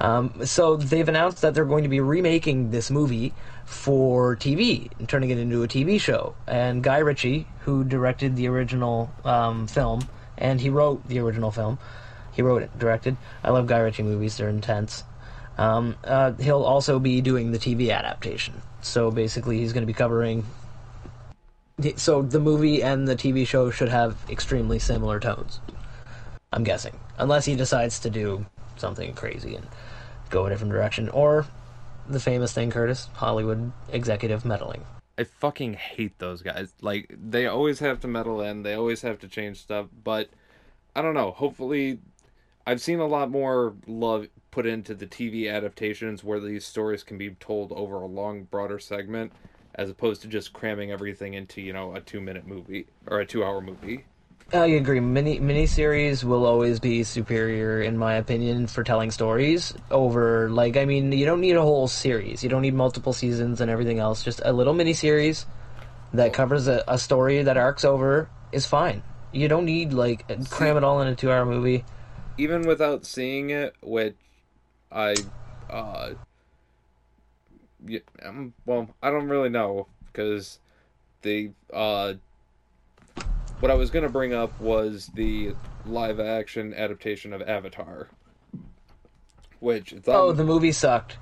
Um, 0.00 0.44
so 0.44 0.76
they've 0.76 1.08
announced 1.08 1.42
that 1.42 1.54
they're 1.54 1.64
going 1.64 1.84
to 1.84 1.88
be 1.88 2.00
remaking 2.00 2.70
this 2.70 2.90
movie 2.90 3.32
for 3.64 4.36
TV 4.36 4.90
and 4.98 5.08
turning 5.08 5.30
it 5.30 5.38
into 5.38 5.62
a 5.62 5.68
TV 5.68 6.00
show. 6.00 6.34
And 6.46 6.82
Guy 6.82 6.98
Ritchie, 6.98 7.46
who 7.60 7.84
directed 7.84 8.36
the 8.36 8.48
original 8.48 9.10
um, 9.24 9.66
film, 9.66 10.08
and 10.36 10.60
he 10.60 10.70
wrote 10.70 11.06
the 11.08 11.18
original 11.18 11.50
film, 11.50 11.78
he 12.32 12.42
wrote 12.42 12.62
it, 12.62 12.78
directed. 12.78 13.16
I 13.42 13.50
love 13.50 13.66
Guy 13.66 13.78
Ritchie 13.78 14.02
movies; 14.02 14.36
they're 14.36 14.50
intense. 14.50 15.04
Um, 15.56 15.96
uh, 16.04 16.32
he'll 16.32 16.64
also 16.64 16.98
be 16.98 17.22
doing 17.22 17.50
the 17.50 17.58
TV 17.58 17.90
adaptation. 17.90 18.60
So 18.82 19.10
basically, 19.10 19.58
he's 19.58 19.72
going 19.72 19.82
to 19.82 19.86
be 19.86 19.94
covering. 19.94 20.44
So 21.96 22.22
the 22.22 22.40
movie 22.40 22.82
and 22.82 23.08
the 23.08 23.16
TV 23.16 23.46
show 23.46 23.70
should 23.70 23.88
have 23.88 24.16
extremely 24.28 24.78
similar 24.78 25.18
tones. 25.18 25.60
I'm 26.52 26.64
guessing, 26.64 26.98
unless 27.18 27.46
he 27.46 27.56
decides 27.56 27.98
to 28.00 28.10
do 28.10 28.46
something 28.80 29.14
crazy 29.14 29.54
and 29.54 29.66
go 30.30 30.46
a 30.46 30.50
different 30.50 30.72
direction. 30.72 31.08
Or 31.08 31.46
the 32.08 32.20
famous 32.20 32.52
thing, 32.52 32.70
Curtis, 32.70 33.08
Hollywood 33.14 33.72
executive 33.90 34.44
meddling. 34.44 34.84
I 35.18 35.24
fucking 35.24 35.74
hate 35.74 36.18
those 36.18 36.42
guys. 36.42 36.74
Like 36.80 37.14
they 37.18 37.46
always 37.46 37.78
have 37.78 38.00
to 38.00 38.08
meddle 38.08 38.40
in, 38.42 38.62
they 38.62 38.74
always 38.74 39.02
have 39.02 39.18
to 39.20 39.28
change 39.28 39.58
stuff, 39.58 39.86
but 40.04 40.28
I 40.94 41.02
don't 41.02 41.14
know. 41.14 41.30
Hopefully 41.30 42.00
I've 42.66 42.80
seen 42.80 43.00
a 43.00 43.06
lot 43.06 43.30
more 43.30 43.74
love 43.86 44.26
put 44.50 44.66
into 44.66 44.94
the 44.94 45.06
TV 45.06 45.52
adaptations 45.52 46.24
where 46.24 46.40
these 46.40 46.66
stories 46.66 47.02
can 47.02 47.16
be 47.16 47.30
told 47.30 47.72
over 47.72 47.96
a 47.96 48.06
long 48.06 48.44
broader 48.44 48.78
segment 48.78 49.32
as 49.74 49.90
opposed 49.90 50.22
to 50.22 50.28
just 50.28 50.52
cramming 50.52 50.90
everything 50.90 51.34
into, 51.34 51.60
you 51.60 51.72
know, 51.72 51.94
a 51.94 52.00
2-minute 52.00 52.46
movie 52.46 52.86
or 53.06 53.20
a 53.20 53.26
2-hour 53.26 53.60
movie. 53.60 54.04
I 54.52 54.66
agree. 54.66 55.00
Mini 55.00 55.40
miniseries 55.40 56.22
will 56.22 56.46
always 56.46 56.78
be 56.78 57.02
superior, 57.02 57.82
in 57.82 57.98
my 57.98 58.14
opinion, 58.14 58.68
for 58.68 58.84
telling 58.84 59.10
stories 59.10 59.74
over 59.90 60.48
like 60.50 60.76
I 60.76 60.84
mean, 60.84 61.10
you 61.12 61.26
don't 61.26 61.40
need 61.40 61.56
a 61.56 61.62
whole 61.62 61.88
series. 61.88 62.44
You 62.44 62.48
don't 62.48 62.62
need 62.62 62.74
multiple 62.74 63.12
seasons 63.12 63.60
and 63.60 63.70
everything 63.70 63.98
else. 63.98 64.22
Just 64.22 64.40
a 64.44 64.52
little 64.52 64.74
miniseries 64.74 65.46
that 66.12 66.32
covers 66.32 66.68
a, 66.68 66.84
a 66.86 66.98
story 66.98 67.42
that 67.42 67.56
arcs 67.56 67.84
over 67.84 68.28
is 68.52 68.66
fine. 68.66 69.02
You 69.32 69.48
don't 69.48 69.64
need 69.64 69.92
like 69.92 70.24
cram 70.50 70.76
it 70.76 70.84
all 70.84 71.00
in 71.00 71.08
a 71.08 71.16
two-hour 71.16 71.44
movie. 71.44 71.84
even 72.38 72.66
without 72.66 73.04
seeing 73.04 73.50
it, 73.50 73.74
which 73.82 74.16
I, 74.92 75.14
uh, 75.68 76.14
yeah, 77.84 78.00
um, 78.24 78.54
well, 78.64 78.94
I 79.02 79.10
don't 79.10 79.28
really 79.28 79.48
know 79.48 79.88
because 80.06 80.60
the 81.22 81.50
uh, 81.72 82.14
what 83.60 83.70
I 83.70 83.74
was 83.74 83.90
gonna 83.90 84.08
bring 84.08 84.32
up 84.34 84.58
was 84.60 85.10
the 85.14 85.54
live 85.86 86.20
action 86.20 86.74
adaptation 86.74 87.32
of 87.32 87.42
Avatar, 87.42 88.08
which 89.60 89.92
it's 89.92 90.08
Oh, 90.08 90.32
the 90.32 90.44
movie 90.44 90.72
sucked. 90.72 91.18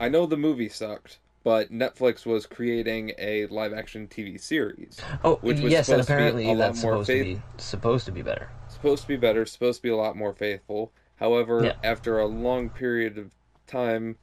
I 0.00 0.08
know 0.08 0.26
the 0.26 0.36
movie 0.36 0.68
sucked, 0.68 1.18
but 1.44 1.70
Netflix 1.72 2.26
was 2.26 2.46
creating 2.46 3.12
a 3.18 3.46
live 3.46 3.72
action 3.72 4.08
TV 4.08 4.40
series. 4.40 5.00
Oh, 5.24 5.36
Which 5.36 5.60
was 5.60 5.72
yes, 5.72 5.88
and 5.88 6.02
to 6.02 6.12
apparently 6.12 6.50
a 6.50 6.52
lot 6.52 6.76
more 6.76 7.04
supposed 7.04 7.06
to 7.08 7.24
be 7.24 7.42
supposed 7.58 8.06
to 8.06 8.12
be 8.12 8.22
better. 8.22 8.48
supposed 8.68 9.02
to 9.02 9.08
be 9.08 9.16
better, 9.16 9.46
supposed 9.46 9.78
to 9.78 9.82
be 9.82 9.88
a 9.90 9.96
lot 9.96 10.16
more 10.16 10.32
faithful. 10.32 10.92
However, 11.16 11.64
Yeah. 11.64 11.74
after 11.84 12.18
a 12.18 12.26
long 12.26 12.68
period 12.68 13.16
of 13.16 13.30
time, 13.66 14.16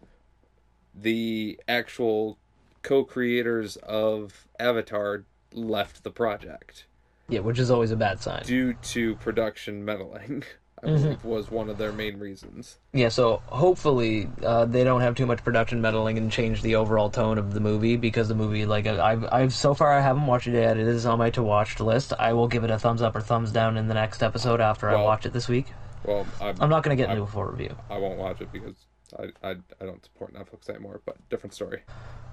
the 0.93 1.59
actual 1.67 2.37
co-creators 2.81 3.77
of 3.77 4.47
Avatar 4.59 5.23
left 5.53 6.03
the 6.03 6.11
project 6.11 6.85
Yeah, 7.29 7.39
which 7.41 7.59
is 7.59 7.69
always 7.71 7.91
a 7.91 7.95
bad 7.95 8.21
sign. 8.21 8.43
due 8.43 8.73
to 8.73 9.15
production 9.17 9.83
meddling. 9.85 10.43
I 10.81 10.85
Mm-hmm. 10.87 11.03
believe 11.03 11.23
was 11.25 11.51
one 11.51 11.69
of 11.69 11.77
their 11.77 11.91
main 11.91 12.19
reasons. 12.19 12.77
Yeah, 12.93 13.09
so 13.09 13.41
hopefully 13.47 14.29
uh, 14.41 14.63
they 14.63 14.85
don't 14.85 15.01
have 15.01 15.13
too 15.13 15.25
much 15.25 15.43
production 15.43 15.81
meddling 15.81 16.17
and 16.17 16.31
change 16.31 16.61
the 16.61 16.75
overall 16.75 17.09
tone 17.09 17.37
of 17.37 17.53
the 17.53 17.59
movie 17.59 17.97
because 17.97 18.29
the 18.29 18.33
movie, 18.35 18.65
like 18.65 18.87
I've, 18.87 19.25
I've 19.29 19.53
so 19.53 19.73
far 19.73 19.91
I 19.91 19.99
haven't 19.99 20.25
watched 20.25 20.47
it 20.47 20.53
yet. 20.53 20.77
It 20.77 20.87
is 20.87 21.05
on 21.05 21.19
my 21.19 21.31
to 21.31 21.43
watch 21.43 21.81
list. 21.81 22.13
I 22.17 22.31
will 22.31 22.47
give 22.47 22.63
it 22.63 22.71
a 22.71 22.79
thumbs 22.79 23.01
up 23.01 23.13
or 23.13 23.19
thumbs 23.19 23.51
down 23.51 23.75
in 23.75 23.89
the 23.89 23.93
next 23.93 24.23
episode 24.23 24.61
after 24.61 24.89
I 24.89 25.01
watch 25.01 25.25
it 25.25 25.33
this 25.33 25.49
week. 25.49 25.67
Well, 26.05 26.25
I, 26.39 26.53
I'm 26.61 26.69
not 26.69 26.83
going 26.83 26.95
to 26.95 27.01
get 27.03 27.09
I- 27.09 27.11
into 27.11 27.23
a 27.23 27.27
full 27.27 27.43
review. 27.43 27.75
I 27.89 27.97
won't 27.97 28.17
watch 28.17 28.39
it 28.39 28.49
because 28.53 28.75
I, 29.17 29.47
I 29.47 29.55
I 29.81 29.85
don't 29.85 30.03
support 30.03 30.33
Netflix 30.33 30.69
anymore. 30.69 31.01
But 31.05 31.17
different 31.29 31.53
story. 31.53 31.81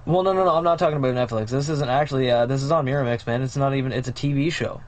Well, 0.04 0.22
no, 0.22 0.32
no, 0.32 0.44
no. 0.44 0.54
I'm 0.54 0.64
not 0.64 0.78
talking 0.78 0.96
about 0.98 1.14
Netflix. 1.14 1.48
This 1.50 1.68
isn't 1.68 1.88
actually. 1.88 2.30
Uh, 2.30 2.46
this 2.46 2.62
is 2.62 2.70
on 2.70 2.84
Miramax, 2.86 3.26
man. 3.26 3.42
It's 3.42 3.56
not 3.56 3.74
even. 3.74 3.92
It's 3.92 4.08
a 4.08 4.12
TV 4.12 4.52
show. 4.52 4.80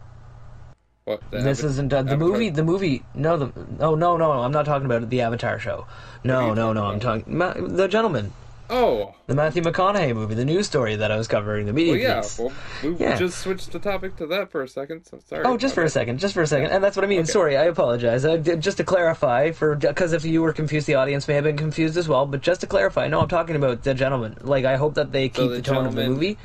What 1.04 1.22
the 1.30 1.38
This 1.38 1.60
Ava- 1.60 1.68
isn't 1.68 1.92
uh, 1.92 2.02
the 2.02 2.10
Avatar- 2.12 2.28
movie. 2.28 2.50
The 2.50 2.64
movie. 2.64 3.02
No, 3.14 3.36
the. 3.36 3.52
Oh 3.80 3.94
no, 3.94 4.16
no, 4.16 4.32
no. 4.34 4.40
I'm 4.42 4.52
not 4.52 4.66
talking 4.66 4.86
about 4.86 5.08
the 5.08 5.22
Avatar 5.22 5.58
show. 5.58 5.86
No, 6.24 6.54
no, 6.54 6.72
no. 6.72 6.84
I'm 6.86 7.00
talking 7.00 7.38
the 7.38 7.88
gentleman, 7.88 8.32
Oh, 8.70 9.14
the 9.26 9.34
Matthew 9.34 9.62
McConaughey 9.62 10.14
movie, 10.14 10.34
the 10.34 10.44
news 10.44 10.66
story 10.66 10.94
that 10.96 11.10
I 11.10 11.16
was 11.16 11.26
covering, 11.26 11.64
the 11.64 11.72
media 11.72 11.92
well, 11.92 12.00
yeah. 12.02 12.20
piece. 12.20 12.38
Well, 12.38 12.52
we 12.82 12.96
Yeah. 12.96 13.16
just 13.16 13.38
switched 13.38 13.72
the 13.72 13.78
topic 13.78 14.16
to 14.16 14.26
that 14.26 14.50
for 14.50 14.62
a 14.62 14.68
second. 14.68 15.04
So 15.06 15.18
sorry. 15.26 15.44
Oh, 15.46 15.56
just 15.56 15.74
for 15.74 15.84
a 15.84 15.88
second, 15.88 16.18
just 16.20 16.34
for 16.34 16.42
a 16.42 16.46
second, 16.46 16.70
and 16.70 16.84
that's 16.84 16.94
what 16.94 17.02
I 17.04 17.08
mean. 17.08 17.20
Okay. 17.20 17.30
Sorry, 17.32 17.56
I 17.56 17.64
apologize. 17.64 18.24
D- 18.42 18.56
just 18.56 18.76
to 18.76 18.84
clarify, 18.84 19.52
for 19.52 19.74
because 19.74 20.12
if 20.12 20.24
you 20.26 20.42
were 20.42 20.52
confused, 20.52 20.86
the 20.86 20.96
audience 20.96 21.26
may 21.26 21.34
have 21.34 21.44
been 21.44 21.56
confused 21.56 21.96
as 21.96 22.08
well. 22.08 22.26
But 22.26 22.42
just 22.42 22.60
to 22.60 22.66
clarify, 22.66 23.08
no, 23.08 23.20
I'm 23.20 23.28
talking 23.28 23.56
about 23.56 23.84
the 23.84 23.94
gentleman. 23.94 24.36
Like, 24.42 24.66
I 24.66 24.76
hope 24.76 24.94
that 24.96 25.12
they 25.12 25.28
So 25.28 25.34
keep 25.42 25.50
The 25.50 25.56
the 25.56 25.62
tone 25.62 25.86
of 25.86 25.94
the 25.94 26.06
movie 26.06 26.36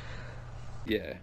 Yeah. 0.86 1.16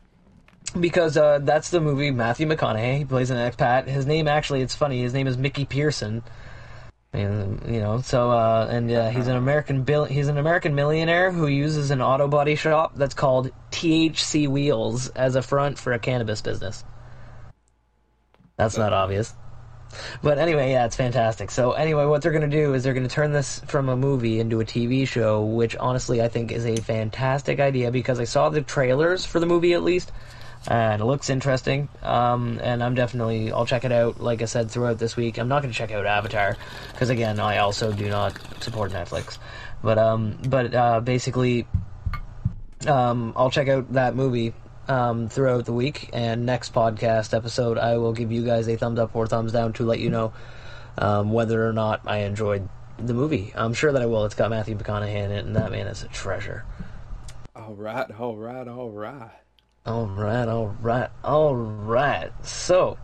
because 0.79 1.17
uh, 1.17 1.39
that's 1.43 1.71
the 1.71 1.81
movie. 1.81 2.11
Matthew 2.11 2.47
McConaughey 2.47 2.99
he 2.99 3.05
plays 3.07 3.31
an 3.31 3.39
expat. 3.39 3.87
His 3.87 4.05
name 4.07 4.29
actually, 4.29 4.61
it's 4.61 4.75
funny. 4.75 5.01
His 5.01 5.15
name 5.15 5.27
is 5.27 5.39
Mickey 5.39 5.65
Pearson. 5.65 6.23
And 7.13 7.61
you 7.67 7.81
know, 7.81 8.01
so 8.03 8.31
uh, 8.31 8.69
and 8.71 8.91
uh, 8.91 9.11
he's 9.11 9.27
an 9.27 9.37
American 9.37 9.83
bill. 9.83 10.05
He's 10.05 10.29
an 10.29 10.39
American 10.39 10.77
millionaire 10.77 11.33
who 11.33 11.49
uses 11.49 11.91
an 11.91 12.01
auto 12.01 12.29
body 12.29 12.55
shop 12.55 12.93
that's 12.95 13.15
called 13.15 13.51
THC 13.73 14.47
Wheels 14.47 15.09
as 15.09 15.35
a 15.35 15.43
front 15.43 15.79
for 15.79 15.93
a 15.93 15.99
cannabis 15.99 16.41
business. 16.41 16.85
That's 18.57 18.77
not 18.77 18.93
obvious. 18.93 19.35
But 20.23 20.39
anyway, 20.39 20.71
yeah, 20.71 20.87
it's 20.87 20.97
fantastic. 20.97 21.51
So 21.51 21.73
anyway, 21.73 22.05
what 22.05 22.23
they're 22.23 22.33
going 22.33 22.49
to 22.49 22.57
do 22.57 22.75
is 22.75 22.85
they're 22.85 22.95
going 22.95 23.09
to 23.09 23.15
turn 23.15 23.33
this 23.33 23.61
from 23.67 23.89
a 23.89 23.97
movie 23.97 24.39
into 24.39 24.61
a 24.61 24.65
TV 24.65 25.07
show, 25.07 25.45
which 25.45 25.77
honestly 25.77 26.23
I 26.23 26.29
think 26.29 26.53
is 26.53 26.67
a 26.67 26.77
fantastic 26.77 27.59
idea 27.59 27.91
because 27.91 28.21
I 28.21 28.25
saw 28.25 28.51
the 28.51 28.63
trailers 28.63 29.25
for 29.25 29.41
the 29.41 29.47
movie 29.47 29.73
at 29.73 29.83
least, 29.83 30.13
and 30.67 31.01
it 31.01 31.05
looks 31.05 31.31
interesting. 31.31 31.89
Um, 32.03 32.61
and 32.63 32.83
I'm 32.83 32.95
definitely 32.95 33.53
I'll 33.53 33.67
check 33.67 33.85
it 33.85 33.93
out. 33.93 34.21
Like 34.21 34.43
I 34.43 34.45
said 34.45 34.71
throughout 34.71 34.99
this 34.99 35.17
week, 35.17 35.39
I'm 35.39 35.49
not 35.49 35.63
going 35.63 35.73
to 35.73 35.79
check 35.79 35.91
out 35.91 36.07
Avatar 36.07 36.57
because 36.93 37.11
again, 37.11 37.41
I 37.41 37.59
also 37.59 37.93
do 37.93 38.09
not 38.09 38.39
support 38.63 38.93
Netflix. 38.93 39.39
But 39.83 39.99
um, 39.99 40.39
but 40.47 40.75
uh, 40.75 41.01
basically, 41.01 41.67
um, 42.87 43.33
I'll 43.37 43.51
check 43.51 43.69
out 43.69 43.93
that 43.95 44.15
movie 44.15 44.53
um, 44.89 45.29
throughout 45.29 45.65
the 45.65 45.73
week. 45.73 46.11
And 46.13 46.45
next 46.45 46.75
podcast 46.75 47.35
episode, 47.35 47.79
I 47.79 47.97
will 47.97 48.13
give 48.13 48.31
you 48.31 48.45
guys 48.45 48.69
a 48.69 48.77
thumbs 48.77 48.99
up 48.99 49.15
or 49.15 49.27
thumbs 49.27 49.53
down 49.53 49.73
to 49.75 49.85
let 49.85 50.01
you 50.01 50.11
know 50.11 50.33
um, 50.99 51.33
whether 51.33 51.67
or 51.67 51.73
not 51.73 52.03
I 52.07 52.19
enjoyed 52.19 52.69
the 52.99 53.15
movie. 53.15 53.53
I'm 53.55 53.73
sure 53.73 53.93
that 53.93 54.03
I 54.03 54.07
will. 54.07 54.27
It's 54.27 54.35
got 54.35 54.51
Matthew 54.51 54.77
McConaughey 54.77 55.17
in 55.17 55.31
it, 55.31 55.47
and 55.47 55.57
that 55.57 55.71
man 55.71 55.87
is 55.87 56.03
a 56.03 56.09
treasure. 56.09 56.65
All 57.57 57.75
right. 57.75 58.11
All 58.19 58.37
right. 58.37 58.69
All 58.69 58.91
right. 58.91 59.40
All 59.87 60.07
right, 60.07 60.47
all 60.47 60.77
right, 60.83 61.09
all 61.25 61.55
right. 61.55 62.31
So, 62.45 62.99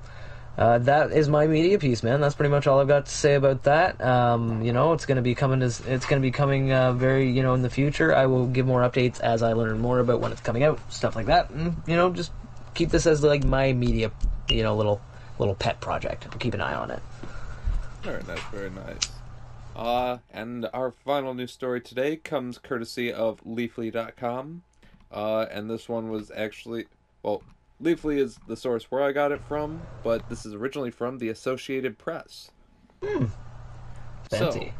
uh, 0.58 0.78
that 0.78 1.10
is 1.10 1.28
my 1.28 1.46
media 1.46 1.78
piece, 1.78 2.02
man. 2.02 2.20
That's 2.20 2.34
pretty 2.34 2.50
much 2.50 2.66
all 2.66 2.80
I've 2.80 2.88
got 2.88 3.06
to 3.06 3.12
say 3.12 3.34
about 3.34 3.64
that. 3.64 4.00
Um, 4.02 4.62
you 4.62 4.72
know, 4.72 4.92
it's 4.92 5.06
going 5.06 5.16
to 5.16 5.22
be 5.22 5.34
coming 5.34 5.62
as 5.62 5.80
it's 5.80 6.04
going 6.06 6.20
to 6.20 6.26
be 6.26 6.30
coming 6.30 6.72
uh, 6.72 6.92
very, 6.92 7.30
you 7.30 7.42
know, 7.42 7.54
in 7.54 7.62
the 7.62 7.70
future. 7.70 8.14
I 8.14 8.26
will 8.26 8.46
give 8.46 8.66
more 8.66 8.82
updates 8.82 9.20
as 9.20 9.42
I 9.42 9.54
learn 9.54 9.78
more 9.78 10.00
about 10.00 10.20
when 10.20 10.32
it's 10.32 10.40
coming 10.40 10.64
out, 10.64 10.78
stuff 10.92 11.16
like 11.16 11.26
that. 11.26 11.50
And, 11.50 11.76
you 11.86 11.96
know, 11.96 12.10
just 12.10 12.30
keep 12.74 12.90
this 12.90 13.06
as 13.06 13.22
like 13.22 13.44
my 13.44 13.72
media, 13.72 14.10
you 14.48 14.62
know, 14.62 14.76
little 14.76 15.00
little 15.38 15.54
pet 15.54 15.80
project. 15.80 16.26
I'll 16.30 16.38
keep 16.38 16.54
an 16.54 16.60
eye 16.60 16.74
on 16.74 16.90
it. 16.90 17.00
Very 18.02 18.22
nice. 18.24 18.42
Very 18.52 18.70
nice. 18.70 19.10
Uh, 19.74 20.18
and 20.30 20.68
our 20.72 20.90
final 21.04 21.34
news 21.34 21.52
story 21.52 21.80
today 21.80 22.16
comes 22.16 22.56
courtesy 22.58 23.12
of 23.12 23.42
Leafly.com. 23.44 24.62
Uh, 25.10 25.46
and 25.50 25.70
this 25.70 25.88
one 25.88 26.10
was 26.10 26.30
actually, 26.34 26.86
well, 27.22 27.42
Leafly 27.82 28.18
is 28.18 28.38
the 28.48 28.56
source 28.56 28.84
where 28.90 29.02
I 29.02 29.12
got 29.12 29.32
it 29.32 29.42
from, 29.42 29.82
but 30.02 30.28
this 30.28 30.46
is 30.46 30.54
originally 30.54 30.90
from 30.90 31.18
the 31.18 31.28
Associated 31.28 31.98
Press. 31.98 32.50
Hmm. 33.02 33.26
Fancy. 34.30 34.72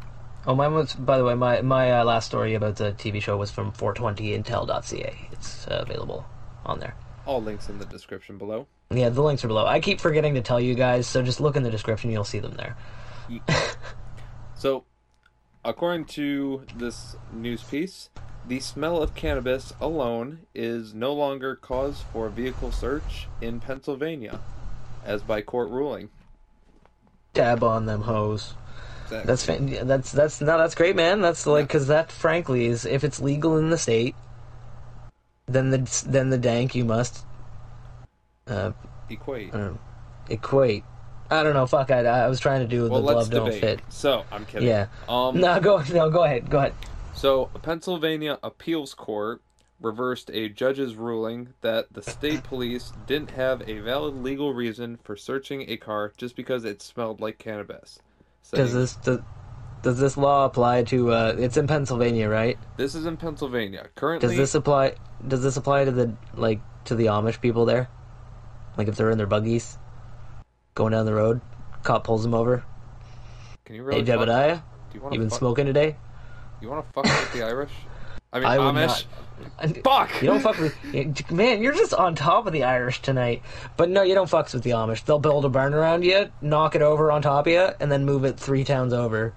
Oh, 0.45 0.55
mine 0.55 0.73
was. 0.73 0.93
By 0.93 1.17
the 1.17 1.23
way, 1.23 1.35
my 1.35 1.61
my 1.61 1.99
uh, 1.99 2.05
last 2.05 2.25
story 2.25 2.55
about 2.55 2.77
the 2.77 2.93
TV 2.93 3.21
show 3.21 3.37
was 3.37 3.51
from 3.51 3.71
420intel.ca. 3.71 5.29
It's 5.31 5.67
uh, 5.67 5.83
available 5.85 6.25
on 6.65 6.79
there. 6.79 6.95
All 7.25 7.41
links 7.41 7.69
in 7.69 7.79
the 7.79 7.85
description 7.85 8.37
below. 8.37 8.67
Yeah, 8.89 9.09
the 9.09 9.21
links 9.21 9.43
are 9.43 9.47
below. 9.47 9.65
I 9.65 9.79
keep 9.79 9.99
forgetting 9.99 10.35
to 10.35 10.41
tell 10.41 10.59
you 10.59 10.73
guys, 10.73 11.07
so 11.07 11.21
just 11.21 11.41
look 11.41 11.55
in 11.55 11.63
the 11.63 11.71
description. 11.71 12.11
You'll 12.11 12.23
see 12.23 12.39
them 12.39 12.55
there. 12.55 12.77
So, 14.57 14.85
according 15.67 16.05
to 16.05 16.63
this 16.77 17.17
news 17.33 17.61
piece, 17.61 18.09
the 18.47 18.59
smell 18.61 19.03
of 19.03 19.13
cannabis 19.13 19.73
alone 19.81 20.39
is 20.55 20.93
no 20.93 21.13
longer 21.13 21.55
cause 21.55 22.03
for 22.13 22.29
vehicle 22.29 22.71
search 22.71 23.27
in 23.41 23.59
Pennsylvania, 23.59 24.39
as 25.05 25.21
by 25.21 25.41
court 25.41 25.69
ruling. 25.69 26.09
Dab 27.33 27.63
on 27.63 27.85
them 27.85 28.01
hoes. 28.01 28.53
Exactly. 29.03 29.27
That's 29.27 29.45
fan- 29.45 29.87
that's 29.87 30.11
that's 30.11 30.41
no, 30.41 30.57
that's 30.57 30.75
great, 30.75 30.95
man. 30.95 31.21
That's 31.21 31.45
like 31.45 31.67
because 31.67 31.87
that, 31.87 32.11
frankly, 32.11 32.65
is 32.65 32.85
if 32.85 33.03
it's 33.03 33.19
legal 33.21 33.57
in 33.57 33.69
the 33.69 33.77
state, 33.77 34.15
then 35.47 35.69
the 35.69 36.05
then 36.07 36.29
the 36.29 36.37
dank 36.37 36.75
you 36.75 36.85
must 36.85 37.25
uh, 38.47 38.71
equate. 39.09 39.53
Know, 39.53 39.77
equate. 40.29 40.83
I 41.29 41.43
don't 41.43 41.53
know. 41.53 41.65
Fuck. 41.65 41.91
I, 41.91 41.99
I 42.05 42.27
was 42.27 42.39
trying 42.39 42.61
to 42.61 42.67
do 42.67 42.89
Well, 42.89 43.01
the 43.01 43.13
glove 43.13 43.29
don't 43.29 43.45
debate. 43.45 43.61
fit. 43.61 43.81
So, 43.89 44.23
I'm 44.31 44.45
kidding. 44.45 44.67
Yeah. 44.67 44.87
Um. 45.09 45.39
No, 45.39 45.59
go 45.59 45.81
no. 45.93 46.09
Go 46.09 46.23
ahead. 46.23 46.49
Go 46.49 46.59
ahead. 46.59 46.73
So, 47.13 47.49
a 47.55 47.59
Pennsylvania 47.59 48.39
appeals 48.43 48.93
court 48.93 49.41
reversed 49.81 50.31
a 50.33 50.49
judge's 50.49 50.95
ruling 50.95 51.53
that 51.61 51.85
the 51.91 52.01
state 52.01 52.43
police 52.43 52.93
didn't 53.05 53.31
have 53.31 53.67
a 53.69 53.79
valid 53.79 54.15
legal 54.15 54.53
reason 54.53 54.97
for 55.03 55.15
searching 55.15 55.69
a 55.69 55.77
car 55.77 56.11
just 56.17 56.35
because 56.35 56.65
it 56.65 56.81
smelled 56.81 57.19
like 57.21 57.37
cannabis. 57.37 57.99
Does 58.51 58.73
this 58.73 58.95
does, 58.95 59.19
does 59.83 59.99
this 59.99 60.17
law 60.17 60.45
apply 60.45 60.83
to? 60.83 61.11
Uh, 61.11 61.35
it's 61.37 61.57
in 61.57 61.67
Pennsylvania, 61.67 62.29
right? 62.29 62.57
This 62.77 62.95
is 62.95 63.05
in 63.05 63.17
Pennsylvania. 63.17 63.87
Currently, 63.95 64.27
Does 64.29 64.37
this 64.37 64.55
apply? 64.55 64.95
Does 65.27 65.43
this 65.43 65.57
apply 65.57 65.85
to 65.85 65.91
the 65.91 66.15
like 66.33 66.61
to 66.85 66.95
the 66.95 67.07
Amish 67.07 67.41
people 67.41 67.65
there? 67.65 67.89
Like 68.77 68.87
if 68.87 68.95
they're 68.95 69.11
in 69.11 69.17
their 69.17 69.27
buggies, 69.27 69.77
going 70.77 70.91
down 70.93 71.05
the 71.07 71.13
road, 71.13 71.41
cop 71.83 72.03
pulls 72.03 72.23
him 72.23 72.33
over. 72.35 72.63
can 73.65 73.75
you 73.75 73.83
really 73.83 73.99
hey 73.99 74.05
Jebediah, 74.11 74.61
Do 74.91 74.95
you 74.97 75.01
want 75.01 75.13
you 75.15 75.19
been 75.19 75.29
fuck, 75.29 75.39
smoking 75.39 75.65
today? 75.65 75.95
You 76.61 76.69
want 76.69 76.85
to 76.85 76.93
fuck 76.93 77.03
with 77.03 77.33
the 77.33 77.43
Irish? 77.43 77.71
I 78.33 78.39
mean 78.39 78.47
I 78.47 78.57
would 78.59 78.75
Amish. 78.75 79.05
not. 79.59 79.77
Fuck. 79.83 80.21
You 80.21 80.27
don't 80.27 80.39
fuck 80.41 80.57
with 80.59 81.31
man. 81.31 81.61
You're 81.63 81.73
just 81.73 81.93
on 81.93 82.13
top 82.15 82.45
of 82.47 82.53
the 82.53 82.63
Irish 82.63 83.01
tonight. 83.01 83.41
But 83.75 83.89
no, 83.89 84.03
you 84.03 84.13
don't 84.15 84.29
fucks 84.29 84.53
with 84.53 84.63
the 84.63 84.71
Amish. 84.71 85.03
They'll 85.05 85.19
build 85.19 85.45
a 85.45 85.49
barn 85.49 85.73
around 85.73 86.03
you, 86.03 86.29
knock 86.41 86.75
it 86.75 86.81
over 86.81 87.11
on 87.11 87.21
top 87.21 87.47
of 87.47 87.53
you, 87.53 87.69
and 87.79 87.91
then 87.91 88.05
move 88.05 88.23
it 88.25 88.39
three 88.39 88.63
towns 88.63 88.93
over 88.93 89.33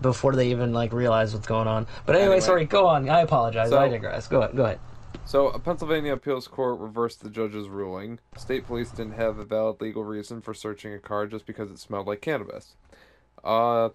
before 0.00 0.34
they 0.36 0.50
even 0.50 0.72
like 0.72 0.92
realize 0.92 1.32
what's 1.34 1.46
going 1.46 1.66
on. 1.68 1.86
But 2.06 2.16
anyway, 2.16 2.34
Anyway. 2.36 2.40
sorry. 2.46 2.64
Go 2.66 2.86
on. 2.86 3.08
I 3.08 3.20
apologize. 3.22 3.70
So- 3.70 3.78
I 3.78 3.88
digress. 3.88 4.28
Go 4.28 4.42
ahead. 4.42 4.56
Go 4.56 4.64
ahead. 4.64 4.78
So, 5.26 5.48
a 5.48 5.58
Pennsylvania 5.58 6.12
appeals 6.12 6.46
court 6.46 6.78
reversed 6.78 7.22
the 7.22 7.30
judge's 7.30 7.68
ruling. 7.68 8.20
State 8.36 8.66
police 8.66 8.90
didn't 8.90 9.14
have 9.14 9.38
a 9.38 9.44
valid 9.44 9.80
legal 9.80 10.04
reason 10.04 10.40
for 10.40 10.54
searching 10.54 10.92
a 10.92 10.98
car 10.98 11.26
just 11.26 11.46
because 11.46 11.70
it 11.70 11.78
smelled 11.78 12.06
like 12.06 12.20
cannabis. 12.20 12.76
Uh, 13.42 13.88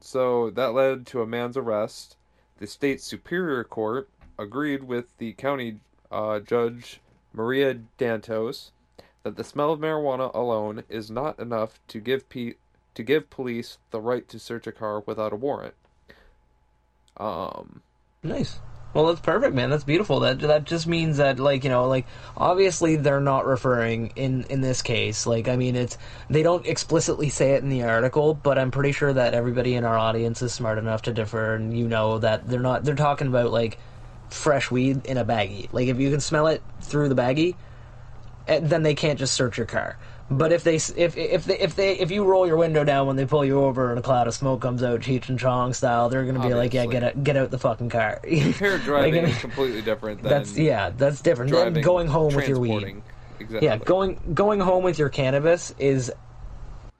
so 0.00 0.50
that 0.50 0.74
led 0.74 1.06
to 1.06 1.22
a 1.22 1.26
man's 1.26 1.56
arrest. 1.56 2.16
The 2.58 2.66
state 2.66 3.00
superior 3.00 3.64
court 3.64 4.08
agreed 4.38 4.84
with 4.84 5.16
the 5.18 5.32
county 5.32 5.80
uh, 6.10 6.40
judge 6.40 7.00
Maria 7.32 7.78
Dantos 7.98 8.70
that 9.22 9.36
the 9.36 9.44
smell 9.44 9.72
of 9.72 9.80
marijuana 9.80 10.32
alone 10.34 10.84
is 10.88 11.10
not 11.10 11.38
enough 11.40 11.80
to 11.88 12.00
give 12.00 12.28
pe- 12.28 12.54
to 12.94 13.02
give 13.02 13.28
police 13.28 13.78
the 13.90 14.00
right 14.00 14.28
to 14.28 14.38
search 14.38 14.66
a 14.66 14.72
car 14.72 15.00
without 15.00 15.32
a 15.32 15.36
warrant. 15.36 15.74
Um, 17.16 17.82
Nice. 18.22 18.60
Well, 18.96 19.08
that's 19.08 19.20
perfect, 19.20 19.54
man. 19.54 19.68
That's 19.68 19.84
beautiful. 19.84 20.20
That 20.20 20.38
that 20.38 20.64
just 20.64 20.86
means 20.86 21.18
that, 21.18 21.38
like, 21.38 21.64
you 21.64 21.68
know, 21.68 21.86
like 21.86 22.06
obviously 22.34 22.96
they're 22.96 23.20
not 23.20 23.44
referring 23.44 24.10
in 24.16 24.44
in 24.44 24.62
this 24.62 24.80
case. 24.80 25.26
Like, 25.26 25.48
I 25.48 25.56
mean, 25.56 25.76
it's 25.76 25.98
they 26.30 26.42
don't 26.42 26.64
explicitly 26.64 27.28
say 27.28 27.50
it 27.50 27.62
in 27.62 27.68
the 27.68 27.82
article, 27.82 28.32
but 28.32 28.58
I'm 28.58 28.70
pretty 28.70 28.92
sure 28.92 29.12
that 29.12 29.34
everybody 29.34 29.74
in 29.74 29.84
our 29.84 29.98
audience 29.98 30.40
is 30.40 30.54
smart 30.54 30.78
enough 30.78 31.02
to 31.02 31.12
differ, 31.12 31.56
and 31.56 31.76
you 31.76 31.86
know 31.86 32.20
that 32.20 32.48
they're 32.48 32.58
not. 32.58 32.84
They're 32.84 32.94
talking 32.94 33.26
about 33.26 33.52
like 33.52 33.76
fresh 34.30 34.70
weed 34.70 35.04
in 35.04 35.18
a 35.18 35.26
baggie. 35.26 35.68
Like, 35.72 35.88
if 35.88 36.00
you 36.00 36.10
can 36.10 36.20
smell 36.20 36.46
it 36.46 36.62
through 36.80 37.10
the 37.10 37.14
baggie, 37.14 37.54
eh, 38.48 38.60
then 38.62 38.82
they 38.82 38.94
can't 38.94 39.18
just 39.18 39.34
search 39.34 39.58
your 39.58 39.66
car. 39.66 39.98
But 40.28 40.52
if 40.52 40.64
they 40.64 40.76
if 40.76 41.16
if 41.16 41.44
they 41.44 41.58
if 41.58 41.76
they 41.76 41.98
if 41.98 42.10
you 42.10 42.24
roll 42.24 42.46
your 42.46 42.56
window 42.56 42.82
down 42.82 43.06
when 43.06 43.14
they 43.14 43.26
pull 43.26 43.44
you 43.44 43.60
over 43.60 43.90
and 43.90 43.98
a 43.98 44.02
cloud 44.02 44.26
of 44.26 44.34
smoke 44.34 44.60
comes 44.60 44.82
out 44.82 45.00
Cheech 45.00 45.28
and 45.28 45.38
Chong 45.38 45.72
style, 45.72 46.08
they're 46.08 46.24
gonna 46.24 46.40
be 46.40 46.52
like, 46.52 46.74
yeah, 46.74 46.86
get 46.86 47.04
out, 47.04 47.22
get 47.22 47.36
out 47.36 47.50
the 47.50 47.58
fucking 47.58 47.90
car. 47.90 48.20
Impaired 48.24 48.82
driving 48.82 49.22
Like, 49.22 49.32
is 49.32 49.38
completely 49.38 49.82
different 49.82 50.22
than 50.22 50.30
that's 50.30 50.58
yeah, 50.58 50.90
that's 50.90 51.20
different. 51.20 51.52
Than 51.52 51.80
going 51.80 52.08
home 52.08 52.34
with 52.34 52.48
your 52.48 52.58
weed. 52.58 53.02
Exactly. 53.38 53.68
Yeah, 53.68 53.76
going 53.76 54.18
going 54.34 54.60
home 54.60 54.82
with 54.82 54.98
your 54.98 55.10
cannabis 55.10 55.72
is 55.78 56.12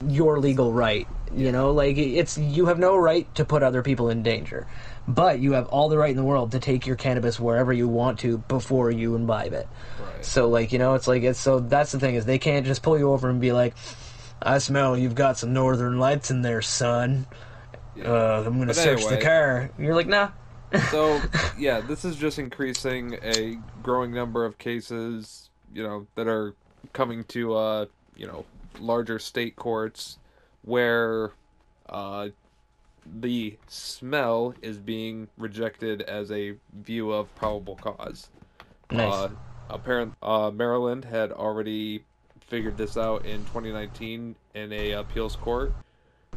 your 0.07 0.39
legal 0.39 0.73
right. 0.73 1.09
You 1.35 1.51
know, 1.51 1.73
like 1.73 1.97
it's 1.97 2.39
you 2.39 2.67
have 2.67 2.79
no 2.79 2.97
right 2.97 3.33
to 3.35 3.45
put 3.45 3.63
other 3.63 3.83
people 3.83 4.09
in 4.09 4.23
danger, 4.23 4.69
but 5.09 5.41
you 5.41 5.53
have 5.53 5.67
all 5.69 5.89
the 5.89 5.99
right 5.99 6.11
in 6.11 6.17
the 6.17 6.23
world 6.25 6.53
to 6.53 6.61
take 6.61 6.87
your 6.87 6.97
cannabis 6.97 7.41
wherever 7.41 7.73
you 7.73 7.89
want 7.89 8.21
to 8.21 8.39
before 8.39 8.91
you 8.91 9.15
imbibe 9.17 9.53
it. 9.53 9.69
Right. 10.17 10.25
So 10.25 10.49
like 10.49 10.73
you 10.73 10.79
know, 10.79 10.95
it's 10.95 11.07
like 11.07 11.23
it's 11.23 11.39
so 11.39 11.61
that's 11.61 11.93
the 11.93 12.01
thing 12.01 12.15
is 12.15 12.25
they 12.25 12.39
can't 12.39 12.67
just 12.67 12.83
pull 12.83 12.99
you 12.99 13.13
over 13.13 13.29
and 13.29 13.41
be 13.41 13.53
like, 13.53 13.75
"I 14.41 14.59
smell 14.59 14.97
you've 14.97 15.15
got 15.15 15.39
some 15.39 15.53
northern 15.53 15.99
lights 15.99 16.31
in 16.31 16.43
there, 16.43 16.63
son. 16.63 17.27
Uh, 18.03 18.43
I'm 18.47 18.59
gonna 18.59 18.67
But 18.67 18.77
search 18.77 19.07
the 19.07 19.19
car." 19.19 19.71
And 19.77 19.87
you're 19.87 19.95
like, 19.95 20.07
"Nah." 20.07 20.31
So 20.91 21.21
yeah, 21.57 21.81
this 21.81 22.05
is 22.05 22.17
just 22.17 22.39
increasing 22.39 23.19
a 23.23 23.59
growing 23.83 24.13
number 24.13 24.45
of 24.45 24.59
cases, 24.59 25.49
you 25.73 25.83
know, 25.83 26.07
that 26.17 26.27
are 26.27 26.55
coming 26.93 27.25
to 27.25 27.55
uh, 27.55 27.87
you 28.17 28.27
know, 28.27 28.45
larger 28.81 29.19
state 29.19 29.57
courts 29.57 30.19
where 30.63 31.33
uh 31.89 32.29
the 33.21 33.57
smell 33.69 34.53
is 34.63 34.79
being 34.79 35.29
rejected 35.39 36.03
as 36.03 36.33
a 36.33 36.55
view 36.75 37.13
of 37.13 37.33
probable 37.37 37.77
cause. 37.77 38.29
Nice. 38.91 39.13
Uh, 39.13 39.29
apparent 39.71 40.15
uh, 40.23 40.51
Maryland 40.51 41.05
had 41.05 41.33
already 41.33 42.05
figured 42.47 42.77
this 42.77 42.97
out 42.97 43.25
in 43.25 43.41
2019 43.45 44.37
in 44.55 44.73
a 44.73 44.93
appeals 44.93 45.37
court. 45.37 45.73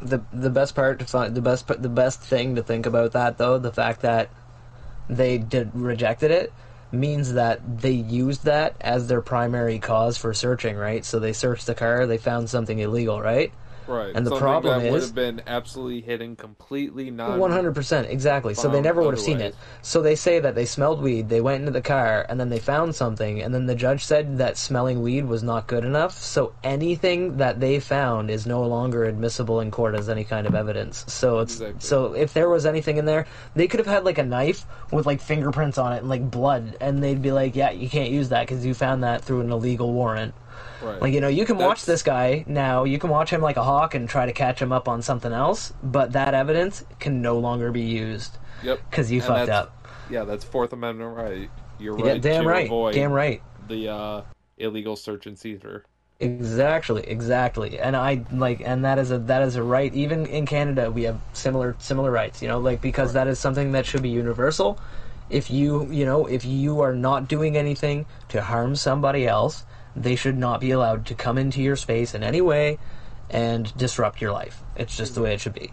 the 0.00 0.20
the 0.32 0.50
best 0.50 0.74
part 0.74 0.98
to 0.98 1.04
find 1.04 1.34
the 1.34 1.42
best 1.42 1.66
the 1.68 1.88
best 1.88 2.20
thing 2.20 2.54
to 2.56 2.62
think 2.62 2.86
about 2.86 3.12
that 3.12 3.38
though 3.38 3.58
the 3.58 3.72
fact 3.72 4.02
that 4.02 4.30
they 5.08 5.38
did 5.38 5.70
rejected 5.74 6.30
it 6.30 6.52
means 6.92 7.34
that 7.34 7.80
they 7.80 7.92
used 7.92 8.44
that 8.44 8.74
as 8.80 9.06
their 9.06 9.20
primary 9.20 9.78
cause 9.78 10.16
for 10.16 10.34
searching 10.34 10.76
right 10.76 11.04
so 11.04 11.18
they 11.18 11.32
searched 11.32 11.66
the 11.66 11.74
car 11.74 12.06
they 12.06 12.18
found 12.18 12.50
something 12.50 12.78
illegal 12.80 13.20
right 13.20 13.52
Right. 13.90 14.14
And 14.14 14.24
the 14.24 14.30
Something 14.30 14.40
problem 14.40 14.82
that 14.82 14.90
would 14.92 14.98
is- 14.98 15.06
have 15.06 15.14
been 15.16 15.42
absolutely 15.48 16.00
hidden 16.00 16.36
completely 16.36 17.10
non 17.10 17.40
One 17.40 17.50
hundred 17.50 17.74
percent, 17.74 18.08
exactly. 18.08 18.54
So 18.54 18.68
they 18.68 18.74
found 18.74 18.84
never 18.84 19.02
would 19.02 19.14
have 19.14 19.20
seen 19.20 19.40
it. 19.40 19.56
So 19.82 20.00
they 20.00 20.14
say 20.14 20.38
that 20.38 20.54
they 20.54 20.64
smelled 20.64 21.02
weed, 21.02 21.28
they 21.28 21.40
went 21.40 21.60
into 21.60 21.72
the 21.72 21.82
car, 21.82 22.24
and 22.28 22.38
then 22.38 22.50
they 22.50 22.60
found 22.60 22.94
something, 22.94 23.42
and 23.42 23.52
then 23.52 23.66
the 23.66 23.74
judge 23.74 24.04
said 24.04 24.38
that 24.38 24.56
smelling 24.56 25.02
weed 25.02 25.24
was 25.26 25.42
not 25.42 25.66
good 25.66 25.84
enough. 25.84 26.12
So 26.12 26.52
anything 26.62 27.38
that 27.38 27.58
they 27.58 27.80
found 27.80 28.30
is 28.30 28.46
no 28.46 28.62
longer 28.62 29.04
admissible 29.04 29.60
in 29.60 29.70
court 29.72 29.94
as 29.96 30.08
any 30.08 30.22
kind 30.24 30.46
of 30.46 30.54
evidence. 30.54 31.04
So 31.08 31.40
it's 31.40 31.54
Exactly. 31.54 31.80
so 31.80 32.12
if 32.14 32.32
there 32.32 32.48
was 32.48 32.66
anything 32.66 32.96
in 32.96 33.06
there, 33.06 33.26
they 33.56 33.66
could 33.66 33.80
have 33.80 33.86
had 33.88 34.04
like 34.04 34.18
a 34.18 34.24
knife 34.24 34.64
with 34.92 35.06
like 35.06 35.20
fingerprints 35.20 35.78
on 35.78 35.92
it 35.94 35.98
and 35.98 36.08
like 36.08 36.30
blood, 36.30 36.76
and 36.80 37.02
they'd 37.02 37.22
be 37.22 37.32
like, 37.32 37.56
"Yeah, 37.56 37.70
you 37.70 37.88
can't 37.88 38.10
use 38.10 38.28
that 38.28 38.46
because 38.46 38.64
you 38.64 38.72
found 38.74 39.02
that 39.02 39.24
through 39.24 39.40
an 39.40 39.50
illegal 39.50 39.92
warrant." 39.92 40.32
Right. 40.82 41.00
Like 41.00 41.12
you 41.12 41.20
know, 41.20 41.28
you 41.28 41.44
can 41.44 41.58
watch 41.58 41.84
this 41.84 42.02
guy 42.02 42.44
now. 42.46 42.84
You 42.84 42.98
can 42.98 43.10
watch 43.10 43.30
him 43.30 43.40
like 43.42 43.56
a 43.56 43.62
hawk 43.64 43.94
and 43.94 44.08
try 44.08 44.26
to 44.26 44.32
catch 44.32 44.60
him 44.60 44.72
up 44.72 44.88
on 44.88 45.02
something 45.02 45.32
else, 45.32 45.72
but 45.82 46.12
that 46.12 46.34
evidence 46.34 46.84
can 46.98 47.20
no 47.22 47.38
longer 47.38 47.70
be 47.70 47.82
used 47.82 48.38
Yep. 48.62 48.80
because 48.90 49.10
you 49.12 49.20
And 49.20 49.26
fucked 49.26 49.48
up. 49.50 49.76
Yeah, 50.08 50.24
that's 50.24 50.44
Fourth 50.44 50.72
Amendment 50.72 51.16
right. 51.16 51.50
You're 51.78 51.98
Yeah, 51.98 52.12
right 52.12 52.20
damn 52.20 52.44
to 52.44 52.48
right, 52.48 52.74
damn 52.92 53.12
right. 53.12 53.42
the 53.68 53.88
uh, 53.88 54.22
illegal 54.58 54.96
search 54.96 55.26
and 55.26 55.38
seizure. 55.38 55.84
Exactly, 56.20 57.02
exactly. 57.08 57.78
And 57.80 57.96
I 57.96 58.24
like, 58.30 58.60
and 58.60 58.84
that 58.84 58.98
is 58.98 59.10
a 59.10 59.18
that 59.20 59.40
is 59.42 59.56
a 59.56 59.62
right. 59.62 59.92
Even 59.94 60.26
in 60.26 60.44
Canada, 60.44 60.90
we 60.90 61.04
have 61.04 61.18
similar 61.32 61.76
similar 61.78 62.10
rights. 62.10 62.42
You 62.42 62.48
know, 62.48 62.58
like 62.58 62.82
because 62.82 63.14
that 63.14 63.26
is 63.26 63.38
something 63.38 63.72
that 63.72 63.86
should 63.86 64.02
be 64.02 64.10
universal. 64.10 64.78
If 65.30 65.50
you 65.50 65.86
you 65.90 66.04
know 66.04 66.26
if 66.26 66.44
you 66.44 66.80
are 66.80 66.94
not 66.94 67.26
doing 67.28 67.56
anything 67.56 68.04
to 68.28 68.42
harm 68.42 68.76
somebody 68.76 69.26
else, 69.26 69.64
they 69.96 70.16
should 70.16 70.36
not 70.36 70.60
be 70.60 70.70
allowed 70.70 71.06
to 71.06 71.14
come 71.14 71.38
into 71.38 71.60
your 71.62 71.76
space 71.76 72.14
in 72.14 72.22
any 72.22 72.40
way 72.40 72.78
and 73.28 73.76
disrupt 73.76 74.20
your 74.20 74.32
life. 74.32 74.62
It's 74.76 74.96
just 74.96 75.14
the 75.14 75.22
way 75.22 75.34
it 75.34 75.40
should 75.40 75.54
be. 75.54 75.72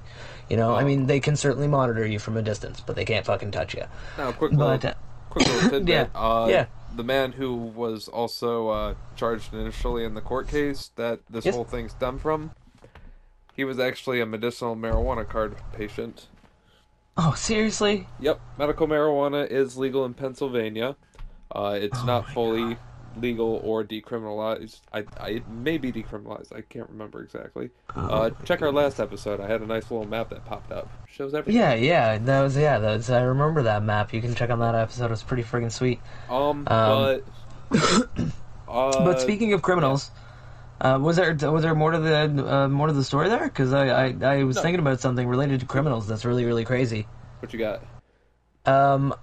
You 0.50 0.58
know, 0.58 0.76
I 0.76 0.84
mean, 0.84 1.08
they 1.08 1.20
can 1.20 1.36
certainly 1.36 1.68
monitor 1.68 2.06
you 2.06 2.20
from 2.20 2.38
a 2.38 2.42
distance, 2.42 2.82
but 2.82 2.96
they 2.96 3.06
can't 3.06 3.26
fucking 3.26 3.52
touch 3.52 3.74
you. 3.74 3.84
Now, 4.18 4.32
quick 4.32 4.52
But 4.52 4.84
little, 4.84 4.90
uh, 4.92 4.94
quick 5.30 5.48
little 5.48 5.70
tidbit. 5.72 6.10
Yeah, 6.14 6.20
Uh, 6.20 6.48
yeah. 6.50 6.66
The 6.96 7.04
man 7.04 7.34
who 7.34 7.54
was 7.56 8.08
also 8.08 8.70
uh, 8.70 8.94
charged 9.16 9.54
initially 9.54 10.04
in 10.04 10.14
the 10.16 10.22
court 10.22 10.48
case 10.48 10.92
that 10.96 11.20
this 11.30 11.46
Yes. 11.46 11.54
whole 11.54 11.64
thing 11.66 11.90
stemmed 11.90 12.22
from, 12.22 12.52
he 13.54 13.64
was 13.64 13.78
actually 13.80 14.22
a 14.22 14.26
medicinal 14.26 14.76
marijuana 14.76 15.28
card 15.28 15.56
patient. 15.74 16.28
oh, 17.18 17.34
seriously? 17.34 18.08
Yep, 18.20 18.40
medical 18.58 18.88
marijuana 18.88 19.50
is 19.50 19.78
legal 19.78 20.06
in 20.06 20.14
Pennsylvania. 20.14 20.96
Uh, 21.52 21.78
it's 21.80 22.00
Oh 22.02 22.06
not 22.06 22.30
fully 22.30 22.78
legal 23.20 23.60
or 23.64 23.84
decriminalized. 23.84 24.82
I, 24.94 25.06
I 25.18 25.30
it 25.30 25.48
may 25.48 25.78
be 25.78 25.92
decriminalized. 25.92 26.56
I 26.56 26.62
can't 26.62 26.90
remember 26.90 27.22
exactly. 27.24 27.72
Oh 27.96 28.08
Uh, 28.08 28.30
check 28.44 28.62
our 28.62 28.72
last 28.72 29.00
episode. 29.00 29.40
I 29.40 29.48
had 29.48 29.62
a 29.62 29.66
nice 29.66 29.90
little 29.92 30.06
map 30.08 30.30
that 30.30 30.46
popped 30.46 30.72
up. 30.72 30.92
Shows 31.06 31.34
everything. 31.34 31.56
Yeah, 31.56 31.74
yeah. 31.74 32.18
That 32.18 32.42
was 32.42 32.58
yeah. 32.58 32.80
That 32.80 32.98
was, 32.98 33.10
I 33.10 33.22
remember 33.22 33.64
that 33.64 33.84
map. 33.84 34.14
You 34.14 34.22
can 34.22 34.36
check 34.36 34.50
on 34.50 34.60
that 34.60 34.76
episode. 34.76 35.06
It 35.06 35.10
was 35.12 35.24
pretty 35.24 35.44
friggin' 35.44 35.72
sweet. 35.72 36.02
Um, 36.30 36.68
Um, 36.68 36.74
but. 36.86 37.28
uh, 38.68 39.04
But 39.04 39.20
speaking 39.20 39.54
of 39.54 39.62
criminals, 39.62 40.12
uh, 40.82 41.00
was 41.02 41.16
there 41.18 41.34
was 41.52 41.64
there 41.64 41.76
more 41.76 41.92
to 41.92 42.00
the 42.00 42.54
uh, 42.56 42.68
more 42.70 42.88
to 42.88 42.94
the 42.94 43.04
story 43.04 43.30
there? 43.30 43.46
Because 43.46 43.74
I, 43.74 43.88
I 44.08 44.16
I 44.22 44.44
was 44.44 44.56
No. 44.58 44.62
thinking 44.62 44.80
about 44.80 45.00
something 45.02 45.28
related 45.28 45.62
to 45.62 45.66
criminals 45.66 46.08
that's 46.08 46.26
really 46.26 46.46
really 46.46 46.66
crazy. 46.66 47.10
what 47.40 47.54
you 47.54 47.60
got? 47.60 47.84
Um, 48.66 49.14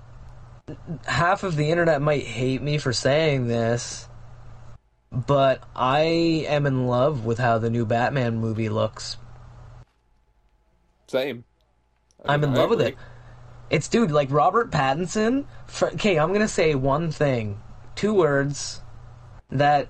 half 1.07 1.43
of 1.43 1.57
the 1.57 1.71
internet 1.71 2.01
might 2.01 2.25
hate 2.25 2.63
me 2.63 2.79
for 2.79 2.93
saying 2.93 3.47
this, 3.47 4.09
but 5.11 5.63
I 5.75 6.01
am 6.49 6.67
in 6.67 6.87
love 6.87 7.25
with 7.25 7.39
how 7.39 7.59
the 7.59 7.71
new 7.71 7.85
Batman 7.87 8.39
movie 8.39 8.69
looks. 8.69 9.17
Same. 11.07 11.45
I 12.25 12.35
I'm 12.35 12.41
mean, 12.41 12.51
in 12.51 12.57
I 12.57 12.61
love 12.61 12.71
with 12.71 12.81
it. 12.81 12.97
It's 13.71 13.89
dude 13.89 14.11
like 14.11 14.31
Robert 14.31 14.71
Pattinson. 14.71 15.47
fr- 15.67 15.87
Okay, 15.87 16.19
I'm 16.19 16.33
gonna 16.33 16.49
say 16.49 16.75
one 16.75 17.11
thing, 17.11 17.61
two 17.95 18.15
words 18.15 18.81
that, 19.51 19.89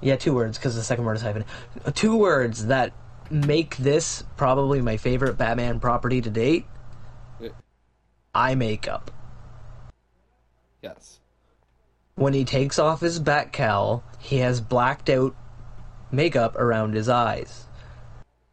yeah, 0.00 0.16
two 0.16 0.34
words 0.34 0.58
because 0.58 0.74
the 0.74 0.82
second 0.82 1.04
word 1.04 1.16
is 1.16 1.22
hyphen. 1.22 1.44
Two 1.94 2.16
words 2.16 2.66
that 2.66 2.92
make 3.30 3.76
this 3.76 4.24
probably 4.36 4.80
my 4.80 4.96
favorite 4.96 5.36
Batman 5.38 5.80
property 5.80 6.20
to 6.20 6.30
date. 6.30 6.66
Yeah. 7.38 7.50
Eye 8.34 8.54
makeup. 8.54 9.10
Yes. 10.82 11.20
When 12.14 12.32
he 12.32 12.44
takes 12.44 12.78
off 12.78 13.00
his 13.00 13.18
bat 13.18 13.52
cowl, 13.52 14.02
he 14.18 14.38
has 14.38 14.60
blacked 14.60 15.08
out 15.08 15.34
makeup 16.10 16.56
around 16.56 16.94
his 16.94 17.08
eyes, 17.08 17.66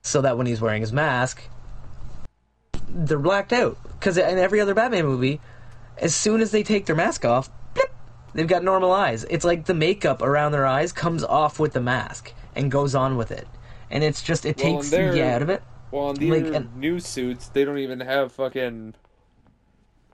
so 0.02 0.22
that 0.22 0.38
when 0.38 0.48
he's 0.48 0.62
wearing 0.62 0.82
his 0.82 0.94
mask, 0.94 1.44
they're 2.88 3.20
blacked 3.20 3.54
out. 3.54 3.78
Because 3.84 4.18
in 4.18 4.38
every 4.38 4.62
other 4.62 4.74
Batman 4.74 5.06
movie, 5.06 5.42
as 5.98 6.14
soon 6.16 6.42
as 6.42 6.52
they 6.52 6.64
take 6.64 6.86
their 6.86 6.96
mask 6.96 7.26
off, 7.26 7.50
blip, 7.74 7.94
they've 8.34 8.48
got 8.48 8.64
normal 8.64 8.92
eyes. 8.92 9.26
It's 9.30 9.44
like 9.46 9.66
the 9.66 9.74
makeup 9.74 10.22
around 10.22 10.52
their 10.52 10.66
eyes 10.66 10.94
comes 10.94 11.24
off 11.24 11.60
with 11.60 11.74
the 11.74 11.82
mask 11.82 12.34
and 12.56 12.72
goes 12.72 12.96
on 12.96 13.18
with 13.18 13.32
it, 13.32 13.48
and 13.90 14.04
it's 14.04 14.22
just 14.22 14.46
it 14.46 14.58
Well, 14.58 14.78
takes 14.78 14.90
the 14.92 15.24
out 15.26 15.42
of 15.42 15.50
it. 15.50 15.64
Well, 15.92 16.06
on 16.06 16.16
these 16.16 16.32
Like, 16.32 16.74
new 16.76 17.00
suits, 17.00 17.48
they 17.50 17.66
don't 17.66 17.80
even 17.80 18.02
have 18.02 18.32
fucking 18.32 18.94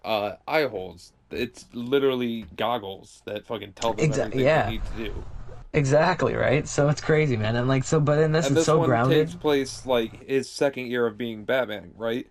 uh, 0.03 0.33
eye 0.47 0.63
holes. 0.65 1.11
It's 1.33 1.65
literally 1.73 2.45
goggles 2.55 3.21
that 3.25 3.45
fucking 3.45 3.73
tell 3.73 3.93
them 3.93 4.09
Exa- 4.11 4.17
everything 4.19 4.39
yeah. 4.41 4.65
they 4.65 4.71
need 4.71 4.81
to 4.97 5.03
do. 5.05 5.23
Exactly 5.73 6.35
right. 6.35 6.67
So 6.67 6.87
it's 6.89 7.01
crazy, 7.01 7.35
man. 7.35 7.55
And 7.55 7.67
like 7.67 7.83
so, 7.83 7.99
but 7.99 8.19
in 8.19 8.31
this, 8.31 8.47
And 8.47 8.55
it's 8.57 8.61
this 8.61 8.65
so 8.67 8.77
one 8.79 8.87
grounded. 8.89 9.27
takes 9.27 9.35
place 9.35 9.85
like 9.85 10.27
his 10.27 10.49
second 10.49 10.87
year 10.87 11.07
of 11.07 11.17
being 11.17 11.45
Batman, 11.45 11.91
right? 11.97 12.27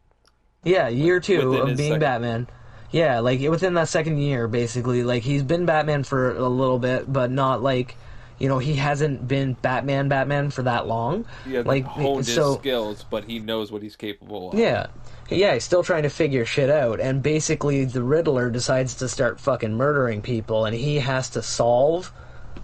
Yeah, 0.64 0.88
year 0.88 1.18
two 1.18 1.54
of 1.56 1.66
being 1.76 1.76
second- 1.94 2.00
Batman. 2.00 2.46
Yeah, 2.92 3.20
like 3.20 3.40
within 3.40 3.74
that 3.74 3.88
second 3.88 4.18
year, 4.18 4.46
basically, 4.46 5.02
like 5.02 5.22
he's 5.22 5.42
been 5.42 5.64
Batman 5.66 6.04
for 6.04 6.36
a 6.36 6.48
little 6.48 6.78
bit, 6.78 7.10
but 7.12 7.30
not 7.30 7.62
like, 7.62 7.96
you 8.42 8.48
know, 8.48 8.58
he 8.58 8.74
hasn't 8.74 9.28
been 9.28 9.52
Batman 9.52 10.08
Batman 10.08 10.50
for 10.50 10.64
that 10.64 10.88
long. 10.88 11.24
He 11.44 11.52
hasn't 11.52 11.68
like 11.68 11.84
honed 11.84 12.26
so, 12.26 12.54
his 12.54 12.58
skills, 12.58 13.04
but 13.08 13.22
he 13.22 13.38
knows 13.38 13.70
what 13.70 13.82
he's 13.82 13.94
capable 13.94 14.50
of. 14.50 14.58
Yeah. 14.58 14.88
Yeah, 15.30 15.54
he's 15.54 15.62
still 15.62 15.84
trying 15.84 16.02
to 16.02 16.10
figure 16.10 16.44
shit 16.44 16.68
out, 16.68 16.98
and 16.98 17.22
basically 17.22 17.84
the 17.84 18.02
Riddler 18.02 18.50
decides 18.50 18.96
to 18.96 19.08
start 19.08 19.38
fucking 19.38 19.74
murdering 19.74 20.22
people, 20.22 20.64
and 20.64 20.74
he 20.74 20.96
has 20.98 21.30
to 21.30 21.42
solve, 21.42 22.12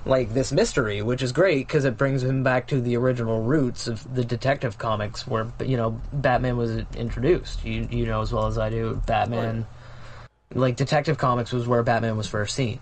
like, 0.04 0.34
this 0.34 0.50
mystery, 0.50 1.00
which 1.00 1.22
is 1.22 1.30
great 1.30 1.68
because 1.68 1.84
it 1.84 1.96
brings 1.96 2.24
him 2.24 2.42
back 2.42 2.66
to 2.66 2.80
the 2.80 2.96
original 2.96 3.42
roots 3.42 3.86
of 3.86 4.12
the 4.12 4.24
detective 4.24 4.78
comics 4.78 5.28
where, 5.28 5.46
you 5.64 5.76
know, 5.76 6.00
Batman 6.12 6.56
was 6.56 6.72
introduced. 6.96 7.64
You, 7.64 7.86
you 7.88 8.04
know 8.04 8.20
as 8.20 8.32
well 8.32 8.46
as 8.46 8.58
I 8.58 8.68
do, 8.68 9.00
Batman, 9.06 9.64
oh, 9.64 10.58
like, 10.58 10.74
Detective 10.74 11.18
Comics 11.18 11.52
was 11.52 11.68
where 11.68 11.84
Batman 11.84 12.16
was 12.16 12.26
first 12.26 12.56
seen. 12.56 12.80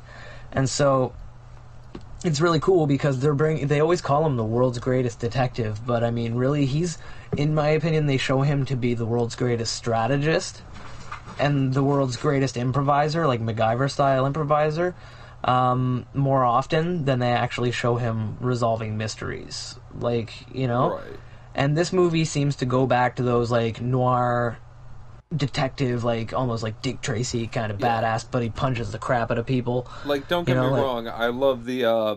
And 0.51 0.67
so 0.69 1.13
it's 2.25 2.41
really 2.41 2.61
cool 2.61 2.87
because 2.87 3.21
they're 3.21 3.35
bring 3.35 3.67
they 3.67 3.81
always 3.81 4.01
call 4.01 4.25
him 4.27 4.37
the 4.37 4.45
world's 4.45 4.79
greatest 4.79 5.21
detective, 5.21 5.85
but 5.87 6.03
I 6.03 6.11
mean, 6.11 6.35
really, 6.35 6.67
he's 6.67 6.99
in 7.37 7.55
my 7.55 7.69
opinion 7.71 8.07
they 8.07 8.17
show 8.17 8.43
him 8.43 8.65
to 8.67 8.77
be 8.77 8.95
the 8.95 9.07
world's 9.07 9.37
greatest 9.37 9.75
strategist 9.75 10.63
and 11.39 11.75
the 11.75 11.83
world's 11.83 12.17
greatest 12.17 12.57
improviser, 12.57 13.27
like 13.27 13.41
MacGyver 13.41 13.91
style 13.91 14.25
improviser, 14.27 14.95
um, 15.45 16.07
more 16.15 16.45
often 16.45 17.05
than 17.05 17.19
they 17.19 17.31
actually 17.31 17.73
show 17.73 17.97
him 17.97 18.39
resolving 18.41 18.97
mysteries. 18.97 19.79
Like 19.99 20.33
you 20.55 20.67
know, 20.67 20.95
Right. 20.95 21.19
and 21.55 21.77
this 21.77 21.93
movie 21.93 22.25
seems 22.25 22.57
to 22.57 22.65
go 22.67 22.87
back 22.87 23.17
to 23.17 23.23
those 23.23 23.51
like 23.51 23.81
noir 23.81 24.59
detective, 25.37 26.05
like 26.05 26.33
almost 26.33 26.63
like 26.63 26.81
Dick 26.83 27.01
Tracy 27.01 27.47
kind 27.47 27.71
of 27.73 27.81
Yeah. 27.81 28.03
badass, 28.03 28.27
but 28.31 28.43
he 28.43 28.51
punches 28.51 28.93
the 28.93 28.99
crap 28.99 29.31
out 29.31 29.39
of 29.39 29.47
people. 29.47 29.87
Like, 30.05 30.29
don't 30.29 30.49
You 30.49 30.55
get 30.55 30.61
know, 30.61 30.67
me 30.69 30.73
like- 30.73 30.83
wrong. 30.83 31.09
I 31.09 31.27
love 31.29 31.65
the, 31.65 31.85
uh, 31.85 32.17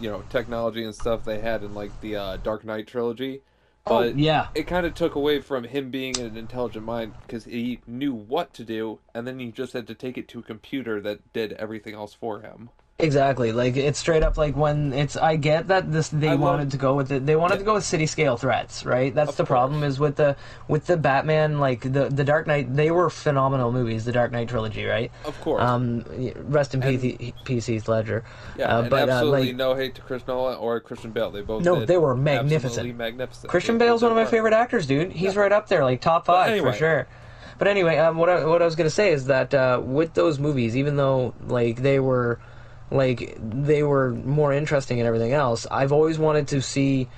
you 0.00 0.10
know, 0.10 0.22
technology 0.30 0.84
and 0.84 0.94
stuff 0.94 1.24
they 1.24 1.40
had 1.40 1.62
in 1.62 1.74
like 1.74 2.00
the 2.00 2.16
uh, 2.16 2.36
Dark 2.38 2.64
Knight 2.64 2.86
trilogy, 2.86 3.42
but 3.84 3.92
Oh, 3.92 4.12
yeah. 4.16 4.48
it 4.54 4.66
kind 4.66 4.86
of 4.86 4.94
took 4.94 5.14
away 5.14 5.40
from 5.40 5.64
him 5.64 5.90
being 5.90 6.18
an 6.18 6.36
intelligent 6.36 6.84
mind 6.84 7.14
because 7.26 7.44
he 7.44 7.80
knew 7.86 8.12
what 8.14 8.52
to 8.54 8.64
do, 8.64 8.98
and 9.14 9.26
then 9.26 9.38
he 9.38 9.50
just 9.52 9.72
had 9.72 9.86
to 9.88 9.94
take 9.94 10.16
it 10.18 10.28
to 10.28 10.38
a 10.40 10.42
computer 10.42 11.00
that 11.00 11.32
did 11.32 11.52
everything 11.54 11.94
else 11.94 12.14
for 12.14 12.40
him. 12.40 12.70
Exactly. 12.98 13.50
Like 13.50 13.76
it's 13.76 13.98
straight 13.98 14.22
up 14.22 14.36
like 14.36 14.54
when 14.56 14.92
it's 14.92 15.16
I 15.16 15.34
get 15.34 15.68
that 15.68 15.90
this 15.90 16.08
they 16.10 16.28
I 16.28 16.32
love- 16.32 16.40
wanted 16.40 16.70
to 16.72 16.76
go 16.76 16.94
with 16.94 17.10
it. 17.10 17.26
They 17.26 17.34
wanted 17.34 17.54
Yeah. 17.54 17.58
to 17.60 17.64
go 17.64 17.74
with 17.74 17.84
city 17.84 18.06
scale 18.06 18.36
threats, 18.36 18.84
right? 18.84 19.12
That's 19.12 19.30
Of 19.30 19.36
the 19.38 19.44
problem 19.44 19.82
is 19.82 19.98
with 19.98 20.14
the 20.16 20.36
with 20.68 20.86
the 20.86 20.96
Batman 20.96 21.58
like 21.58 21.80
the 21.80 22.08
the 22.10 22.22
Dark 22.22 22.46
Knight. 22.46 22.76
They 22.76 22.92
were 22.92 23.10
phenomenal 23.10 23.72
movies, 23.72 24.04
the 24.04 24.12
Dark 24.12 24.30
Knight 24.30 24.48
trilogy, 24.48 24.84
right? 24.84 25.10
Of 25.24 25.40
course. 25.40 25.62
Um, 25.62 26.04
rest 26.44 26.74
in 26.74 26.80
peace, 27.44 27.66
Heath 27.66 27.88
Ledger. 27.88 28.22
yeah, 28.56 28.66
uh, 28.76 28.82
but 28.88 29.08
uh, 29.08 29.12
absolutely 29.12 29.46
like 29.48 29.56
no 29.56 29.74
hate 29.74 29.96
to 29.96 30.00
Chris 30.02 30.24
Nolan 30.28 30.58
or 30.58 30.78
Christian 30.78 31.10
Bale. 31.10 31.32
They 31.32 31.40
both 31.40 31.64
No, 31.64 31.84
they 31.84 31.98
were 31.98 32.14
magnificent. 32.14 32.64
absolutely 32.66 32.92
magnificent. 32.92 33.50
Christian 33.50 33.78
They 33.78 33.86
Bale's 33.86 34.02
one 34.02 34.12
of 34.12 34.16
my 34.16 34.26
favorite 34.26 34.54
actors, 34.54 34.86
dude. 34.86 35.10
He's 35.10 35.34
right 35.34 35.50
up 35.50 35.66
there, 35.68 35.82
like 35.82 36.00
top 36.02 36.26
five 36.26 36.50
anyway. 36.52 36.70
for 36.70 36.76
sure. 36.76 37.06
But 37.58 37.66
anyway, 37.68 37.96
um, 37.98 38.16
what 38.16 38.28
I, 38.28 38.44
what 38.44 38.62
I 38.62 38.64
was 38.64 38.76
gonna 38.76 38.90
say 38.90 39.12
is 39.12 39.26
that 39.26 39.52
uh, 39.54 39.80
with 39.82 40.14
those 40.14 40.38
movies, 40.38 40.76
even 40.76 40.94
though 40.96 41.34
like 41.48 41.82
they 41.82 41.98
were 41.98 42.38
like 42.92 43.38
they 43.40 43.82
were 43.82 44.10
more 44.10 44.52
interesting 44.52 45.00
and 45.00 45.06
everything 45.06 45.32
else, 45.32 45.66
I've 45.70 45.92
always 45.92 46.18
wanted 46.18 46.48
to 46.48 46.62
see. 46.62 47.08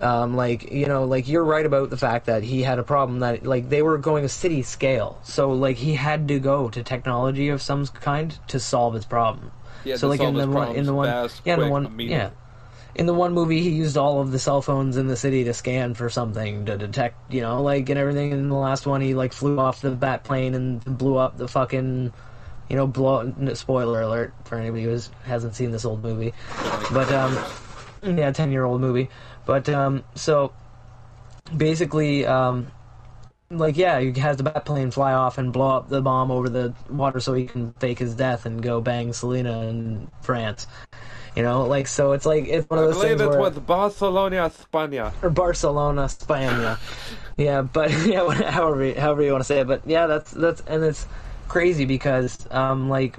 Um, 0.00 0.36
like 0.36 0.70
you 0.70 0.86
know, 0.86 1.04
like 1.04 1.26
you're 1.26 1.44
right 1.44 1.66
about 1.66 1.90
the 1.90 1.96
fact 1.96 2.26
that 2.26 2.44
he 2.44 2.62
had 2.62 2.78
a 2.78 2.84
problem 2.84 3.20
that 3.20 3.44
like 3.44 3.68
they 3.68 3.82
were 3.82 3.98
going 3.98 4.24
a 4.24 4.28
city 4.28 4.62
scale, 4.62 5.18
so 5.24 5.50
like 5.50 5.78
he 5.78 5.94
had 5.94 6.28
to 6.28 6.38
go 6.38 6.68
to 6.68 6.84
technology 6.84 7.48
of 7.48 7.60
some 7.60 7.84
kind 7.88 8.38
to 8.46 8.60
solve 8.60 8.94
his 8.94 9.04
problem. 9.04 9.50
Had 9.84 9.98
so 9.98 10.06
like 10.06 10.20
in 10.20 10.34
the 10.34 10.46
one 10.46 10.76
in 10.76 10.86
the 10.86 10.94
one 10.94 11.08
fast, 11.08 11.42
yeah 11.44 11.54
in 11.54 11.60
the 11.60 11.68
one 11.68 11.98
yeah 11.98 12.30
in 12.94 13.06
the 13.06 13.14
one 13.14 13.32
movie 13.32 13.62
he 13.62 13.70
used 13.70 13.96
all 13.96 14.20
of 14.20 14.32
the 14.32 14.38
cell 14.38 14.62
phones 14.62 14.96
in 14.96 15.06
the 15.06 15.16
city 15.16 15.44
to 15.44 15.54
scan 15.54 15.94
for 15.94 16.10
something 16.10 16.66
to 16.66 16.76
detect 16.76 17.32
you 17.32 17.40
know 17.40 17.62
like 17.62 17.88
and 17.88 17.98
everything 17.98 18.32
in 18.32 18.48
the 18.48 18.54
last 18.56 18.86
one 18.86 19.00
he 19.00 19.14
like 19.14 19.32
flew 19.32 19.58
off 19.58 19.80
the 19.80 19.90
bat 19.90 20.24
plane 20.24 20.54
and 20.54 20.84
blew 20.98 21.16
up 21.16 21.36
the 21.36 21.48
fucking 21.48 22.12
you 22.70 22.76
know 22.76 22.86
blow 22.86 23.34
spoiler 23.54 24.00
alert 24.00 24.32
for 24.44 24.56
anybody 24.56 24.84
who 24.84 24.98
hasn't 25.24 25.54
seen 25.54 25.72
this 25.72 25.84
old 25.84 26.02
movie 26.02 26.32
but 26.92 27.12
um 27.12 27.36
yeah 28.02 28.30
10 28.30 28.52
year 28.52 28.64
old 28.64 28.80
movie 28.80 29.10
but 29.44 29.68
um 29.68 30.02
so 30.14 30.52
basically 31.56 32.24
um 32.24 32.68
like 33.50 33.76
yeah 33.76 33.98
he 33.98 34.12
has 34.20 34.36
the 34.36 34.44
bat 34.44 34.64
plane 34.64 34.92
fly 34.92 35.12
off 35.12 35.36
and 35.36 35.52
blow 35.52 35.76
up 35.76 35.88
the 35.88 36.00
bomb 36.00 36.30
over 36.30 36.48
the 36.48 36.72
water 36.88 37.18
so 37.18 37.34
he 37.34 37.44
can 37.44 37.72
fake 37.74 37.98
his 37.98 38.14
death 38.14 38.46
and 38.46 38.62
go 38.62 38.80
bang 38.80 39.12
Selina 39.12 39.62
in 39.62 40.08
france 40.22 40.68
you 41.34 41.42
know 41.42 41.66
like 41.66 41.88
so 41.88 42.12
it's 42.12 42.24
like 42.24 42.46
it's 42.46 42.68
one 42.70 42.78
of 42.78 42.86
those 42.86 42.96
I 42.96 43.02
believe 43.02 43.18
things 43.18 43.34
it 43.34 43.38
where 43.38 43.50
was 43.50 43.58
Barcelona, 43.58 44.50
España. 44.50 45.12
or 45.22 45.30
Barcelona, 45.30 46.08
Spain. 46.08 46.76
yeah, 47.36 47.62
but 47.62 47.90
yeah, 48.06 48.50
however 48.50 48.92
however 48.98 49.22
you 49.22 49.32
want 49.32 49.40
to 49.40 49.46
say 49.46 49.60
it, 49.60 49.66
but 49.66 49.82
yeah, 49.86 50.06
that's 50.06 50.32
that's 50.32 50.60
and 50.62 50.82
it's 50.82 51.06
crazy 51.50 51.84
because 51.84 52.46
um 52.52 52.88
like 52.88 53.18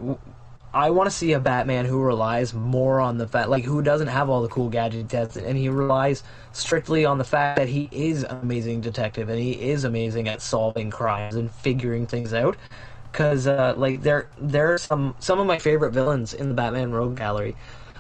I 0.74 0.90
want 0.90 1.10
to 1.10 1.16
see 1.16 1.34
a 1.34 1.40
Batman 1.40 1.84
who 1.84 2.00
relies 2.02 2.54
more 2.54 3.02
on 3.02 3.18
the 3.18 3.28
fact 3.28 3.50
like 3.50 3.66
who 3.66 3.82
doesn't 3.82 4.08
have 4.08 4.30
all 4.30 4.42
the 4.42 4.48
cool 4.48 4.70
gadgets 4.70 5.36
and 5.36 5.58
he 5.58 5.68
relies 5.68 6.24
strictly 6.54 7.04
on 7.04 7.18
the 7.18 7.26
fact 7.26 7.58
that 7.58 7.68
he 7.68 7.90
is 7.92 8.24
an 8.24 8.40
amazing 8.42 8.80
detective 8.80 9.28
and 9.28 9.38
he 9.38 9.52
is 9.52 9.84
amazing 9.84 10.30
at 10.30 10.42
solving 10.42 10.90
crimes 10.90 11.36
and 11.36 11.52
figuring 11.52 12.08
things 12.08 12.34
out. 12.34 12.56
Cause 13.12 13.48
uh, 13.48 13.74
like 13.76 14.02
there 14.02 14.30
there 14.40 14.74
are 14.74 14.78
some 14.78 15.14
some 15.20 15.40
of 15.42 15.46
my 15.46 15.60
favorite 15.60 15.92
villains 15.92 16.34
in 16.34 16.48
the 16.48 16.54
Batman 16.54 16.94
Rogue 16.94 17.18
Gallery. 17.18 17.58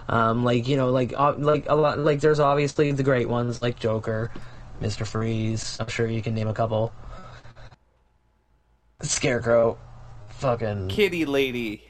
Um, 0.07 0.45
like 0.45 0.65
you 0.65 0.77
know, 0.77 0.91
like 0.91 1.13
uh, 1.17 1.33
like 1.37 1.65
a 1.67 1.75
lot, 1.75 1.99
like 1.99 2.21
there's 2.21 2.39
obviously 2.39 2.93
the 2.93 3.03
great 3.03 3.27
ones 3.27 3.61
like 3.61 3.77
Joker, 3.77 4.31
Mister 4.79 5.03
Freeze. 5.03 5.75
I'm 5.81 5.89
sure 5.89 6.07
you 6.07 6.21
can 6.21 6.33
name 6.33 6.47
a 6.47 6.53
couple. 6.53 6.93
Scarecrow, 9.01 9.77
fucking 10.41 10.89
Kitty 10.89 11.25
lady. 11.25 11.83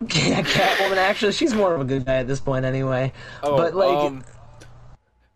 yeah, 0.00 0.42
Catwoman. 0.42 0.98
Actually, 0.98 1.32
she's 1.32 1.54
more 1.54 1.74
of 1.74 1.80
a 1.80 1.84
good 1.84 2.04
guy 2.06 2.16
at 2.16 2.28
this 2.28 2.40
point 2.40 2.64
anyway. 2.64 3.12
Oh, 3.42 3.56
but 3.56 3.74
like, 3.74 3.98
um, 3.98 4.24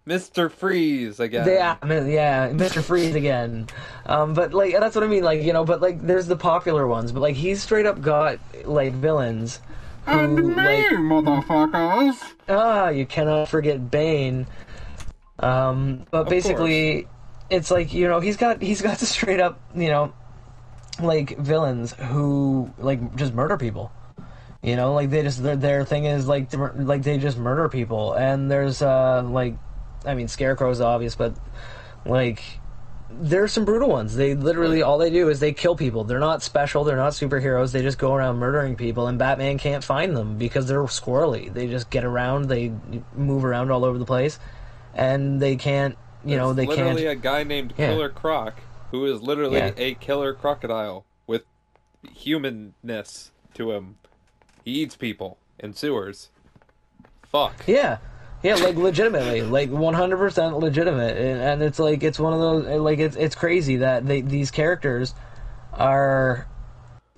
Mr. 0.07 0.51
Freeze 0.51 1.19
again. 1.19 1.49
yeah, 1.49 1.77
I 1.83 1.87
mean, 1.87 2.09
yeah, 2.09 2.53
Mister 2.53 2.83
Freeze 2.83 3.15
again. 3.15 3.67
Um, 4.07 4.35
but 4.35 4.53
like 4.55 4.73
that's 4.73 4.95
what 4.95 5.03
I 5.03 5.09
mean. 5.09 5.25
Like 5.25 5.43
you 5.43 5.53
know, 5.53 5.65
but 5.65 5.81
like 5.81 6.01
there's 6.01 6.27
the 6.27 6.37
popular 6.37 6.87
ones. 6.87 7.11
But 7.11 7.21
like 7.21 7.35
he's 7.35 7.63
straight 7.63 7.87
up 7.87 8.01
got 8.01 8.39
like 8.65 8.93
villains. 8.93 9.61
Who, 10.07 10.53
like, 10.55 10.87
motherfuckers. 10.87 12.21
Ah, 12.49 12.89
you 12.89 13.07
cannot 13.07 13.49
forget 13.49 13.91
Bane. 13.91 14.49
Um, 15.39 16.05
but 16.11 16.23
Of 16.23 16.29
basically, 16.29 17.07
it's 17.51 17.71
like 17.71 17.93
you 17.95 18.09
know 18.09 18.21
he's 18.21 18.37
got 18.37 18.61
he's 18.61 18.83
got 18.83 18.99
the 18.99 19.07
straight 19.07 19.41
up 19.41 19.61
you 19.75 19.89
know 19.89 20.13
like 21.01 21.39
villains 21.39 21.93
who 21.93 22.71
like 22.79 23.17
just 23.17 23.35
murder 23.35 23.57
people. 23.57 23.93
You 24.63 24.77
know, 24.77 24.95
like 24.95 25.11
they 25.11 25.23
just 25.23 25.43
their, 25.43 25.57
their 25.57 25.85
thing 25.85 26.05
is 26.05 26.29
like 26.29 26.49
like 26.77 27.03
they 27.03 27.19
just 27.19 27.37
murder 27.37 27.69
people, 27.69 28.13
and 28.13 28.51
there's 28.51 28.81
uh 28.81 29.23
like, 29.25 29.57
I 30.05 30.15
mean 30.15 30.29
Scarecrow's 30.29 30.81
obvious, 30.81 31.17
but 31.17 31.35
like 32.07 32.43
there's 33.11 33.53
some 33.53 33.65
brutal 33.65 33.89
ones. 33.89 34.15
They 34.15 34.35
literally 34.35 34.83
all 34.83 34.99
they 34.99 35.11
do 35.11 35.29
is 35.29 35.41
they 35.41 35.53
kill 35.53 35.75
people. 35.75 36.05
They're 36.05 36.21
not 36.21 36.43
special. 36.43 36.85
They're 36.85 36.97
not 36.97 37.13
superheroes. 37.13 37.73
They 37.73 37.83
just 37.83 37.99
go 37.99 38.15
around 38.15 38.37
murdering 38.39 38.77
people, 38.77 39.09
and 39.09 39.19
Batman 39.19 39.59
can't 39.59 39.83
find 39.83 40.17
them 40.17 40.39
because 40.39 40.67
they're 40.69 40.83
squirrely. 40.85 41.53
They 41.53 41.67
just 41.67 41.91
get 41.91 42.05
around. 42.05 42.49
They 42.49 42.73
move 43.17 43.45
around 43.45 43.71
all 43.73 43.85
over 43.85 43.99
the 43.99 44.07
place, 44.07 44.39
and 44.95 45.43
they 45.43 45.57
can't. 45.57 45.97
You 46.25 46.37
know, 46.37 46.53
they 46.53 46.67
There's 46.67 46.77
can't. 46.77 46.89
literally 46.95 47.07
a 47.13 47.17
guy 47.17 47.43
named 47.43 47.75
Yeah. 47.77 47.89
Killer 47.89 48.09
Croc 48.11 48.55
who 48.93 49.05
is 49.07 49.21
literally 49.21 49.59
Yeah. 49.59 49.73
a 49.77 49.95
killer 49.95 50.33
crocodile 50.33 51.05
with 51.27 51.43
humanness 52.15 53.33
to 53.55 53.73
him. 53.73 53.97
He 54.65 54.71
eats 54.73 54.95
people 54.97 55.39
in 55.59 55.73
sewers. 55.75 56.29
Fuck. 57.25 57.65
Yeah, 57.67 57.99
yeah, 58.43 58.55
like 58.57 58.77
legitimately, 58.77 59.43
like 59.43 59.71
one 59.71 59.95
hundred 59.95 60.19
percent 60.19 60.59
legitimate, 60.59 61.17
and, 61.17 61.41
and 61.41 61.63
it's 61.63 61.79
like 61.79 62.03
it's 62.03 62.19
one 62.19 62.33
of 62.35 62.39
those 62.41 62.81
like 62.81 62.99
it's 62.99 63.17
it's 63.17 63.35
crazy 63.35 63.77
that 63.77 64.07
they 64.07 64.21
these 64.21 64.51
characters 64.51 65.15
are 65.73 66.47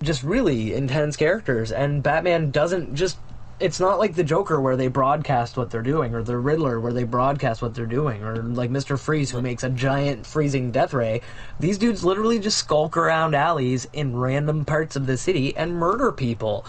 just 0.01 0.23
really 0.23 0.73
intense 0.73 1.17
characters, 1.17 1.71
and 1.71 2.01
Batman 2.01 2.51
doesn't 2.51 2.95
just 2.95 3.17
it's 3.59 3.79
not 3.79 3.99
like 3.99 4.15
the 4.15 4.23
Joker 4.23 4.59
where 4.59 4.75
they 4.75 4.87
broadcast 4.87 5.57
what 5.57 5.69
they're 5.69 5.81
doing, 5.81 6.13
or 6.13 6.23
the 6.23 6.37
Riddler 6.37 6.79
where 6.79 6.93
they 6.93 7.03
broadcast 7.03 7.61
what 7.61 7.73
they're 7.73 7.85
doing, 7.85 8.23
or 8.23 8.37
like 8.37 8.69
Mister 8.69 8.97
Freeze 8.97 9.31
who 9.31 9.41
makes 9.41 9.63
a 9.63 9.69
giant 9.69 10.25
freezing 10.25 10.71
death 10.71 10.93
ray. 10.93 11.21
These 11.59 11.77
dudes 11.77 12.03
literally 12.03 12.39
just 12.39 12.57
skulk 12.57 12.97
around 12.97 13.33
alleys 13.33 13.87
in 13.93 14.15
random 14.15 14.65
parts 14.65 14.95
of 14.95 15.05
the 15.05 15.17
city 15.17 15.55
and 15.55 15.73
murder 15.75 16.11
people. 16.11 16.65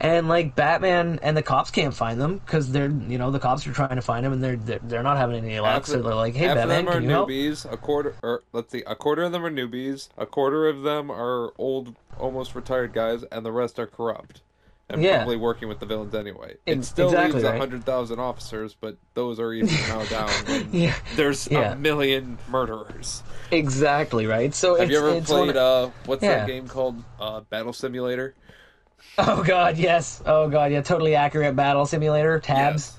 And 0.00 0.28
like 0.28 0.54
Batman 0.54 1.18
and 1.22 1.36
the 1.36 1.42
cops 1.42 1.70
can't 1.70 1.92
find 1.92 2.18
them 2.18 2.38
because 2.38 2.72
they're 2.72 2.90
you 2.90 3.18
know 3.18 3.30
the 3.30 3.38
cops 3.38 3.66
are 3.66 3.72
trying 3.72 3.96
to 3.96 4.02
find 4.02 4.24
them 4.24 4.32
and 4.32 4.42
they're 4.42 4.56
they're, 4.56 4.80
they're 4.82 5.02
not 5.02 5.18
having 5.18 5.44
any 5.44 5.60
luck. 5.60 5.74
Half 5.74 5.86
So 5.86 6.00
they're 6.00 6.14
like, 6.14 6.34
"Hey, 6.34 6.46
half 6.46 6.56
Batman, 6.56 6.78
of 6.80 6.86
them 6.86 6.92
can 6.94 7.02
are 7.02 7.04
you 7.04 7.10
help?" 7.10 7.28
newbies. 7.28 7.70
A 7.70 7.76
quarter, 7.76 8.14
or 8.22 8.42
let's 8.54 8.72
see, 8.72 8.82
a 8.86 8.96
quarter 8.96 9.24
of 9.24 9.32
them 9.32 9.44
are 9.44 9.50
newbies. 9.50 10.08
A 10.16 10.24
quarter 10.24 10.68
of 10.68 10.84
them 10.84 11.10
are 11.10 11.52
old, 11.58 11.96
almost 12.18 12.54
retired 12.54 12.94
guys, 12.94 13.24
and 13.24 13.44
the 13.44 13.52
rest 13.52 13.78
are 13.78 13.86
corrupt 13.86 14.40
and 14.90 15.02
Yeah. 15.02 15.18
probably 15.18 15.36
working 15.36 15.68
with 15.68 15.78
the 15.80 15.86
villains 15.86 16.14
anyway. 16.14 16.56
It 16.66 16.78
Ex- 16.78 16.88
still 16.88 17.08
exactly 17.08 17.34
leaves 17.34 17.44
a 17.44 17.50
right. 17.52 17.58
hundred 17.60 17.84
thousand 17.84 18.18
officers, 18.20 18.76
but 18.80 18.96
those 19.14 19.38
are 19.40 19.52
even 19.52 19.72
now 19.88 20.04
down. 20.04 20.30
Yeah. 20.72 20.94
There's 21.16 21.48
Yeah. 21.50 21.72
a 21.72 21.76
million 21.76 22.38
murderers. 22.48 23.22
Exactly 23.50 24.26
right. 24.26 24.54
So 24.54 24.74
Have 24.76 24.84
it's, 24.84 24.92
you 24.92 24.98
ever 25.06 25.20
played? 25.22 25.56
of- 25.56 25.88
Uh, 25.88 25.92
what's 26.06 26.22
Yeah. 26.22 26.38
that 26.40 26.46
game 26.46 26.68
called? 26.68 27.02
Uh, 27.18 27.40
Battle 27.40 27.72
Simulator. 27.72 28.34
Oh 29.18 29.42
god, 29.42 29.76
yes. 29.78 30.22
Oh 30.26 30.48
god, 30.48 30.72
yeah. 30.72 30.82
Totally 30.82 31.14
accurate 31.14 31.56
battle 31.56 31.86
simulator 31.86 32.38
tabs. 32.38 32.96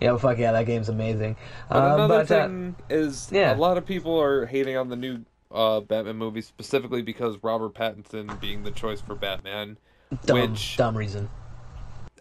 Yeah, 0.00 0.16
fuck 0.16 0.38
yeah, 0.38 0.52
that 0.52 0.64
game's 0.64 0.88
amazing. 0.88 1.36
But 1.68 1.76
Uh, 1.76 1.94
another 1.94 2.24
but, 2.24 2.30
uh, 2.30 2.46
thing 2.46 2.76
is, 2.88 3.28
yeah. 3.30 3.54
a 3.54 3.58
lot 3.58 3.76
of 3.76 3.84
people 3.84 4.18
are 4.18 4.46
hating 4.46 4.76
on 4.76 4.88
the 4.88 4.96
new 4.96 5.20
uh, 5.52 5.80
Batman 5.80 6.16
movie 6.16 6.40
specifically 6.40 7.02
because 7.02 7.36
Robert 7.42 7.74
Pattinson 7.74 8.40
being 8.40 8.62
the 8.62 8.70
choice 8.70 9.00
for 9.00 9.14
Batman. 9.16 9.76
Dumb, 10.24 10.52
which 10.52 10.76
dumb 10.76 10.96
reason. 10.96 11.28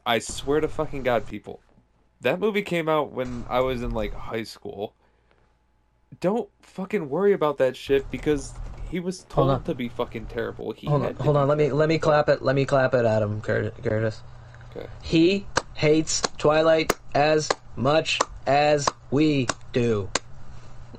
I 0.06 0.20
swear 0.20 0.60
to 0.62 0.68
fucking 0.68 1.04
god, 1.04 1.28
people, 1.28 1.62
that 2.22 2.40
movie 2.40 2.62
came 2.62 2.90
out 2.90 3.12
when 3.12 3.46
I 3.50 3.60
was 3.62 3.84
in 3.84 3.92
like 3.92 4.14
high 4.14 4.44
school. 4.44 4.94
Don't 6.20 6.50
fucking 6.62 7.10
worry 7.10 7.34
about 7.34 7.58
that 7.60 7.76
shit 7.76 8.10
because 8.10 8.54
he 8.90 9.00
was 9.00 9.24
told 9.30 9.66
to 9.66 9.76
be 9.76 9.88
fucking 9.88 10.26
terrible. 10.26 10.72
He 10.72 10.88
Hold 10.88 11.06
on, 11.06 11.16
hold 11.16 11.38
on. 11.38 11.48
Let 11.48 11.58
me 11.58 11.72
let 11.72 11.88
me 11.88 12.00
clap 12.00 12.30
it. 12.30 12.42
Let 12.42 12.56
me 12.56 12.66
clap 12.66 12.94
it, 12.94 13.06
Adam 13.06 13.42
Cur- 13.42 13.72
Curtis. 13.84 14.22
Okay. 14.76 14.88
He 15.02 15.46
hates 15.76 16.22
Twilight 16.38 16.94
as 17.14 17.50
much 17.76 18.20
as 18.48 18.88
we 19.12 19.48
do. 19.74 20.10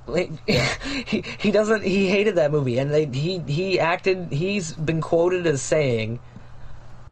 Like, 0.06 0.30
he 1.06 1.24
he 1.38 1.50
doesn't. 1.50 1.82
He 1.82 2.08
hated 2.08 2.36
that 2.36 2.52
movie, 2.52 2.78
and 2.78 2.92
they, 2.92 3.06
he 3.06 3.38
he 3.40 3.80
acted. 3.80 4.32
He's 4.32 4.72
been 4.72 5.00
quoted 5.00 5.46
as 5.46 5.60
saying, 5.60 6.20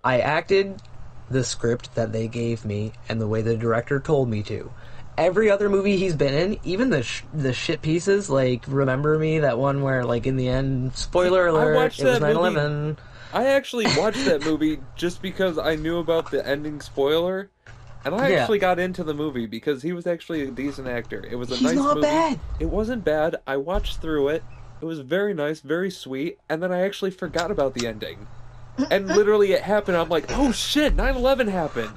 "I 0.09 0.20
acted 0.20 0.82
the 1.28 1.44
script 1.44 1.94
that 1.94 2.12
they 2.12 2.28
gave 2.28 2.64
me 2.64 2.94
and 3.09 3.20
the 3.20 3.28
way 3.28 3.42
the 3.42 3.56
director 3.56 4.00
told 4.00 4.28
me 4.30 4.42
to." 4.44 4.74
Every 5.18 5.50
other 5.50 5.68
movie 5.68 5.96
he's 5.96 6.16
been 6.16 6.34
in, 6.34 6.59
even 6.64 6.90
the 6.90 7.02
sh- 7.02 7.24
the 7.32 7.52
shit 7.52 7.82
pieces, 7.82 8.30
like 8.30 8.64
Remember 8.68 9.18
Me, 9.18 9.40
that 9.40 9.59
one 9.59 9.82
where, 9.82 10.04
like, 10.04 10.26
in 10.26 10.36
the 10.36 10.48
end, 10.48 10.96
spoiler 10.96 11.48
I 11.48 11.50
alert, 11.50 11.74
watched 11.74 12.00
it 12.00 12.04
was 12.06 12.20
that 12.20 12.22
9/11. 12.22 12.98
I 13.32 13.46
actually 13.46 13.88
watched 13.88 14.24
that 14.24 14.42
movie 14.42 14.84
just 14.96 15.20
because 15.20 15.59
I 15.59 15.76
knew 15.76 15.98
about 15.98 16.30
the 16.30 16.46
ending 16.46 16.80
spoiler. 16.80 17.52
And 18.04 18.14
I 18.14 18.30
Yeah. 18.30 18.42
actually 18.42 18.59
got 18.61 18.78
into 18.78 19.04
the 19.04 19.12
movie 19.14 19.46
because 19.46 19.82
he 19.82 19.92
was 19.92 20.06
actually 20.06 20.42
a 20.42 20.50
decent 20.50 20.88
actor. 20.88 21.22
It 21.28 21.34
was 21.36 21.50
a 21.50 21.56
He's 21.56 21.74
nice 21.74 21.76
not 21.76 21.94
movie. 21.96 22.09
bad. 22.09 22.40
It 22.59 22.66
wasn't 22.70 23.04
bad. 23.04 23.36
I 23.46 23.56
watched 23.59 24.00
through 24.00 24.28
it. 24.28 24.46
It 24.80 24.84
was 24.86 25.00
very 25.00 25.34
nice, 25.34 25.61
very 25.61 25.90
sweet, 25.90 26.38
and 26.48 26.62
then 26.62 26.72
I 26.72 26.80
actually 26.82 27.11
forgot 27.11 27.50
about 27.50 27.74
the 27.74 27.86
ending. 27.86 28.28
And 28.91 29.09
literally 29.09 29.53
it 29.53 29.62
happened. 29.62 29.97
I'm 29.97 30.09
like, 30.09 30.26
"Oh 30.31 30.53
shit, 30.53 30.97
9/11 30.97 31.49
happened." 31.49 31.91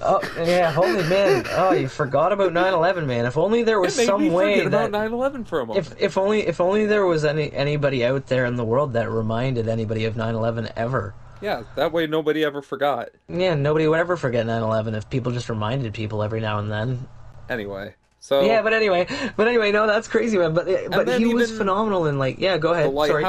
Oh 0.00 0.20
yeah, 0.36 0.70
holy 0.70 1.02
man! 1.08 1.44
Oh, 1.50 1.72
you 1.72 1.88
forgot 1.88 2.32
about 2.32 2.52
9/11, 2.52 3.06
man. 3.06 3.26
If 3.26 3.36
only 3.36 3.62
there 3.64 3.80
was 3.80 3.94
some 3.94 4.22
me 4.22 4.30
way 4.30 4.56
forget 4.56 4.70
that 4.70 4.90
about 4.90 5.10
9/11 5.10 5.46
for 5.46 5.60
a 5.60 5.66
moment. 5.66 5.86
if 5.86 6.00
if 6.00 6.18
only 6.18 6.46
if 6.46 6.60
only 6.60 6.86
there 6.86 7.04
was 7.04 7.24
any 7.24 7.52
anybody 7.52 8.04
out 8.04 8.26
there 8.26 8.44
in 8.44 8.56
the 8.56 8.64
world 8.64 8.92
that 8.92 9.10
reminded 9.10 9.68
anybody 9.68 10.04
of 10.04 10.14
9/11 10.14 10.70
ever. 10.76 11.14
Yeah, 11.40 11.62
that 11.76 11.92
way 11.92 12.06
nobody 12.06 12.44
ever 12.44 12.62
forgot. 12.62 13.10
Yeah, 13.28 13.54
nobody 13.54 13.88
would 13.88 13.98
ever 13.98 14.16
forget 14.16 14.46
9/11 14.46 14.94
if 14.94 15.10
people 15.10 15.32
just 15.32 15.48
reminded 15.48 15.94
people 15.94 16.22
every 16.22 16.40
now 16.40 16.58
and 16.58 16.70
then. 16.70 17.08
Anyway, 17.48 17.94
so 18.20 18.42
Yeah, 18.42 18.62
but 18.62 18.72
anyway, 18.72 19.06
but 19.36 19.48
anyway, 19.48 19.72
no, 19.72 19.86
that's 19.86 20.06
crazy, 20.06 20.38
man. 20.38 20.54
But 20.54 20.66
but 20.90 21.08
he 21.18 21.34
was 21.34 21.50
phenomenal 21.56 22.06
in 22.06 22.18
like 22.18 22.38
yeah. 22.38 22.56
Go 22.58 22.72
ahead. 22.72 22.86
the 22.86 22.90
ahead. 22.90 23.10
Sorry. 23.10 23.24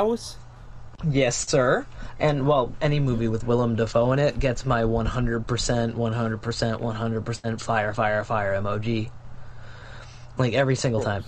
Yes, 1.10 1.48
sir. 1.48 1.86
And 2.20 2.46
well, 2.46 2.74
any 2.82 3.00
movie 3.00 3.30
with 3.30 3.46
Willem 3.46 3.76
Dafoe 3.76 4.12
in 4.12 4.20
it 4.20 4.40
gets 4.40 4.66
my 4.66 4.84
100%, 4.84 5.46
100%, 5.46 5.96
100% 5.96 7.62
fire, 7.62 7.94
fire, 7.94 8.24
fire 8.24 8.62
emoji. 8.62 9.10
Like 10.38 10.54
every 10.54 10.76
single 10.76 11.02
time. 11.02 11.24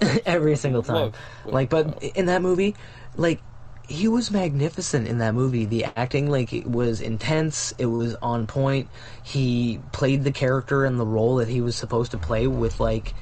every 0.26 0.56
single 0.56 0.82
time. 0.82 1.12
Like, 1.44 1.68
but 1.68 2.02
in 2.02 2.26
that 2.26 2.42
movie, 2.42 2.74
like, 3.16 3.40
he 3.86 4.06
was 4.08 4.30
magnificent 4.30 5.08
in 5.08 5.18
that 5.18 5.34
movie. 5.34 5.64
The 5.66 5.84
acting, 5.96 6.30
like, 6.30 6.52
it 6.52 6.66
was 6.66 7.00
intense. 7.00 7.72
It 7.76 7.86
was 7.86 8.14
on 8.22 8.46
point. 8.46 8.88
He 9.22 9.80
played 9.92 10.24
the 10.24 10.32
character 10.32 10.84
and 10.84 10.98
the 10.98 11.06
role 11.06 11.36
that 11.36 11.48
he 11.48 11.60
was 11.60 11.76
supposed 11.76 12.12
to 12.12 12.18
play 12.18 12.46
with, 12.46 12.80
like, 12.80 13.14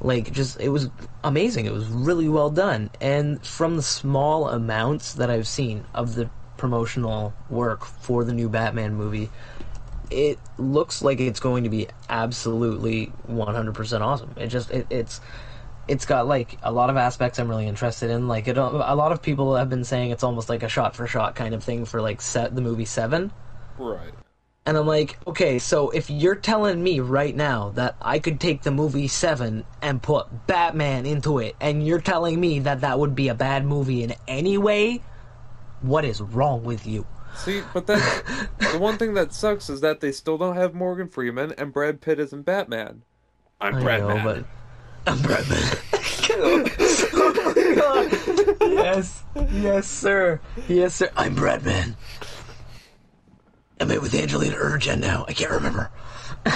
like 0.00 0.32
just 0.32 0.60
it 0.60 0.68
was 0.68 0.90
amazing. 1.22 1.66
It 1.66 1.72
was 1.72 1.86
really 1.86 2.28
well 2.28 2.50
done. 2.50 2.90
And 3.00 3.44
from 3.44 3.76
the 3.76 3.82
small 3.82 4.48
amounts 4.48 5.14
that 5.14 5.30
I've 5.30 5.48
seen 5.48 5.86
of 5.94 6.14
the 6.14 6.30
promotional 6.64 7.34
work 7.50 7.84
for 7.84 8.24
the 8.24 8.32
new 8.32 8.48
Batman 8.48 8.94
movie, 8.94 9.28
it 10.10 10.38
looks 10.56 11.02
like 11.02 11.20
it's 11.20 11.38
going 11.38 11.64
to 11.64 11.68
be 11.68 11.88
absolutely 12.08 13.12
100% 13.28 14.00
awesome. 14.00 14.34
It 14.38 14.46
just 14.46 14.70
it, 14.70 14.86
it's 14.88 15.20
it's 15.88 16.06
got 16.06 16.26
like 16.26 16.56
a 16.62 16.72
lot 16.72 16.88
of 16.88 16.96
aspects 16.96 17.38
I'm 17.38 17.50
really 17.50 17.66
interested 17.66 18.08
in. 18.08 18.28
Like 18.28 18.48
it, 18.48 18.56
a 18.56 18.94
lot 18.94 19.12
of 19.12 19.20
people 19.20 19.56
have 19.56 19.68
been 19.68 19.84
saying 19.84 20.10
it's 20.10 20.24
almost 20.24 20.48
like 20.48 20.62
a 20.62 20.68
shot 20.70 20.96
for 20.96 21.06
shot 21.06 21.34
kind 21.34 21.54
of 21.54 21.62
thing 21.62 21.84
for 21.84 22.00
like 22.00 22.22
set 22.22 22.54
the 22.54 22.62
movie 22.62 22.86
Seven. 22.86 23.30
Right. 23.78 24.14
And 24.64 24.78
I'm 24.78 24.86
like, 24.86 25.18
okay, 25.26 25.58
so 25.58 25.90
if 25.90 26.08
you're 26.08 26.34
telling 26.34 26.82
me 26.82 27.00
right 27.00 27.36
now 27.36 27.72
that 27.74 27.94
I 28.00 28.18
could 28.20 28.40
take 28.40 28.62
the 28.62 28.70
movie 28.70 29.08
Seven 29.08 29.66
and 29.82 30.02
put 30.02 30.46
Batman 30.46 31.04
into 31.04 31.40
it, 31.40 31.56
and 31.60 31.86
you're 31.86 32.00
telling 32.00 32.40
me 32.40 32.60
that 32.60 32.80
that 32.80 32.98
would 32.98 33.14
be 33.14 33.28
a 33.28 33.34
bad 33.34 33.66
movie 33.66 34.02
in 34.02 34.14
any 34.26 34.56
way, 34.56 35.02
what 35.84 36.04
is 36.04 36.20
wrong 36.20 36.64
with 36.64 36.86
you? 36.86 37.06
See, 37.36 37.62
but 37.72 37.86
that's 37.86 38.22
the 38.72 38.78
one 38.78 38.96
thing 38.96 39.14
that 39.14 39.32
sucks 39.32 39.68
is 39.68 39.80
that 39.80 40.00
they 40.00 40.12
still 40.12 40.38
don't 40.38 40.56
have 40.56 40.74
Morgan 40.74 41.08
Freeman 41.08 41.52
and 41.58 41.72
Brad 41.72 42.00
Pitt 42.00 42.18
isn't 42.18 42.42
Batman. 42.42 43.02
I'm 43.60 43.76
I 43.76 43.82
Brad 43.82 44.00
know, 44.00 44.08
Man. 44.08 44.24
but 44.24 44.44
I'm 45.06 45.20
Batman. 45.22 45.78
oh 46.36 47.74
god! 47.76 48.12
Yes, 48.60 49.22
yes, 49.52 49.86
sir. 49.86 50.40
Yes, 50.68 50.94
sir. 50.94 51.10
I'm 51.16 51.36
Bradman. 51.36 51.94
I'm 53.80 53.90
it 53.90 54.00
with 54.00 54.14
Angelina 54.14 54.56
Urgen 54.56 55.00
now. 55.00 55.24
I 55.28 55.32
can't 55.32 55.50
remember. 55.50 55.90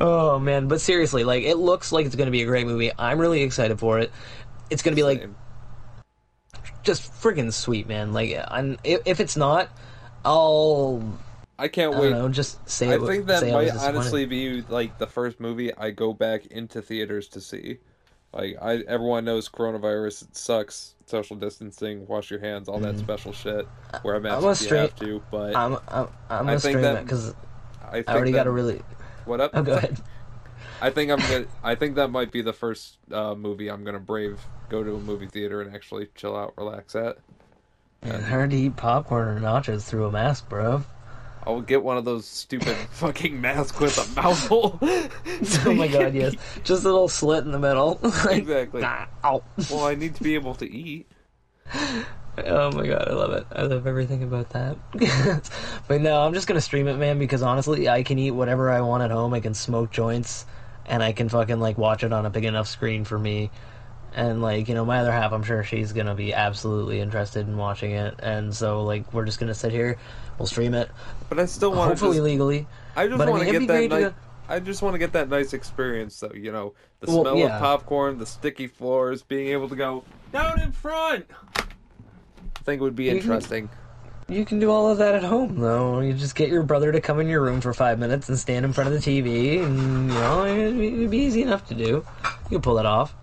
oh 0.00 0.38
man, 0.38 0.68
but 0.68 0.80
seriously, 0.80 1.24
like 1.24 1.44
it 1.44 1.56
looks 1.56 1.92
like 1.92 2.06
it's 2.06 2.14
going 2.14 2.26
to 2.26 2.32
be 2.32 2.42
a 2.42 2.46
great 2.46 2.66
movie. 2.66 2.92
I'm 2.98 3.18
really 3.18 3.42
excited 3.42 3.78
for 3.78 3.98
it. 3.98 4.12
It's 4.70 4.82
going 4.82 4.92
to 4.92 4.96
be 4.96 5.02
like 5.02 5.20
Same. 5.20 5.36
Just 6.84 7.12
friggin' 7.12 7.52
sweet, 7.52 7.88
man. 7.88 8.12
Like, 8.12 8.38
I'm, 8.48 8.78
if, 8.84 9.20
it's 9.20 9.36
not, 9.36 9.68
I'll 10.24 11.02
I 11.58 11.68
can't 11.68 11.94
I 11.94 12.00
wait. 12.00 12.10
know, 12.12 12.28
just 12.28 12.68
say 12.68 12.88
I 12.90 12.94
it. 12.96 13.00
think 13.06 13.26
that 13.26 13.40
say 13.40 13.52
I 13.52 13.56
was 13.64 13.74
might 13.74 13.88
honestly 13.88 14.26
be 14.26 14.62
like 14.62 14.98
the 14.98 15.06
first 15.06 15.40
movie 15.40 15.74
I 15.76 15.90
go 15.90 16.12
back 16.12 16.46
into 16.46 16.82
theaters 16.82 17.28
to 17.28 17.40
see. 17.40 17.78
Like 18.32 18.56
I, 18.60 18.78
everyone 18.88 19.24
knows 19.24 19.48
coronavirus 19.48 20.22
it 20.30 20.36
sucks, 20.36 20.94
social 21.06 21.36
distancing, 21.36 22.06
wash 22.08 22.30
your 22.30 22.40
hands, 22.40 22.68
all 22.68 22.80
that 22.80 22.98
special 22.98 23.32
shit. 23.32 23.68
Wear 24.02 24.16
a 24.16 24.20
mask 24.20 24.38
Mm-hmm. 24.44 24.46
a 24.48 24.50
if 24.52 24.70
you 24.70 24.76
have 24.76 24.96
to. 24.96 25.22
But 25.30 25.54
I'm 25.56 25.74
I'm, 25.74 25.80
I'm 25.88 26.08
I 26.30 26.38
gonna 26.38 26.50
think 26.50 26.60
stream 26.60 26.82
that- 26.82 26.96
it 26.96 27.04
because 27.04 27.34
I 27.82 27.98
I 28.08 28.14
already 28.14 28.32
that, 28.32 28.38
got 28.38 28.46
a 28.48 28.50
really. 28.50 28.82
what 29.24 29.40
up? 29.40 29.52
Oh, 29.54 29.62
go 29.62 29.74
ahead. 29.74 30.00
I 30.80 30.90
think 30.90 31.10
I'm 31.10 31.18
gonna. 31.18 31.46
I 31.62 31.74
think 31.74 31.94
that 31.96 32.08
might 32.08 32.30
be 32.32 32.42
the 32.42 32.52
first 32.52 32.98
uh, 33.12 33.34
movie 33.34 33.68
I'm 33.68 33.84
gonna 33.84 34.00
brave 34.00 34.40
go 34.68 34.82
to 34.82 34.94
a 34.96 35.00
movie 35.00 35.26
theater 35.26 35.60
and 35.62 35.74
actually 35.74 36.08
chill 36.14 36.36
out, 36.36 36.54
relax 36.56 36.94
at. 36.94 37.18
Man, 38.04 38.22
hard 38.22 38.50
to 38.50 38.56
eat 38.56 38.76
popcorn 38.76 39.28
or 39.28 39.40
nachos 39.40 39.82
through 39.82 40.06
a 40.06 40.12
mask, 40.12 40.48
bro. 40.48 40.84
I'll 41.46 41.60
get 41.60 41.82
one 41.82 41.96
of 41.98 42.04
those 42.04 42.26
stupid 42.26 42.76
fucking 42.90 43.40
masks 43.40 43.78
with 43.78 43.98
a 43.98 44.20
mouth 44.20 44.46
hole. 44.48 44.78
Oh 45.66 45.74
my 45.74 45.88
god, 45.88 46.14
yes. 46.14 46.34
Just 46.62 46.84
a 46.84 46.88
little 46.88 47.08
slit 47.08 47.44
in 47.44 47.50
the 47.52 47.58
middle. 47.58 47.98
like, 48.02 48.38
Exactly. 48.38 48.82
ah, 48.84 49.08
ow. 49.24 49.42
Well, 49.70 49.86
I 49.86 49.94
need 49.94 50.14
to 50.14 50.22
be 50.22 50.34
able 50.34 50.54
to 50.56 50.70
eat. 50.70 51.06
Oh 52.36 52.70
my 52.72 52.86
god, 52.86 53.08
I 53.08 53.12
love 53.12 53.32
it. 53.32 53.46
I 53.52 53.62
love 53.62 53.86
everything 53.86 54.22
about 54.22 54.50
that. 54.50 54.76
but 55.88 56.00
no, 56.00 56.20
I'm 56.22 56.32
just 56.34 56.46
gonna 56.46 56.60
stream 56.60 56.88
it, 56.88 56.96
man, 56.96 57.18
because 57.18 57.42
honestly, 57.42 57.88
I 57.88 58.02
can 58.02 58.18
eat 58.18 58.30
whatever 58.32 58.70
I 58.70 58.80
want 58.80 59.02
at 59.02 59.10
home. 59.10 59.34
I 59.34 59.40
can 59.40 59.54
smoke 59.54 59.90
joints, 59.90 60.46
and 60.86 61.02
I 61.02 61.12
can 61.12 61.28
fucking 61.28 61.60
like 61.60 61.78
watch 61.78 62.04
it 62.04 62.12
on 62.12 62.26
a 62.26 62.30
big 62.30 62.44
enough 62.44 62.68
screen 62.68 63.04
for 63.04 63.18
me. 63.18 63.50
and 64.14 64.40
like 64.42 64.68
you 64.68 64.74
know 64.76 64.84
my 64.84 64.98
other 65.00 65.10
half 65.10 65.32
i'm 65.32 65.42
sure 65.42 65.64
she's 65.64 65.92
gonna 65.92 66.14
be 66.14 66.32
absolutely 66.32 67.00
interested 67.00 67.48
in 67.48 67.56
watching 67.56 67.90
it 67.90 68.14
and 68.20 68.54
so 68.54 68.84
like 68.84 69.12
we're 69.12 69.24
just 69.24 69.40
gonna 69.40 69.52
sit 69.54 69.72
here 69.72 69.98
we'll 70.38 70.46
stream 70.46 70.72
it 70.72 70.88
But 71.28 71.40
I 71.40 71.46
still 71.46 71.70
want 71.72 71.86
to 71.88 71.88
hopefully 71.96 72.18
just, 72.18 72.24
legally 72.24 72.66
I 72.94 73.06
just 73.08 73.18
but 73.18 73.26
I 73.26 73.30
want 73.32 73.42
mean, 73.44 73.52
to 73.54 73.66
get 73.66 73.88
that. 73.90 74.14
I 74.48 74.60
just 74.60 74.82
want 74.82 74.94
to 74.94 74.98
get 74.98 75.12
that 75.14 75.28
nice 75.28 75.52
experience, 75.52 76.20
though. 76.20 76.30
You 76.32 76.52
know, 76.52 76.74
the 77.00 77.10
Well, 77.10 77.22
smell 77.22 77.38
yeah. 77.38 77.56
of 77.56 77.60
popcorn, 77.62 78.18
the 78.18 78.26
sticky 78.26 78.66
floors, 78.68 79.22
being 79.22 79.48
able 79.48 79.68
to 79.70 79.74
go 79.74 80.04
down 80.32 80.60
in 80.60 80.70
front. 80.70 81.24
I 81.56 81.64
think 82.62 82.80
would 82.82 82.94
be 82.94 83.08
interesting. 83.08 83.68
You 84.28 84.44
can 84.44 84.58
do 84.58 84.70
all 84.70 84.90
of 84.90 84.98
that 84.98 85.14
at 85.14 85.22
home 85.22 85.58
though 85.58 86.00
you 86.00 86.12
just 86.12 86.34
get 86.34 86.48
your 86.48 86.62
brother 86.62 86.92
to 86.92 87.00
come 87.00 87.20
in 87.20 87.28
your 87.28 87.42
room 87.42 87.60
for 87.60 87.72
five 87.74 87.98
minutes 87.98 88.28
and 88.28 88.38
stand 88.38 88.64
in 88.64 88.72
front 88.72 88.92
of 88.92 88.94
the 88.94 89.00
tv 89.00 89.62
and 89.62 90.10
you 90.10 90.18
know 90.18 90.44
it'd 90.46 91.10
be, 91.10 91.18
easy 91.18 91.42
enough 91.42 91.66
to 91.66 91.74
do 91.74 92.04
you 92.44 92.50
can 92.50 92.62
pull 92.62 92.78
it 92.78 92.86
off 92.86 93.14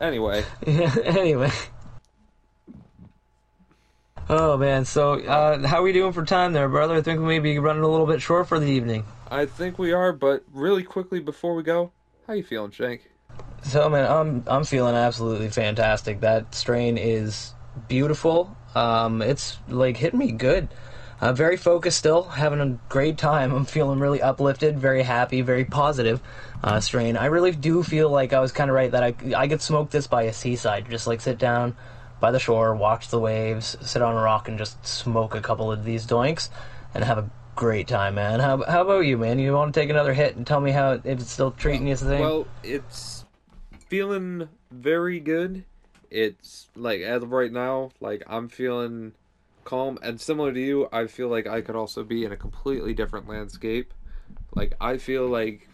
Anyway, 0.00 0.44
anyway 0.66 1.50
oh 4.28 4.56
man 4.56 4.84
so 4.84 5.20
uh, 5.20 5.66
how 5.66 5.78
are 5.78 5.82
we 5.82 5.92
doing 5.92 6.12
for 6.12 6.24
time 6.24 6.52
there 6.52 6.68
brother 6.68 6.94
i 6.94 7.02
think 7.02 7.20
we 7.20 7.26
may 7.26 7.38
be 7.38 7.58
running 7.58 7.82
a 7.82 7.88
little 7.88 8.06
bit 8.06 8.20
short 8.20 8.48
for 8.48 8.58
the 8.58 8.66
evening 8.66 9.04
I 9.34 9.46
think 9.46 9.78
we 9.78 9.92
are. 9.92 10.12
But 10.12 10.44
really 10.52 10.82
quickly 10.82 11.20
before 11.20 11.54
we 11.54 11.62
go, 11.62 11.92
how 12.26 12.34
you 12.34 12.44
feeling, 12.44 12.70
Shank? 12.70 13.10
So 13.64 13.88
man, 13.88 14.10
I'm 14.10 14.44
I'm 14.46 14.64
feeling 14.64 14.94
absolutely 14.94 15.48
fantastic. 15.48 16.20
That 16.20 16.54
strain 16.54 16.96
is 16.96 17.52
beautiful. 17.88 18.56
Um, 18.74 19.22
it's 19.22 19.58
like 19.68 19.96
hitting 19.96 20.18
me 20.18 20.32
good. 20.32 20.68
I'm 21.20 21.36
very 21.36 21.56
focused 21.56 21.98
still, 21.98 22.24
having 22.24 22.60
a 22.60 22.78
great 22.88 23.16
time. 23.16 23.52
I'm 23.54 23.64
feeling 23.64 23.98
really 23.98 24.20
uplifted, 24.20 24.78
very 24.78 25.02
happy, 25.02 25.40
very 25.40 25.64
positive. 25.64 26.20
Uh, 26.62 26.80
strain. 26.80 27.16
I 27.16 27.26
really 27.26 27.52
do 27.52 27.82
feel 27.82 28.10
like 28.10 28.32
I 28.32 28.40
was 28.40 28.52
kind 28.52 28.70
of 28.70 28.74
right 28.74 28.90
that 28.90 29.02
I 29.02 29.14
I 29.36 29.48
could 29.48 29.62
smoke 29.62 29.90
this 29.90 30.06
by 30.06 30.22
a 30.22 30.32
seaside, 30.32 30.90
just 30.90 31.06
like 31.06 31.20
sit 31.20 31.38
down 31.38 31.76
by 32.20 32.30
the 32.30 32.38
shore, 32.38 32.74
watch 32.74 33.08
the 33.08 33.20
waves, 33.20 33.76
sit 33.82 34.02
on 34.02 34.14
a 34.14 34.20
rock, 34.20 34.48
and 34.48 34.58
just 34.58 34.84
smoke 34.86 35.34
a 35.34 35.40
couple 35.40 35.70
of 35.70 35.84
these 35.84 36.06
doinks, 36.06 36.48
and 36.94 37.04
have 37.04 37.18
a 37.18 37.30
great 37.54 37.86
time, 37.86 38.16
man. 38.16 38.40
How 38.40 38.62
how 38.64 38.82
about 38.82 39.00
you, 39.00 39.18
man? 39.18 39.38
You 39.38 39.52
want 39.52 39.74
to 39.74 39.80
take 39.80 39.90
another 39.90 40.14
hit 40.14 40.36
and 40.36 40.46
tell 40.46 40.60
me 40.60 40.72
how 40.72 40.92
if 40.92 41.04
it's 41.04 41.30
still 41.30 41.50
treating 41.52 41.86
you 41.86 41.94
the 41.96 42.04
same? 42.04 42.20
Well, 42.20 42.46
it's 42.62 43.24
feeling 43.88 44.48
very 44.70 45.20
good. 45.20 45.64
It's 46.14 46.68
like 46.76 47.00
as 47.00 47.24
of 47.24 47.32
right 47.32 47.50
now, 47.50 47.90
like 48.00 48.22
I'm 48.28 48.48
feeling 48.48 49.14
calm 49.64 49.98
and 50.00 50.20
similar 50.20 50.52
to 50.52 50.60
you. 50.60 50.88
I 50.92 51.08
feel 51.08 51.26
like 51.28 51.48
I 51.48 51.60
could 51.60 51.74
also 51.74 52.04
be 52.04 52.24
in 52.24 52.30
a 52.30 52.36
completely 52.36 52.94
different 52.94 53.28
landscape. 53.28 53.92
Like 54.54 54.74
I 54.80 54.98
feel 54.98 55.26
like 55.26 55.68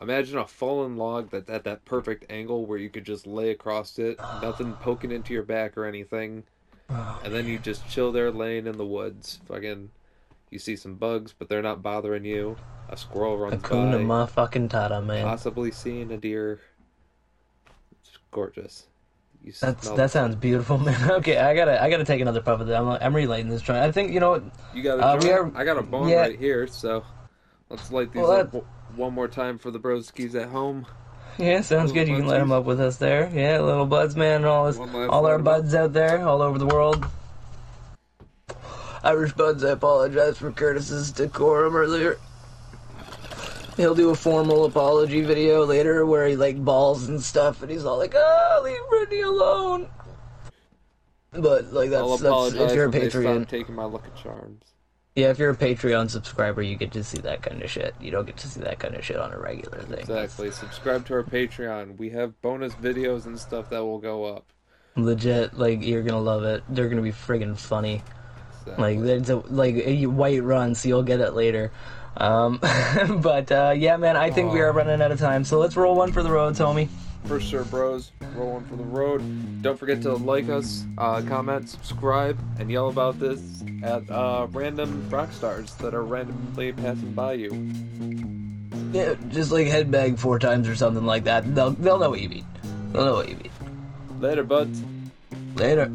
imagine 0.00 0.36
a 0.38 0.48
fallen 0.48 0.96
log 0.96 1.30
that's 1.30 1.48
at 1.48 1.62
that 1.62 1.84
perfect 1.84 2.26
angle 2.28 2.66
where 2.66 2.78
you 2.78 2.90
could 2.90 3.04
just 3.04 3.24
lay 3.24 3.50
across 3.50 4.00
it, 4.00 4.18
nothing 4.42 4.72
poking 4.74 5.12
into 5.12 5.32
your 5.32 5.44
back 5.44 5.78
or 5.78 5.84
anything, 5.84 6.42
and 6.88 7.32
then 7.32 7.46
you 7.46 7.60
just 7.60 7.88
chill 7.88 8.10
there, 8.10 8.32
laying 8.32 8.66
in 8.66 8.76
the 8.76 8.84
woods. 8.84 9.38
Fucking, 9.46 9.90
you 10.50 10.58
see 10.58 10.74
some 10.74 10.96
bugs, 10.96 11.32
but 11.38 11.48
they're 11.48 11.62
not 11.62 11.82
bothering 11.82 12.24
you. 12.24 12.56
A 12.88 12.96
squirrel 12.96 13.38
runs 13.38 13.62
Hakuna 13.62 13.92
by 13.92 13.98
motherfucking 14.02 14.70
Tata, 14.70 15.00
man. 15.00 15.24
possibly 15.24 15.70
seeing 15.70 16.10
a 16.10 16.16
deer. 16.16 16.60
It's 18.00 18.18
gorgeous. 18.32 18.88
You 19.44 19.52
That's 19.60 19.82
smell 19.82 19.96
that 19.96 20.10
sounds 20.10 20.36
beautiful, 20.36 20.78
man. 20.78 21.10
Okay, 21.10 21.36
I 21.36 21.54
gotta 21.54 21.82
I 21.82 21.90
gotta 21.90 22.04
take 22.04 22.20
another 22.20 22.40
puff 22.40 22.60
of 22.60 22.68
that. 22.68 22.80
I'm, 22.80 22.88
I'm 22.88 23.14
relighting 23.14 23.50
this 23.50 23.62
joint. 23.62 23.80
I 23.80 23.90
think 23.90 24.12
you 24.12 24.20
know 24.20 24.30
what. 24.30 24.44
You 24.74 24.82
got 24.82 25.00
a 25.00 25.28
uh, 25.28 25.32
are- 25.32 25.56
I 25.56 25.64
got 25.64 25.78
a 25.78 25.82
bone 25.82 26.08
yeah. 26.08 26.20
right 26.20 26.38
here, 26.38 26.66
so 26.66 27.04
let's 27.68 27.90
light 27.90 28.12
these 28.12 28.22
Well, 28.22 28.32
up 28.32 28.52
that- 28.52 28.64
one 28.94 29.14
more 29.14 29.28
time 29.28 29.58
for 29.58 29.70
the 29.70 29.80
broskis 29.80 30.34
at 30.34 30.48
home. 30.48 30.86
Yeah, 31.38 31.62
sounds 31.62 31.92
good. 31.92 32.08
You 32.08 32.16
can 32.16 32.26
let 32.26 32.38
them 32.38 32.52
up 32.52 32.64
with 32.64 32.78
us 32.78 32.98
there. 32.98 33.30
Yeah, 33.32 33.60
little 33.60 33.86
buds, 33.86 34.14
man, 34.16 34.36
and 34.36 34.44
all 34.44 34.64
last 34.64 34.78
all 34.78 35.26
our 35.26 35.38
buds 35.38 35.74
out 35.74 35.92
there, 35.92 36.26
all 36.26 36.42
over 36.42 36.58
the 36.58 36.66
world. 36.66 37.06
Irish 39.02 39.32
buds, 39.32 39.64
I 39.64 39.70
apologize 39.70 40.38
for 40.38 40.52
Curtis's 40.52 41.10
decorum 41.10 41.74
earlier. 41.74 42.18
He'll 43.76 43.94
do 43.94 44.10
a 44.10 44.14
formal 44.14 44.64
apology 44.64 45.22
video 45.22 45.64
later 45.64 46.04
where 46.04 46.26
he 46.28 46.36
like 46.36 46.62
balls 46.62 47.08
and 47.08 47.20
stuff, 47.22 47.62
and 47.62 47.70
he's 47.70 47.84
all 47.84 47.98
like, 47.98 48.14
"Ah, 48.14 48.60
leave 48.62 48.78
Britney 48.90 49.24
alone." 49.24 49.88
But 51.32 51.72
like 51.72 51.90
that's, 51.90 52.20
that's 52.20 52.54
if 52.54 52.74
you're 52.74 52.86
a 52.86 52.90
when 52.90 53.00
they 53.00 53.08
stop 53.08 53.22
Patreon. 53.22 53.48
taking 53.48 53.74
my 53.74 53.84
Lucky 53.84 54.10
Charms. 54.22 54.64
Yeah, 55.14 55.28
if 55.28 55.38
you're 55.38 55.50
a 55.50 55.56
Patreon 55.56 56.10
subscriber, 56.10 56.62
you 56.62 56.76
get 56.76 56.92
to 56.92 57.04
see 57.04 57.18
that 57.18 57.42
kind 57.42 57.62
of 57.62 57.70
shit. 57.70 57.94
You 58.00 58.10
don't 58.10 58.26
get 58.26 58.38
to 58.38 58.48
see 58.48 58.60
that 58.60 58.78
kind 58.78 58.94
of 58.94 59.04
shit 59.04 59.18
on 59.18 59.32
a 59.32 59.38
regular 59.38 59.80
thing. 59.82 59.98
Exactly. 59.98 60.50
Subscribe 60.50 61.06
to 61.06 61.14
our 61.14 61.22
Patreon. 61.22 61.98
We 61.98 62.10
have 62.10 62.40
bonus 62.40 62.74
videos 62.74 63.26
and 63.26 63.38
stuff 63.38 63.68
that 63.70 63.84
will 63.84 63.98
go 63.98 64.24
up. 64.24 64.46
Legit, 64.96 65.54
like 65.54 65.82
you're 65.82 66.02
gonna 66.02 66.20
love 66.20 66.44
it. 66.44 66.62
They're 66.68 66.88
gonna 66.88 67.02
be 67.02 67.12
friggin' 67.12 67.58
funny. 67.58 68.02
Exactly. 68.60 68.96
Like 68.96 69.04
there's 69.04 69.30
a 69.30 69.36
like 69.36 69.74
a 69.76 70.06
white 70.06 70.42
run, 70.42 70.74
so 70.74 70.88
you'll 70.88 71.02
get 71.02 71.20
it 71.20 71.32
later. 71.34 71.72
Um, 72.16 72.58
but 73.20 73.50
uh, 73.50 73.74
yeah, 73.76 73.96
man, 73.96 74.16
I 74.16 74.30
think 74.30 74.52
we 74.52 74.60
are 74.60 74.72
running 74.72 75.00
out 75.00 75.12
of 75.12 75.18
time. 75.18 75.44
So 75.44 75.58
let's 75.58 75.76
roll 75.76 75.94
one 75.94 76.12
for 76.12 76.22
the 76.22 76.30
road, 76.30 76.56
Tommy. 76.56 76.88
For 77.24 77.40
sure, 77.40 77.64
bros. 77.64 78.10
Roll 78.34 78.54
one 78.54 78.64
for 78.66 78.76
the 78.76 78.84
road. 78.84 79.62
Don't 79.62 79.78
forget 79.78 80.02
to 80.02 80.14
like 80.14 80.48
us, 80.48 80.84
uh, 80.98 81.22
comment, 81.22 81.68
subscribe, 81.68 82.38
and 82.58 82.70
yell 82.70 82.88
about 82.88 83.20
this 83.20 83.62
at 83.82 84.08
uh, 84.10 84.48
random 84.50 85.08
rock 85.08 85.32
stars 85.32 85.72
that 85.76 85.94
are 85.94 86.02
randomly 86.02 86.72
passing 86.72 87.12
by 87.12 87.34
you. 87.34 87.50
Yeah, 88.92 89.14
just 89.28 89.52
like 89.52 89.68
headbang 89.68 90.18
four 90.18 90.38
times 90.38 90.68
or 90.68 90.74
something 90.74 91.06
like 91.06 91.24
that. 91.24 91.54
They'll 91.54 91.70
they'll 91.70 91.98
know 91.98 92.10
what 92.10 92.20
you 92.20 92.28
mean. 92.28 92.46
They'll 92.92 93.06
know 93.06 93.14
what 93.14 93.28
you 93.28 93.36
mean. 93.36 93.50
Later, 94.20 94.42
buds. 94.42 94.82
Later. 95.54 95.90